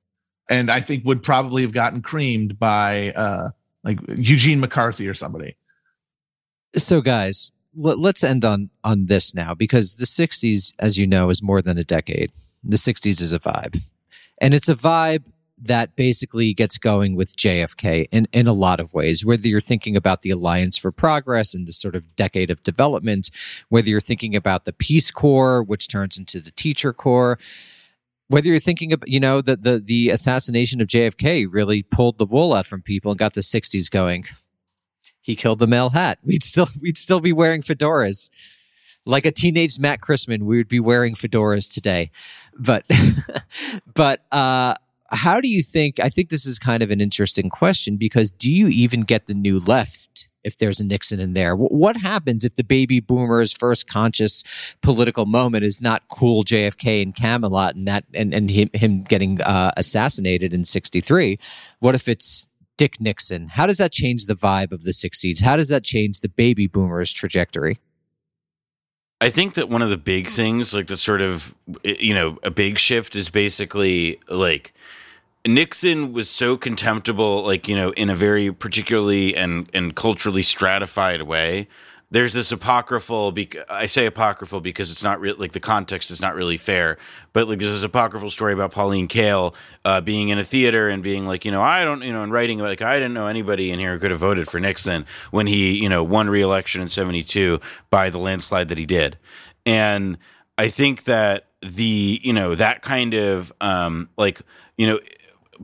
and 0.50 0.70
I 0.70 0.80
think 0.80 1.04
would 1.04 1.22
probably 1.22 1.62
have 1.62 1.72
gotten 1.72 2.02
creamed 2.02 2.58
by 2.58 3.12
uh, 3.12 3.50
like 3.84 4.00
Eugene 4.16 4.60
McCarthy 4.60 5.08
or 5.08 5.14
somebody. 5.14 5.56
So, 6.76 7.00
guys, 7.00 7.52
let's 7.74 8.22
end 8.22 8.44
on 8.44 8.68
on 8.84 9.06
this 9.06 9.34
now 9.34 9.54
because 9.54 9.94
the 9.94 10.04
'60s, 10.04 10.74
as 10.78 10.98
you 10.98 11.06
know, 11.06 11.30
is 11.30 11.42
more 11.42 11.62
than 11.62 11.78
a 11.78 11.84
decade. 11.84 12.32
The 12.64 12.76
'60s 12.76 13.22
is 13.22 13.32
a 13.32 13.38
vibe, 13.38 13.80
and 14.40 14.52
it's 14.52 14.68
a 14.68 14.74
vibe 14.74 15.22
that 15.62 15.94
basically 15.94 16.54
gets 16.54 16.78
going 16.78 17.14
with 17.14 17.36
JFK 17.36 18.08
in, 18.10 18.26
in 18.32 18.46
a 18.46 18.52
lot 18.54 18.80
of 18.80 18.94
ways, 18.94 19.26
whether 19.26 19.46
you're 19.46 19.60
thinking 19.60 19.94
about 19.94 20.22
the 20.22 20.30
Alliance 20.30 20.78
for 20.78 20.90
Progress 20.90 21.54
and 21.54 21.66
this 21.66 21.78
sort 21.78 21.94
of 21.94 22.16
decade 22.16 22.50
of 22.50 22.62
development, 22.62 23.30
whether 23.68 23.90
you're 23.90 24.00
thinking 24.00 24.34
about 24.34 24.64
the 24.64 24.72
Peace 24.72 25.10
Corps, 25.10 25.62
which 25.62 25.86
turns 25.86 26.18
into 26.18 26.40
the 26.40 26.50
Teacher 26.52 26.94
Corps 26.94 27.38
whether 28.30 28.46
you're 28.46 28.60
thinking 28.60 28.92
about, 28.92 29.08
you 29.08 29.18
know, 29.18 29.40
the, 29.40 29.56
the, 29.56 29.82
the 29.84 30.10
assassination 30.10 30.80
of 30.80 30.86
JFK 30.86 31.48
really 31.50 31.82
pulled 31.82 32.18
the 32.18 32.26
wool 32.26 32.54
out 32.54 32.64
from 32.64 32.80
people 32.80 33.10
and 33.10 33.18
got 33.18 33.34
the 33.34 33.40
60s 33.40 33.90
going. 33.90 34.24
He 35.20 35.34
killed 35.34 35.58
the 35.58 35.66
male 35.66 35.90
hat. 35.90 36.20
We'd 36.22 36.44
still, 36.44 36.68
we'd 36.80 36.96
still 36.96 37.18
be 37.18 37.32
wearing 37.32 37.60
fedoras. 37.60 38.30
Like 39.04 39.26
a 39.26 39.32
teenage 39.32 39.80
Matt 39.80 40.00
Christman, 40.00 40.44
we 40.44 40.58
would 40.58 40.68
be 40.68 40.78
wearing 40.78 41.14
fedoras 41.14 41.74
today. 41.74 42.12
But, 42.56 42.84
but, 43.94 44.24
uh, 44.30 44.74
how 45.10 45.40
do 45.40 45.48
you 45.48 45.60
think? 45.60 45.98
I 45.98 46.08
think 46.08 46.28
this 46.28 46.46
is 46.46 46.60
kind 46.60 46.84
of 46.84 46.92
an 46.92 47.00
interesting 47.00 47.50
question 47.50 47.96
because 47.96 48.30
do 48.30 48.54
you 48.54 48.68
even 48.68 49.00
get 49.00 49.26
the 49.26 49.34
new 49.34 49.58
left 49.58 50.29
if 50.44 50.56
there's 50.56 50.80
a 50.80 50.86
Nixon 50.86 51.20
in 51.20 51.34
there? 51.34 51.54
What 51.54 51.96
happens 51.96 52.44
if 52.44 52.54
the 52.54 52.64
baby 52.64 53.00
boomers' 53.00 53.52
first 53.52 53.88
conscious 53.88 54.44
political 54.82 55.26
moment 55.26 55.64
is 55.64 55.80
not 55.80 56.08
cool 56.08 56.44
JFK 56.44 57.02
and 57.02 57.14
Camelot 57.14 57.74
and 57.74 57.86
that 57.88 58.04
and, 58.14 58.32
and 58.34 58.50
him, 58.50 58.70
him 58.72 59.02
getting 59.02 59.40
uh, 59.42 59.72
assassinated 59.76 60.52
in 60.52 60.64
63? 60.64 61.38
What 61.80 61.94
if 61.94 62.08
it's 62.08 62.46
Dick 62.76 63.00
Nixon? 63.00 63.48
How 63.48 63.66
does 63.66 63.76
that 63.76 63.92
change 63.92 64.26
the 64.26 64.34
vibe 64.34 64.72
of 64.72 64.84
the 64.84 64.92
60s? 64.92 65.42
How 65.42 65.56
does 65.56 65.68
that 65.68 65.84
change 65.84 66.20
the 66.20 66.30
baby 66.30 66.66
boomers' 66.66 67.12
trajectory? 67.12 67.78
I 69.20 69.28
think 69.28 69.54
that 69.54 69.68
one 69.68 69.82
of 69.82 69.90
the 69.90 69.98
big 69.98 70.28
things, 70.28 70.72
like 70.72 70.86
the 70.86 70.96
sort 70.96 71.20
of, 71.20 71.54
you 71.84 72.14
know, 72.14 72.38
a 72.42 72.50
big 72.50 72.78
shift 72.78 73.14
is 73.14 73.28
basically 73.28 74.18
like 74.28 74.72
Nixon 75.46 76.12
was 76.12 76.28
so 76.28 76.56
contemptible, 76.56 77.42
like, 77.42 77.66
you 77.66 77.74
know, 77.74 77.90
in 77.92 78.10
a 78.10 78.14
very 78.14 78.52
particularly 78.52 79.34
and, 79.34 79.70
and 79.72 79.94
culturally 79.94 80.42
stratified 80.42 81.22
way. 81.22 81.68
There's 82.12 82.32
this 82.32 82.50
apocryphal, 82.50 83.30
bec- 83.30 83.56
I 83.68 83.86
say 83.86 84.04
apocryphal 84.04 84.60
because 84.60 84.90
it's 84.90 85.02
not 85.04 85.20
real, 85.20 85.36
like 85.38 85.52
the 85.52 85.60
context 85.60 86.10
is 86.10 86.20
not 86.20 86.34
really 86.34 86.56
fair, 86.56 86.98
but 87.32 87.48
like 87.48 87.60
there's 87.60 87.70
this 87.72 87.84
apocryphal 87.84 88.30
story 88.30 88.52
about 88.52 88.72
Pauline 88.72 89.06
Kael 89.06 89.54
uh, 89.84 90.00
being 90.00 90.28
in 90.28 90.36
a 90.36 90.42
theater 90.42 90.88
and 90.88 91.04
being 91.04 91.24
like, 91.24 91.44
you 91.44 91.52
know, 91.52 91.62
I 91.62 91.84
don't, 91.84 92.02
you 92.02 92.12
know, 92.12 92.24
and 92.24 92.32
writing 92.32 92.58
like, 92.58 92.82
I 92.82 92.96
didn't 92.96 93.14
know 93.14 93.28
anybody 93.28 93.70
in 93.70 93.78
here 93.78 93.92
who 93.92 94.00
could 94.00 94.10
have 94.10 94.18
voted 94.18 94.48
for 94.48 94.58
Nixon 94.58 95.06
when 95.30 95.46
he, 95.46 95.80
you 95.80 95.88
know, 95.88 96.02
won 96.02 96.28
re 96.28 96.42
election 96.42 96.80
in 96.80 96.88
72 96.88 97.60
by 97.90 98.10
the 98.10 98.18
landslide 98.18 98.68
that 98.68 98.78
he 98.78 98.86
did. 98.86 99.16
And 99.64 100.18
I 100.58 100.68
think 100.68 101.04
that 101.04 101.46
the, 101.62 102.20
you 102.24 102.32
know, 102.32 102.56
that 102.56 102.82
kind 102.82 103.14
of, 103.14 103.52
um, 103.60 104.08
like, 104.16 104.40
you 104.76 104.88
know, 104.88 104.98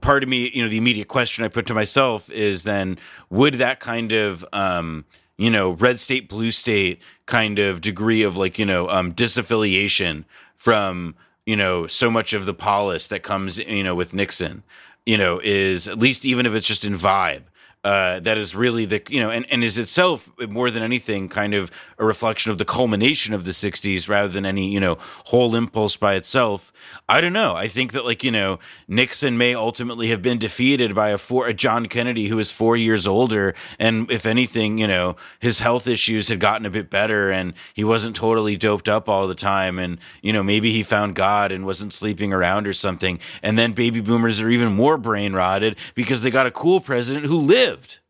part 0.01 0.23
of 0.23 0.29
me, 0.29 0.51
you 0.53 0.63
know, 0.63 0.69
the 0.69 0.79
immediate 0.79 1.09
question 1.09 1.45
I 1.45 1.49
put 1.49 1.67
to 1.67 1.75
myself 1.75 2.31
is 2.31 2.65
then 2.65 2.99
would 3.31 3.55
that 3.55 3.81
kind 3.81 4.13
of 4.13 4.45
um, 4.53 5.05
you 5.39 5.51
know, 5.51 5.73
red 5.73 6.01
state, 6.01 6.29
blue 6.29 6.51
state 6.51 7.01
kind 7.27 7.59
of 7.59 7.81
degree 7.81 8.23
of 8.23 8.37
like, 8.37 8.59
you 8.59 8.67
know, 8.67 8.89
um, 8.89 9.13
disaffiliation 9.13 10.25
from, 10.55 11.15
you 11.45 11.57
know, 11.57 11.87
so 11.87 12.11
much 12.11 12.33
of 12.33 12.47
the 12.47 12.55
polis 12.55 13.07
that 13.09 13.23
comes, 13.23 13.59
you 13.59 13.85
know, 13.85 13.95
with 13.95 14.15
Nixon, 14.15 14.63
you 15.05 15.19
know, 15.19 15.41
is 15.45 15.87
at 15.89 15.99
least 15.99 16.25
even 16.25 16.47
if 16.47 16.55
it's 16.55 16.67
just 16.67 16.85
in 16.85 16.95
vibe, 16.95 17.43
uh, 17.87 18.19
that 18.19 18.37
is 18.37 18.57
really 18.57 18.85
the 18.85 19.01
you 19.09 19.21
know 19.21 19.31
and, 19.31 19.47
and 19.49 19.63
is 19.63 19.79
itself 19.79 20.29
more 20.49 20.73
than 20.73 20.83
anything 20.83 21.29
kind 21.29 21.55
of 21.55 21.71
a 21.99 22.05
reflection 22.05 22.51
of 22.51 22.59
the 22.59 22.65
culmination 22.65 23.33
of 23.33 23.45
the 23.45 23.53
60s 23.53 24.09
rather 24.09 24.27
than 24.27 24.45
any 24.45 24.69
you 24.69 24.81
know 24.81 24.99
whole 25.27 25.55
impulse 25.55 25.97
by 25.97 26.17
itself. 26.17 26.73
I 27.09 27.21
don't 27.21 27.33
know. 27.33 27.55
I 27.55 27.69
think 27.69 27.93
that 27.93 28.05
like 28.05 28.25
you 28.25 28.33
know 28.33 28.59
nixon 28.89 29.39
may 29.39 29.55
ultimately 29.55 30.09
have 30.09 30.21
been 30.21 30.37
defeated 30.37 30.97
by 30.97 31.11
a 31.11 31.19
four 31.19 31.47
a 31.47 31.55
john 31.55 31.87
kennedy 31.87 32.27
who 32.27 32.41
is 32.41 32.51
four 32.51 32.77
years 32.77 33.07
older. 33.07 33.55
And 33.79 34.11
if 34.11 34.27
anything 34.27 34.79
you 34.79 34.89
know 34.89 35.15
his 35.39 35.61
health 35.61 35.87
issues 35.87 36.27
had 36.27 36.41
gotten 36.41 36.67
a 36.67 36.71
bit 36.71 36.91
better 36.91 37.31
and 37.31 37.55
he 37.73 37.85
wasn't 37.85 38.17
totally 38.17 38.57
doped 38.57 38.89
up 38.89 39.09
all 39.09 39.29
the 39.29 39.37
time. 39.37 39.79
And 39.79 39.99
you 40.23 40.33
know 40.33 40.43
maybe 40.43 40.73
he 40.73 40.83
found 40.83 41.15
god 41.15 41.53
and 41.53 41.65
wasn't 41.65 41.93
sleeping 41.93 42.33
around 42.33 42.67
or 42.67 42.73
something. 42.73 43.21
And 43.45 43.57
then 43.57 43.75
baby 43.75 44.01
boomers 44.01 44.41
are 44.41 44.51
even 44.51 44.75
more 44.75 44.99
brain 44.99 45.35
rotted 45.35 45.77
because 45.95 46.23
they 46.23 46.33
got 46.33 46.49
a 46.49 46.51
cool 46.51 46.81
president 46.81 47.27
who 47.27 47.37
lived 47.37 47.76
lived. 47.77 48.01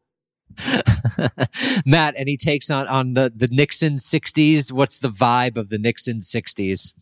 Matt, 1.87 2.15
any 2.17 2.37
takes 2.37 2.71
on 2.71 2.87
on 2.89 3.15
the 3.15 3.33
the 3.35 3.49
Nixon 3.49 3.97
'60s? 3.97 4.73
What's 4.73 4.99
the 4.99 5.11
vibe 5.11 5.57
of 5.57 5.69
the 5.69 5.79
Nixon 5.79 6.21
'60s? 6.21 6.95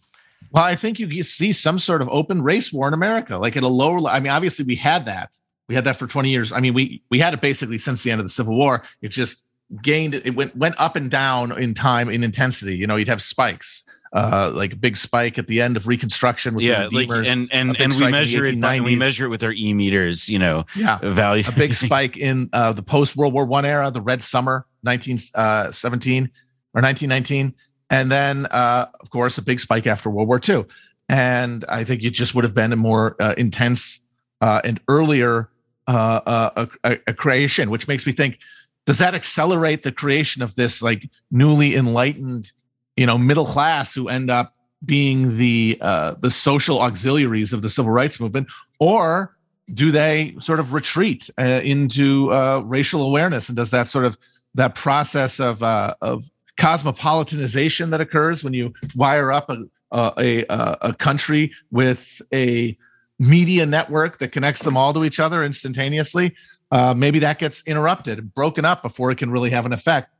Well, 0.51 0.65
I 0.65 0.75
think 0.77 0.99
you 0.99 1.23
see 1.23 1.53
some 1.53 1.79
sort 1.79 2.01
of 2.03 2.09
open 2.11 2.43
race 2.43 2.73
war 2.73 2.89
in 2.89 2.95
America, 2.95 3.39
like 3.39 3.57
at 3.57 3.63
a 3.63 3.69
lower. 3.69 4.09
I 4.09 4.21
mean, 4.21 4.33
obviously 4.33 4.65
we 4.65 4.77
had 4.77 5.07
that. 5.07 5.37
We 5.69 5.75
had 5.75 5.85
that 5.85 5.97
for 5.97 6.07
20 6.07 6.31
years. 6.31 6.53
I 6.53 6.61
mean, 6.61 6.75
we 6.75 7.03
we 7.11 7.19
had 7.19 7.35
it 7.35 7.41
basically 7.41 7.79
since 7.79 8.03
the 8.03 8.11
end 8.11 8.21
of 8.21 8.25
the 8.25 8.31
Civil 8.31 8.57
War. 8.57 8.83
It 9.03 9.09
just 9.09 9.45
gained. 9.83 10.15
It 10.15 10.35
went 10.35 10.57
went 10.57 10.75
up 10.79 10.97
and 10.97 11.11
down 11.11 11.57
in 11.61 11.75
time 11.75 12.09
in 12.09 12.25
intensity. 12.25 12.77
You 12.77 12.87
know, 12.87 12.97
you'd 12.97 13.09
have 13.09 13.23
spikes 13.23 13.85
uh, 14.15 14.53
like 14.55 14.73
a 14.73 14.77
big 14.77 14.97
spike 14.97 15.39
at 15.39 15.49
the 15.49 15.61
end 15.61 15.77
of 15.77 15.89
Reconstruction. 15.89 16.55
With 16.55 16.65
yeah, 16.65 16.89
like 16.91 17.09
and 17.11 17.53
and 17.53 17.79
and 17.81 17.93
we 17.93 18.09
measure 18.11 18.45
it. 18.45 18.61
By, 18.61 18.81
we 18.81 18.95
measure 18.95 19.27
it 19.27 19.29
with 19.29 19.43
our 19.43 19.53
e 19.53 19.75
meters. 19.75 20.29
You 20.29 20.39
know, 20.39 20.67
yeah, 20.77 20.99
value. 21.03 21.43
a 21.47 21.53
big 21.53 21.75
spike 21.87 22.17
in 22.17 22.49
uh, 22.53 22.73
the 22.73 22.83
post 22.83 23.17
World 23.17 23.35
War 23.35 23.45
One 23.45 23.65
era, 23.65 23.91
the 23.91 24.01
Red 24.01 24.23
Summer, 24.23 24.67
nineteen 24.85 25.19
uh, 25.35 25.73
seventeen 25.73 26.31
or 26.75 26.81
nineteen 26.81 27.09
nineteen, 27.09 27.55
and 27.91 28.11
then 28.11 28.47
uh, 28.47 28.87
of 29.01 29.11
course 29.11 29.37
a 29.37 29.43
big 29.43 29.59
spike 29.59 29.87
after 29.87 30.09
World 30.09 30.29
War 30.29 30.39
Two. 30.39 30.69
And 31.09 31.65
I 31.69 31.85
think 31.85 32.03
it 32.03 32.11
just 32.11 32.35
would 32.35 32.45
have 32.45 32.55
been 32.55 32.73
a 32.73 32.77
more 32.77 33.17
uh, 33.21 33.35
intense 33.37 34.07
uh, 34.41 34.63
and 34.65 34.81
earlier 34.89 35.51
uh, 35.87 36.67
a, 36.83 36.99
a 37.07 37.13
creation, 37.13 37.69
which 37.69 37.89
makes 37.89 38.07
me 38.07 38.13
think 38.13 38.39
does 38.87 38.99
that 38.99 39.15
accelerate 39.15 39.83
the 39.83 39.93
creation 39.93 40.43
of 40.43 40.55
this 40.55 40.83
like 40.83 41.09
newly 41.31 41.75
enlightened 41.75 42.53
you 42.97 43.07
know 43.07 43.19
middle 43.19 43.47
class 43.47 43.95
who 43.95 44.09
end 44.09 44.31
up 44.31 44.55
being 44.85 45.37
the 45.37 45.79
uh, 45.81 46.15
the 46.21 46.31
social 46.31 46.81
auxiliaries 46.81 47.53
of 47.53 47.63
the 47.63 47.71
civil 47.71 47.91
rights 47.91 48.21
movement, 48.21 48.49
or 48.79 49.37
do 49.73 49.91
they 49.91 50.35
sort 50.41 50.61
of 50.61 50.73
retreat 50.73 51.31
uh, 51.39 51.61
into 51.65 52.33
uh, 52.33 52.61
racial 52.65 53.03
awareness? 53.03 53.49
And 53.49 53.57
does 53.57 53.71
that 53.71 53.89
sort 53.89 54.05
of 54.05 54.19
that 54.55 54.75
process 54.75 55.41
of 55.41 55.63
uh, 55.63 55.95
of 56.01 56.31
cosmopolitanization 56.59 57.91
that 57.91 58.01
occurs 58.01 58.45
when 58.45 58.53
you 58.53 58.73
wire 58.95 59.33
up 59.33 59.51
a 59.51 59.65
a, 59.93 60.45
a, 60.49 60.93
country 60.95 61.53
with 61.71 62.21
a 62.33 62.77
media 63.21 63.65
network 63.65 64.19
that 64.19 64.33
connects 64.33 64.63
them 64.63 64.77
all 64.77 64.93
to 64.93 65.05
each 65.05 65.21
other 65.21 65.45
instantaneously? 65.45 66.35
Uh, 66.73 66.93
maybe 66.93 67.21
that 67.21 67.39
gets 67.39 67.63
interrupted, 67.67 68.35
broken 68.35 68.65
up 68.65 68.83
before 68.83 69.13
it 69.13 69.19
can 69.19 69.31
really 69.31 69.51
have 69.51 69.67
an 69.67 69.73
effect. 69.73 70.11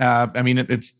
Uh, 0.00 0.26
I 0.34 0.42
mean, 0.42 0.58
it, 0.58 0.68
it's 0.68 0.94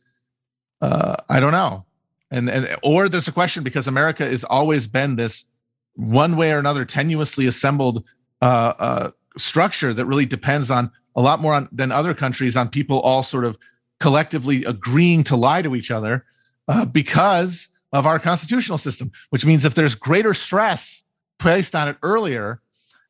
uh, 0.81 1.17
I 1.29 1.41
don't 1.41 1.53
know. 1.53 1.85
And, 2.31 2.49
and 2.49 2.69
or 2.83 3.09
there's 3.09 3.29
a 3.29 3.33
question 3.33 3.65
because 3.65 3.87
America 3.87 4.25
has 4.25 4.45
always 4.45 4.87
been 4.87 5.17
this 5.17 5.47
one 5.95 6.37
way 6.37 6.53
or 6.53 6.59
another 6.59 6.85
tenuously 6.85 7.47
assembled 7.49 8.05
uh, 8.41 8.73
uh, 8.79 9.11
structure 9.37 9.93
that 9.93 10.07
really 10.07 10.27
depends 10.27 10.71
on 10.71 10.91
a 11.17 11.21
lot 11.21 11.41
more 11.41 11.55
on, 11.55 11.69
than 11.73 11.91
other 11.91 12.15
countries 12.15 12.57
on 12.57 12.69
people 12.69 13.01
all 13.01 13.23
sort 13.23 13.45
of 13.45 13.59
collectively 13.99 14.65
agreeing 14.65 15.25
to 15.25 15.37
lie 15.37 15.63
to 15.63 15.75
each 15.75 15.91
other 15.91 16.25
uh, 16.69 16.85
because 16.85 17.69
of 17.93 18.07
our 18.07 18.19
constitutional 18.19 18.79
system. 18.79 19.11
Which 19.31 19.45
means 19.45 19.65
if 19.65 19.75
there's 19.75 19.95
greater 19.95 20.35
stress 20.35 21.05
placed 21.39 21.75
on 21.75 21.89
it 21.89 21.97
earlier, 22.03 22.63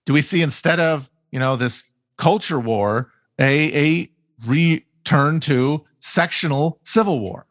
do 0.06 0.12
we 0.12 0.22
see 0.22 0.42
instead 0.42 0.80
of 0.80 1.10
you 1.30 1.38
know 1.38 1.56
this 1.56 1.84
culture 2.16 2.58
war 2.58 3.12
a 3.38 4.00
a 4.00 4.10
return 4.46 5.40
to 5.40 5.84
sectional 6.00 6.80
civil 6.84 7.20
war? 7.20 7.46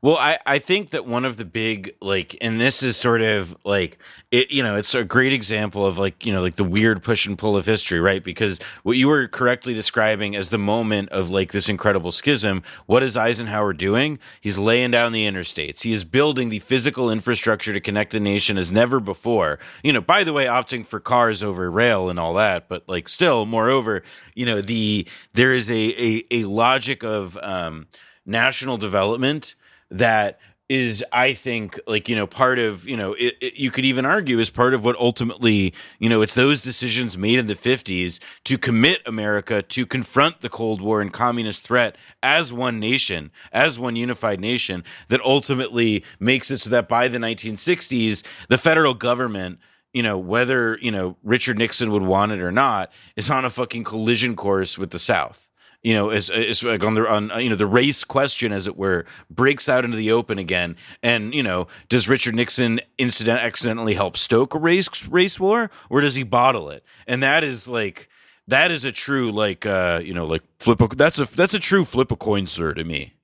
Well, 0.00 0.16
I, 0.16 0.38
I 0.46 0.60
think 0.60 0.90
that 0.90 1.06
one 1.06 1.24
of 1.24 1.38
the 1.38 1.44
big 1.44 1.96
like, 2.00 2.36
and 2.40 2.60
this 2.60 2.84
is 2.84 2.96
sort 2.96 3.20
of 3.20 3.56
like 3.64 3.98
it, 4.30 4.52
you 4.52 4.62
know, 4.62 4.76
it's 4.76 4.94
a 4.94 5.02
great 5.02 5.32
example 5.32 5.84
of 5.84 5.98
like 5.98 6.24
you 6.24 6.32
know 6.32 6.40
like 6.40 6.54
the 6.54 6.62
weird 6.62 7.02
push 7.02 7.26
and 7.26 7.36
pull 7.36 7.56
of 7.56 7.66
history, 7.66 7.98
right? 7.98 8.22
Because 8.22 8.60
what 8.84 8.96
you 8.96 9.08
were 9.08 9.26
correctly 9.26 9.74
describing 9.74 10.36
as 10.36 10.50
the 10.50 10.58
moment 10.58 11.08
of 11.08 11.30
like 11.30 11.50
this 11.50 11.68
incredible 11.68 12.12
schism, 12.12 12.62
what 12.86 13.02
is 13.02 13.16
Eisenhower 13.16 13.72
doing? 13.72 14.20
He's 14.40 14.56
laying 14.56 14.92
down 14.92 15.10
the 15.10 15.26
interstates. 15.26 15.82
He 15.82 15.92
is 15.92 16.04
building 16.04 16.48
the 16.48 16.60
physical 16.60 17.10
infrastructure 17.10 17.72
to 17.72 17.80
connect 17.80 18.12
the 18.12 18.20
nation 18.20 18.56
as 18.56 18.70
never 18.70 19.00
before. 19.00 19.58
You 19.82 19.92
know, 19.92 20.00
by 20.00 20.22
the 20.22 20.32
way, 20.32 20.46
opting 20.46 20.86
for 20.86 21.00
cars 21.00 21.42
over 21.42 21.68
rail 21.72 22.08
and 22.08 22.20
all 22.20 22.34
that, 22.34 22.68
but 22.68 22.88
like 22.88 23.08
still, 23.08 23.46
moreover, 23.46 24.04
you 24.36 24.46
know, 24.46 24.60
the 24.60 25.08
there 25.34 25.52
is 25.52 25.68
a 25.72 25.74
a, 25.74 26.24
a 26.30 26.44
logic 26.44 27.02
of 27.02 27.36
um, 27.42 27.88
national 28.24 28.76
development 28.76 29.56
that 29.90 30.38
is 30.68 31.02
i 31.12 31.32
think 31.32 31.80
like 31.86 32.08
you 32.08 32.16
know 32.16 32.26
part 32.26 32.58
of 32.58 32.86
you 32.86 32.96
know 32.96 33.14
it, 33.14 33.34
it, 33.40 33.54
you 33.54 33.70
could 33.70 33.86
even 33.86 34.04
argue 34.04 34.38
is 34.38 34.50
part 34.50 34.74
of 34.74 34.84
what 34.84 34.94
ultimately 34.96 35.72
you 35.98 36.10
know 36.10 36.20
it's 36.20 36.34
those 36.34 36.60
decisions 36.60 37.16
made 37.16 37.38
in 37.38 37.46
the 37.46 37.54
50s 37.54 38.20
to 38.44 38.58
commit 38.58 39.00
america 39.06 39.62
to 39.62 39.86
confront 39.86 40.42
the 40.42 40.50
cold 40.50 40.82
war 40.82 41.00
and 41.00 41.12
communist 41.12 41.64
threat 41.64 41.96
as 42.22 42.52
one 42.52 42.78
nation 42.78 43.30
as 43.50 43.78
one 43.78 43.96
unified 43.96 44.40
nation 44.40 44.84
that 45.08 45.22
ultimately 45.22 46.04
makes 46.20 46.50
it 46.50 46.58
so 46.58 46.68
that 46.68 46.86
by 46.86 47.08
the 47.08 47.18
1960s 47.18 48.22
the 48.48 48.58
federal 48.58 48.92
government 48.92 49.58
you 49.94 50.02
know 50.02 50.18
whether 50.18 50.78
you 50.82 50.90
know 50.90 51.16
richard 51.22 51.56
nixon 51.56 51.90
would 51.90 52.02
want 52.02 52.30
it 52.30 52.42
or 52.42 52.52
not 52.52 52.92
is 53.16 53.30
on 53.30 53.46
a 53.46 53.50
fucking 53.50 53.84
collision 53.84 54.36
course 54.36 54.76
with 54.76 54.90
the 54.90 54.98
south 54.98 55.47
you 55.88 55.94
know, 55.94 56.10
is 56.10 56.28
is 56.28 56.62
like 56.62 56.84
on 56.84 56.92
the 56.92 57.10
on 57.10 57.30
you 57.42 57.48
know 57.48 57.56
the 57.56 57.66
race 57.66 58.04
question, 58.04 58.52
as 58.52 58.66
it 58.66 58.76
were, 58.76 59.06
breaks 59.30 59.70
out 59.70 59.86
into 59.86 59.96
the 59.96 60.12
open 60.12 60.38
again. 60.38 60.76
And 61.02 61.34
you 61.34 61.42
know, 61.42 61.66
does 61.88 62.10
Richard 62.10 62.34
Nixon 62.34 62.80
incident 62.98 63.40
accidentally 63.40 63.94
help 63.94 64.18
stoke 64.18 64.54
a 64.54 64.58
race 64.58 65.08
race 65.08 65.40
war, 65.40 65.70
or 65.88 66.02
does 66.02 66.14
he 66.14 66.24
bottle 66.24 66.68
it? 66.68 66.84
And 67.06 67.22
that 67.22 67.42
is 67.42 67.68
like 67.68 68.10
that 68.48 68.70
is 68.70 68.84
a 68.84 68.92
true 68.92 69.32
like 69.32 69.64
uh 69.64 70.02
you 70.04 70.12
know 70.12 70.26
like 70.26 70.42
flip 70.58 70.82
a 70.82 70.88
that's 70.88 71.18
a 71.18 71.24
that's 71.24 71.54
a 71.54 71.58
true 71.58 71.86
flip 71.86 72.12
a 72.12 72.16
coin 72.16 72.46
sir 72.46 72.74
to 72.74 72.84
me. 72.84 73.14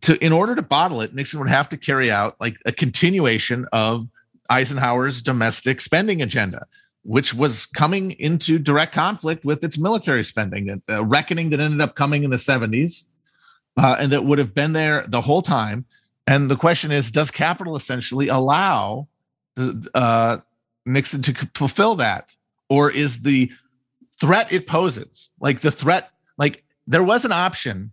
To 0.00 0.16
in 0.24 0.32
order 0.32 0.54
to 0.54 0.62
bottle 0.62 1.02
it, 1.02 1.14
Nixon 1.14 1.38
would 1.40 1.50
have 1.50 1.68
to 1.68 1.76
carry 1.76 2.10
out 2.10 2.40
like 2.40 2.56
a 2.64 2.72
continuation 2.72 3.66
of 3.74 4.08
Eisenhower's 4.48 5.20
domestic 5.20 5.82
spending 5.82 6.22
agenda 6.22 6.66
which 7.04 7.34
was 7.34 7.66
coming 7.66 8.12
into 8.12 8.58
direct 8.58 8.92
conflict 8.92 9.44
with 9.44 9.62
its 9.62 9.78
military 9.78 10.24
spending, 10.24 10.82
a 10.88 11.04
reckoning 11.04 11.50
that 11.50 11.60
ended 11.60 11.80
up 11.80 11.94
coming 11.94 12.24
in 12.24 12.30
the 12.30 12.36
70s 12.36 13.06
uh, 13.76 13.96
and 13.98 14.12
that 14.12 14.24
would 14.24 14.38
have 14.38 14.54
been 14.54 14.72
there 14.72 15.04
the 15.06 15.20
whole 15.20 15.42
time. 15.42 15.84
And 16.26 16.50
the 16.50 16.56
question 16.56 16.90
is 16.90 17.10
Does 17.10 17.30
capital 17.30 17.76
essentially 17.76 18.28
allow 18.28 19.08
uh, 19.94 20.38
Nixon 20.86 21.22
to 21.22 21.34
fulfill 21.54 21.96
that? 21.96 22.30
Or 22.70 22.90
is 22.90 23.22
the 23.22 23.52
threat 24.18 24.50
it 24.52 24.66
poses, 24.66 25.30
like 25.38 25.60
the 25.60 25.70
threat, 25.70 26.10
like 26.38 26.64
there 26.86 27.04
was 27.04 27.24
an 27.24 27.32
option 27.32 27.92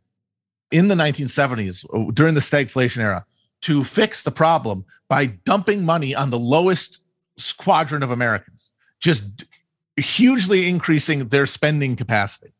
in 0.71 0.87
the 0.87 0.95
1970s 0.95 1.85
uh, 1.93 2.11
during 2.11 2.35
the 2.35 2.39
stagflation 2.39 2.99
era 2.99 3.25
to 3.61 3.83
fix 3.83 4.23
the 4.23 4.31
problem 4.31 4.85
by 5.09 5.25
dumping 5.25 5.83
money 5.83 6.15
on 6.15 6.29
the 6.29 6.39
lowest 6.39 6.99
squadron 7.37 8.01
of 8.01 8.11
Americans 8.11 8.70
just 9.01 9.43
hugely 9.97 10.69
increasing 10.69 11.27
their 11.27 11.45
spending 11.45 11.95
capacity 11.95 12.53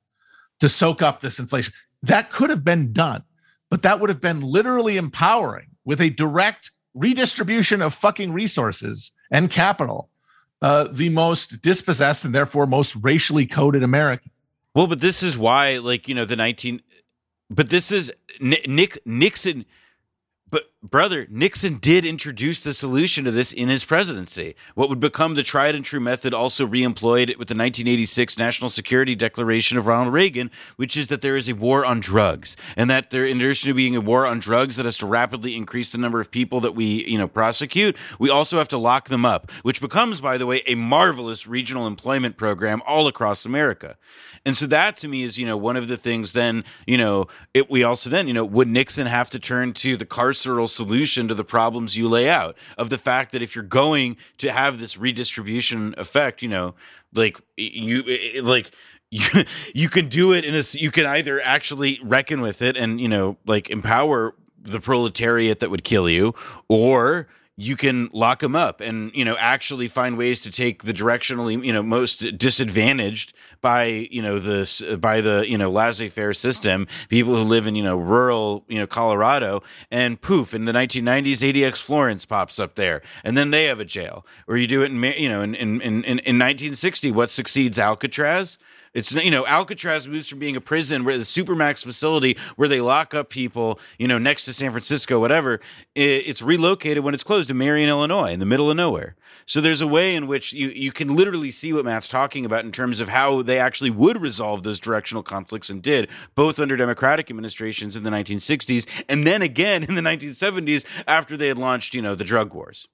to 0.60 0.68
soak 0.68 1.02
up 1.02 1.22
this 1.22 1.39
inflation. 1.39 1.74
That 2.04 2.32
could 2.32 2.50
have 2.50 2.64
been 2.64 2.92
done, 2.92 3.24
but 3.70 3.84
that 3.84 4.00
would 4.00 4.10
have 4.10 4.22
been 4.22 4.42
literally 4.42 4.98
empowering 4.98 5.68
with 5.86 6.02
a 6.02 6.10
direct 6.10 6.72
redistribution 6.94 7.82
of 7.82 7.94
fucking 7.94 8.34
resources 8.34 9.14
and 9.32 9.50
capital, 9.50 10.10
uh, 10.62 10.88
the 10.92 11.10
most 11.10 11.62
dispossessed 11.62 12.26
and 12.26 12.36
therefore 12.36 12.68
most 12.68 12.96
racially 12.98 13.46
coded 13.46 13.84
American. 13.84 14.32
Well, 14.76 14.88
but 14.88 15.00
this 15.00 15.24
is 15.24 15.38
why, 15.38 15.78
like, 15.78 16.08
you 16.08 16.16
know, 16.16 16.26
the 16.26 16.36
19, 16.36 16.82
but 17.50 17.70
this 17.70 17.92
is 17.92 18.12
Nick 18.39 19.00
Nixon 19.06 19.66
but 20.52 20.70
brother, 20.89 21.27
Nixon 21.29 21.75
did 21.75 22.05
introduce 22.05 22.63
the 22.63 22.73
solution 22.73 23.23
to 23.25 23.32
this 23.32 23.53
in 23.53 23.69
his 23.69 23.86
presidency. 23.86 24.55
What 24.73 24.89
would 24.89 24.99
become 24.99 25.36
the 25.36 25.43
tried 25.43 25.75
and 25.75 25.86
true 25.86 25.99
method, 25.99 26.34
also 26.34 26.65
reemployed 26.65 27.38
with 27.38 27.47
the 27.47 27.55
1986 27.55 28.39
National 28.39 28.69
Security 28.69 29.13
Declaration 29.13 29.77
of 29.77 29.86
Ronald 29.86 30.11
Reagan, 30.11 30.49
which 30.77 30.97
is 30.97 31.07
that 31.09 31.21
there 31.21 31.38
is 31.38 31.47
a 31.47 31.53
war 31.53 31.86
on 31.86 31.99
drugs, 31.99 32.57
and 32.75 32.89
that 32.89 33.11
there, 33.11 33.25
in 33.25 33.38
addition 33.38 33.67
to 33.67 33.75
being 33.75 33.95
a 33.95 34.01
war 34.01 34.25
on 34.25 34.39
drugs 34.39 34.77
that 34.77 34.86
has 34.86 34.97
to 34.97 35.05
rapidly 35.05 35.55
increase 35.55 35.91
the 35.91 35.99
number 35.99 36.19
of 36.19 36.32
people 36.32 36.59
that 36.61 36.73
we, 36.73 37.05
you 37.05 37.17
know, 37.17 37.27
prosecute, 37.27 37.95
we 38.17 38.32
also 38.32 38.57
have 38.57 38.67
to 38.69 38.77
lock 38.77 39.09
them 39.09 39.23
up, 39.23 39.51
which 39.61 39.82
becomes, 39.82 40.19
by 40.19 40.38
the 40.38 40.47
way, 40.47 40.63
a 40.65 40.73
marvelous 40.73 41.45
regional 41.45 41.86
employment 41.86 42.38
program 42.38 42.82
all 42.88 43.05
across 43.07 43.45
America. 43.45 43.97
And 44.43 44.57
so 44.57 44.65
that 44.67 44.97
to 44.97 45.07
me 45.07 45.21
is, 45.21 45.38
you 45.38 45.45
know, 45.45 45.57
one 45.57 45.77
of 45.77 45.88
the 45.88 45.97
things 45.97 46.34
then, 46.34 46.63
you 46.88 46.97
know, 46.97 47.27
it, 47.53 47.69
we 47.69 47.84
also 47.84 48.09
then, 48.09 48.27
you 48.27 48.34
know, 48.34 48.43
would 48.43 48.67
Nixon 48.67 49.05
have 49.05 49.29
to 49.32 49.39
turn 49.39 49.73
to 49.73 49.95
the 49.95 50.05
carceral 50.05 50.67
solution 50.72 51.28
to 51.28 51.34
the 51.34 51.43
problems 51.43 51.97
you 51.97 52.07
lay 52.07 52.30
out 52.30 52.57
of 52.78 52.89
the 52.89 52.97
fact 52.97 53.32
that 53.32 53.41
if 53.41 53.55
you're 53.55 53.63
going 53.63 54.17
to 54.38 54.51
have 54.51 54.80
this 54.80 54.97
redistribution 54.97 55.93
effect, 55.97 56.41
you 56.41 56.49
know, 56.49 56.76
like 57.13 57.39
you, 57.57 58.41
like, 58.41 58.72
you, 59.11 59.26
you 59.76 59.89
can 59.89 60.07
do 60.07 60.32
it 60.32 60.45
in 60.45 60.55
a 60.55 60.63
you 60.72 60.89
can 60.89 61.05
either 61.05 61.41
actually 61.41 61.99
reckon 62.01 62.39
with 62.39 62.61
it 62.61 62.78
and 62.78 63.01
you 63.01 63.09
know 63.09 63.36
like 63.45 63.69
empower 63.69 64.34
the 64.57 64.80
proletariat 64.80 65.59
that 65.59 65.69
would 65.69 65.84
kill 65.84 66.09
you 66.09 66.34
or 66.69 67.28
you 67.62 67.76
can 67.76 68.09
lock 68.12 68.39
them 68.39 68.55
up 68.55 68.82
and 68.82 69.12
you 69.14 69.24
know 69.24 69.38
actually 69.38 69.88
find 69.88 70.18
ways 70.18 70.41
to 70.41 70.51
take 70.51 70.84
the 70.84 70.93
directionally 70.93 71.64
you 71.64 71.72
know 71.72 71.84
most 71.84 72.38
disadvantaged 72.38 73.34
by 73.62 73.86
you 73.86 74.22
know 74.22 74.39
the 74.39 74.97
by 74.99 75.22
the 75.22 75.45
you 75.47 75.57
know 75.57 75.70
laissez-faire 75.70 76.34
system 76.34 76.88
people 77.07 77.36
who 77.36 77.43
live 77.43 77.68
in 77.68 77.76
you 77.76 77.84
know 77.84 77.95
rural 77.97 78.66
you 78.68 78.80
know 78.80 78.88
Colorado 78.88 79.62
and 79.91 80.20
poof 80.20 80.55
in 80.55 80.66
the 80.66 80.72
1990s 80.72 81.53
ADX 81.53 81.84
Florence 81.84 82.26
pops 82.26 82.57
up 82.57 82.74
there 82.76 83.03
and 83.24 83.38
then 83.38 83.51
they 83.51 83.66
have 83.66 83.80
a 83.80 83.86
jail 83.86 84.26
or 84.47 84.57
you 84.57 84.66
do 84.66 84.82
it 84.82 84.91
in 84.91 85.03
you 85.03 85.30
know 85.30 85.43
in 85.43 85.53
in 85.53 85.82
in, 85.82 86.03
in 86.03 86.39
1960 86.39 87.12
what 87.12 87.30
succeeds 87.30 87.78
Alcatraz 87.78 88.57
it's 88.94 89.14
you 89.14 89.32
know 89.32 89.46
Alcatraz 89.46 90.08
moves 90.08 90.28
from 90.28 90.39
being 90.39 90.56
a 90.56 90.62
prison 90.62 91.06
where 91.06 91.18
the 91.18 91.24
supermax 91.24 91.84
facility 91.84 92.38
where 92.56 92.68
they 92.68 92.82
lock 92.82 93.14
up 93.14 93.30
people, 93.30 93.80
you 93.98 94.08
know, 94.08 94.18
next 94.18 94.46
to 94.46 94.54
San 94.54 94.72
Francisco, 94.72 95.20
whatever. 95.20 95.60
It's 95.96 96.42
relocated 96.42 97.04
when 97.04 97.14
it's 97.14 97.24
closed 97.24 97.48
to 97.50 97.54
Marion, 97.54 97.89
Illinois, 97.89 98.32
in 98.32 98.39
the 98.39 98.46
middle 98.46 98.70
of 98.70 98.78
nowhere. 98.78 99.16
So 99.46 99.62
there's 99.62 99.82
a 99.82 99.88
way 99.88 100.16
in 100.16 100.28
which 100.28 100.54
you 100.54 100.70
you 100.70 100.92
can 100.92 101.16
literally 101.16 101.52
see 101.52 101.72
what 101.72 101.86
Matt's 101.86 102.08
talking 102.08 102.46
about 102.46 102.66
in 102.66 102.72
terms 102.72 103.00
of 103.00 103.10
how 103.10 103.42
they 103.42 103.60
actually 103.60 103.92
would 103.92 104.22
resolve 104.22 104.64
those 104.64 104.80
directional 104.80 105.24
conflicts 105.24 105.70
and 105.70 105.82
did 105.82 106.10
both 106.36 106.60
under 106.60 106.76
Democratic 106.76 107.30
administrations 107.30 107.96
in 107.96 108.04
the 108.04 108.10
1960s 108.10 108.86
and 109.08 109.24
then 109.24 109.42
again 109.42 109.84
in 109.88 109.96
the 109.96 110.02
1970s 110.02 110.86
after 111.08 111.38
they 111.38 111.48
had 111.48 111.58
launched, 111.58 111.94
you 111.94 112.02
know, 112.02 112.16
the 112.16 112.24
drug 112.24 112.54
wars. 112.54 112.88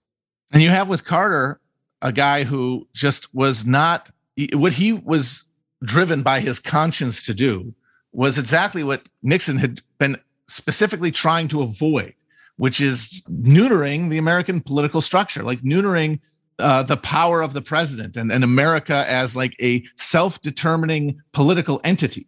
And 0.51 0.61
you 0.61 0.69
have 0.69 0.89
with 0.89 1.03
Carter 1.03 1.59
a 2.01 2.11
guy 2.11 2.43
who 2.43 2.87
just 2.93 3.33
was 3.33 3.65
not 3.65 4.09
what 4.53 4.73
he 4.73 4.93
was 4.93 5.46
driven 5.83 6.23
by 6.23 6.39
his 6.39 6.59
conscience 6.59 7.23
to 7.23 7.33
do 7.33 7.73
was 8.11 8.39
exactly 8.39 8.83
what 8.83 9.03
Nixon 9.21 9.57
had 9.57 9.81
been 9.99 10.17
specifically 10.47 11.11
trying 11.11 11.47
to 11.49 11.61
avoid, 11.61 12.13
which 12.55 12.81
is 12.81 13.21
neutering 13.29 14.09
the 14.09 14.17
American 14.17 14.61
political 14.61 15.01
structure, 15.01 15.43
like 15.43 15.61
neutering 15.61 16.19
uh, 16.59 16.83
the 16.83 16.97
power 16.97 17.41
of 17.41 17.53
the 17.53 17.61
president 17.61 18.17
and, 18.17 18.31
and 18.31 18.43
America 18.43 19.05
as 19.07 19.35
like 19.35 19.55
a 19.61 19.83
self-determining 19.95 21.21
political 21.31 21.79
entity. 21.83 22.27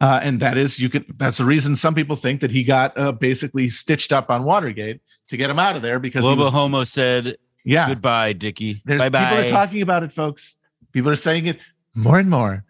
Uh, 0.00 0.20
and 0.22 0.40
that 0.40 0.56
is 0.56 0.78
you 0.78 0.88
could 0.88 1.04
that's 1.16 1.38
the 1.38 1.44
reason 1.44 1.74
some 1.76 1.94
people 1.94 2.16
think 2.16 2.40
that 2.40 2.50
he 2.50 2.62
got 2.62 2.96
uh, 2.98 3.12
basically 3.12 3.70
stitched 3.70 4.12
up 4.12 4.28
on 4.28 4.44
Watergate 4.44 5.00
to 5.28 5.36
get 5.36 5.48
him 5.48 5.58
out 5.58 5.76
of 5.76 5.82
there 5.82 5.98
because 5.98 6.24
Lobo 6.24 6.44
was, 6.44 6.52
Homo 6.52 6.84
said, 6.84 7.36
"Yeah, 7.64 7.88
goodbye, 7.88 8.32
Dickie." 8.32 8.82
Bye 8.84 9.08
bye. 9.08 9.24
People 9.24 9.44
are 9.44 9.48
talking 9.48 9.82
about 9.82 10.02
it, 10.02 10.12
folks. 10.12 10.56
People 10.92 11.10
are 11.10 11.16
saying 11.16 11.46
it 11.46 11.58
more 11.94 12.18
and 12.18 12.28
more. 12.28 12.63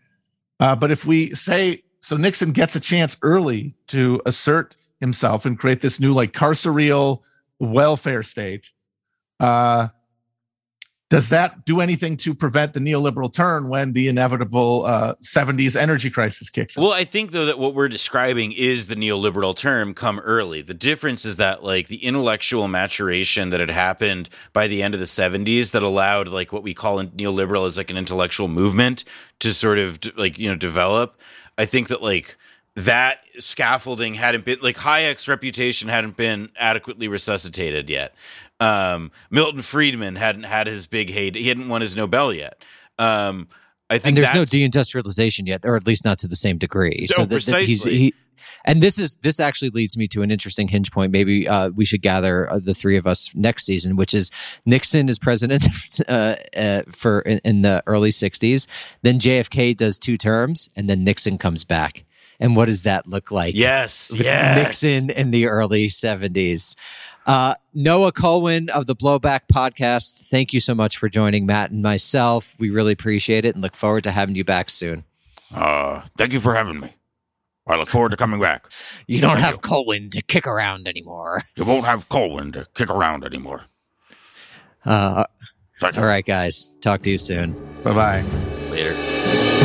Uh, 0.61 0.77
but 0.77 0.91
if 0.91 1.05
we 1.05 1.35
say 1.35 1.83
so, 2.01 2.17
Nixon 2.17 2.53
gets 2.53 2.77
a 2.77 2.81
chance 2.81 3.17
early 3.23 3.75
to 3.89 4.21
assert 4.27 4.77
himself 5.01 5.47
and 5.47 5.59
create 5.59 5.81
this 5.81 5.99
new 5.99 6.13
like 6.13 6.33
carceral 6.33 7.21
welfare 7.59 8.23
state. 8.23 8.73
Uh, 9.41 9.89
does 11.15 11.29
that 11.29 11.65
do 11.65 11.81
anything 11.81 12.17
to 12.19 12.35
prevent 12.35 12.73
the 12.73 12.81
neoliberal 12.81 13.33
turn 13.33 13.69
when 13.69 13.93
the 13.93 14.09
inevitable 14.09 14.85
uh, 14.85 15.15
70s 15.23 15.81
energy 15.81 16.11
crisis 16.11 16.51
kicks 16.51 16.77
in? 16.77 16.83
Well, 16.83 16.93
I 16.93 17.05
think 17.05 17.31
though 17.31 17.45
that 17.47 17.59
what 17.59 17.75
we're 17.75 17.89
describing 17.89 18.53
is 18.53 18.89
the 18.89 18.97
neoliberal 18.97 19.57
term 19.57 19.95
come 19.95 20.19
early. 20.21 20.61
The 20.61 20.75
difference 20.75 21.25
is 21.25 21.37
that 21.37 21.63
like 21.63 21.87
the 21.87 22.05
intellectual 22.05 22.67
maturation 22.67 23.51
that 23.51 23.61
had 23.61 23.71
happened 23.71 24.29
by 24.53 24.67
the 24.67 24.83
end 24.83 24.95
of 24.95 25.01
the 25.01 25.07
70s 25.07 25.71
that 25.71 25.85
allowed 25.85 26.29
like 26.29 26.53
what 26.53 26.65
we 26.65 26.75
call 26.75 27.03
neoliberal 27.05 27.67
as 27.67 27.79
like 27.79 27.91
an 27.91 27.97
intellectual 27.97 28.49
movement 28.49 29.05
to 29.39 29.55
sort 29.55 29.79
of 29.79 30.01
like 30.17 30.39
you 30.39 30.49
know 30.49 30.57
develop. 30.57 31.21
I 31.57 31.65
think 31.65 31.89
that 31.89 32.03
like 32.03 32.37
that 32.77 33.21
scaffolding 33.39 34.15
hadn't 34.15 34.45
been 34.45 34.59
like 34.61 34.77
Hayek's 34.77 35.29
reputation 35.29 35.89
hadn't 35.89 36.17
been 36.17 36.51
adequately 36.57 37.07
resuscitated 37.07 37.89
yet. 37.89 38.15
Um, 38.61 39.11
Milton 39.31 39.63
Friedman 39.63 40.17
hadn't 40.17 40.45
had 40.45 40.67
his 40.67 40.87
big 40.87 41.11
heyday. 41.11 41.41
He 41.41 41.49
hadn't 41.49 41.69
won 41.69 41.81
his 41.81 41.97
Nobel 41.97 42.33
yet. 42.33 42.63
Um, 42.99 43.49
I 43.91 43.99
think 43.99 44.17
and 44.17 44.25
there's 44.25 44.35
no 44.35 44.45
deindustrialization 44.45 45.47
yet, 45.47 45.61
or 45.65 45.77
at 45.77 45.87
least 45.87 46.05
not 46.05 46.19
to 46.21 46.29
the 46.29 46.37
same 46.37 46.59
degree. 46.59 47.07
No, 47.19 47.25
that 47.25 47.35
he's- 47.35 47.45
precisely. 47.45 47.99
he- 47.99 48.15
and 48.67 48.81
this 48.81 48.99
is 48.99 49.17
this 49.21 49.41
actually 49.41 49.69
leads 49.71 49.99
me 49.99 50.07
to 50.09 50.23
an 50.23 50.31
interesting 50.31 50.69
hinge 50.69 50.91
point. 50.91 51.13
Maybe 51.13 51.47
uh, 51.47 51.69
we 51.71 51.85
should 51.85 52.01
gather 52.01 52.51
uh, 52.51 52.59
the 52.59 52.73
three 52.73 52.97
of 52.97 53.07
us 53.07 53.31
next 53.35 53.67
season, 53.67 53.95
which 53.97 54.15
is 54.15 54.31
Nixon 54.65 55.11
is 55.11 55.19
president 55.19 55.67
uh, 56.09 56.37
uh, 56.57 56.83
for 56.91 57.21
in, 57.21 57.41
in 57.45 57.61
the 57.61 57.83
early 57.87 58.09
'60s. 58.09 58.67
Then 59.03 59.19
JFK 59.19 59.77
does 59.77 59.99
two 59.99 60.17
terms, 60.17 60.71
and 60.77 60.89
then 60.89 61.05
Nixon 61.05 61.37
comes 61.37 61.67
back. 61.67 62.05
And 62.41 62.57
what 62.57 62.67
does 62.67 62.83
that 62.83 63.07
look 63.07 63.31
like? 63.31 63.55
yes, 63.55 64.11
yes. 64.15 64.57
Nixon 64.57 65.11
in 65.11 65.31
the 65.31 65.47
early 65.47 65.87
70s. 65.87 66.75
Uh, 67.27 67.55
Noah 67.73 68.13
Kulwin 68.13 68.69
of 68.69 68.87
the 68.87 68.95
Blowback 68.95 69.41
Podcast, 69.53 70.25
thank 70.31 70.53
you 70.53 70.61
so 70.61 70.75
much 70.75 70.99
for 70.99 71.09
joining 71.09 71.47
Matt 71.47 71.71
and 71.71 71.83
myself. 71.83 72.55
We 72.59 72.71
really 72.71 72.93
appreciate 72.93 73.45
it 73.45 73.55
and 73.55 73.63
look 73.63 73.75
forward 73.75 74.05
to 74.05 74.11
having 74.11 74.37
you 74.37 74.45
back 74.45 74.69
soon. 74.71 75.05
Uh, 75.53 76.03
thank 76.19 76.33
you 76.33 76.41
for 76.41 76.55
having 76.55 76.81
me. 76.81 76.95
I 77.67 77.77
look 77.77 77.89
forward 77.89 78.11
to 78.11 78.17
coming 78.19 78.41
back. 78.41 78.69
You 79.07 79.21
don't 79.23 79.37
Thank 79.37 79.45
have 79.47 79.55
you. 79.55 79.61
Kulwin 79.61 80.11
to 80.11 80.23
kick 80.23 80.47
around 80.47 80.87
anymore. 80.87 81.41
You 81.57 81.65
won't 81.65 81.87
have 81.87 82.09
Kulwin 82.11 82.53
to 82.53 82.67
kick 82.75 82.91
around 82.91 83.25
anymore. 83.25 83.63
Uh, 84.85 85.25
all 85.83 85.91
right, 86.05 86.27
guys. 86.27 86.69
Talk 86.83 87.03
to 87.03 87.11
you 87.11 87.19
soon. 87.19 87.53
Bye 87.83 87.95
bye. 87.95 88.23
Later. 88.71 89.63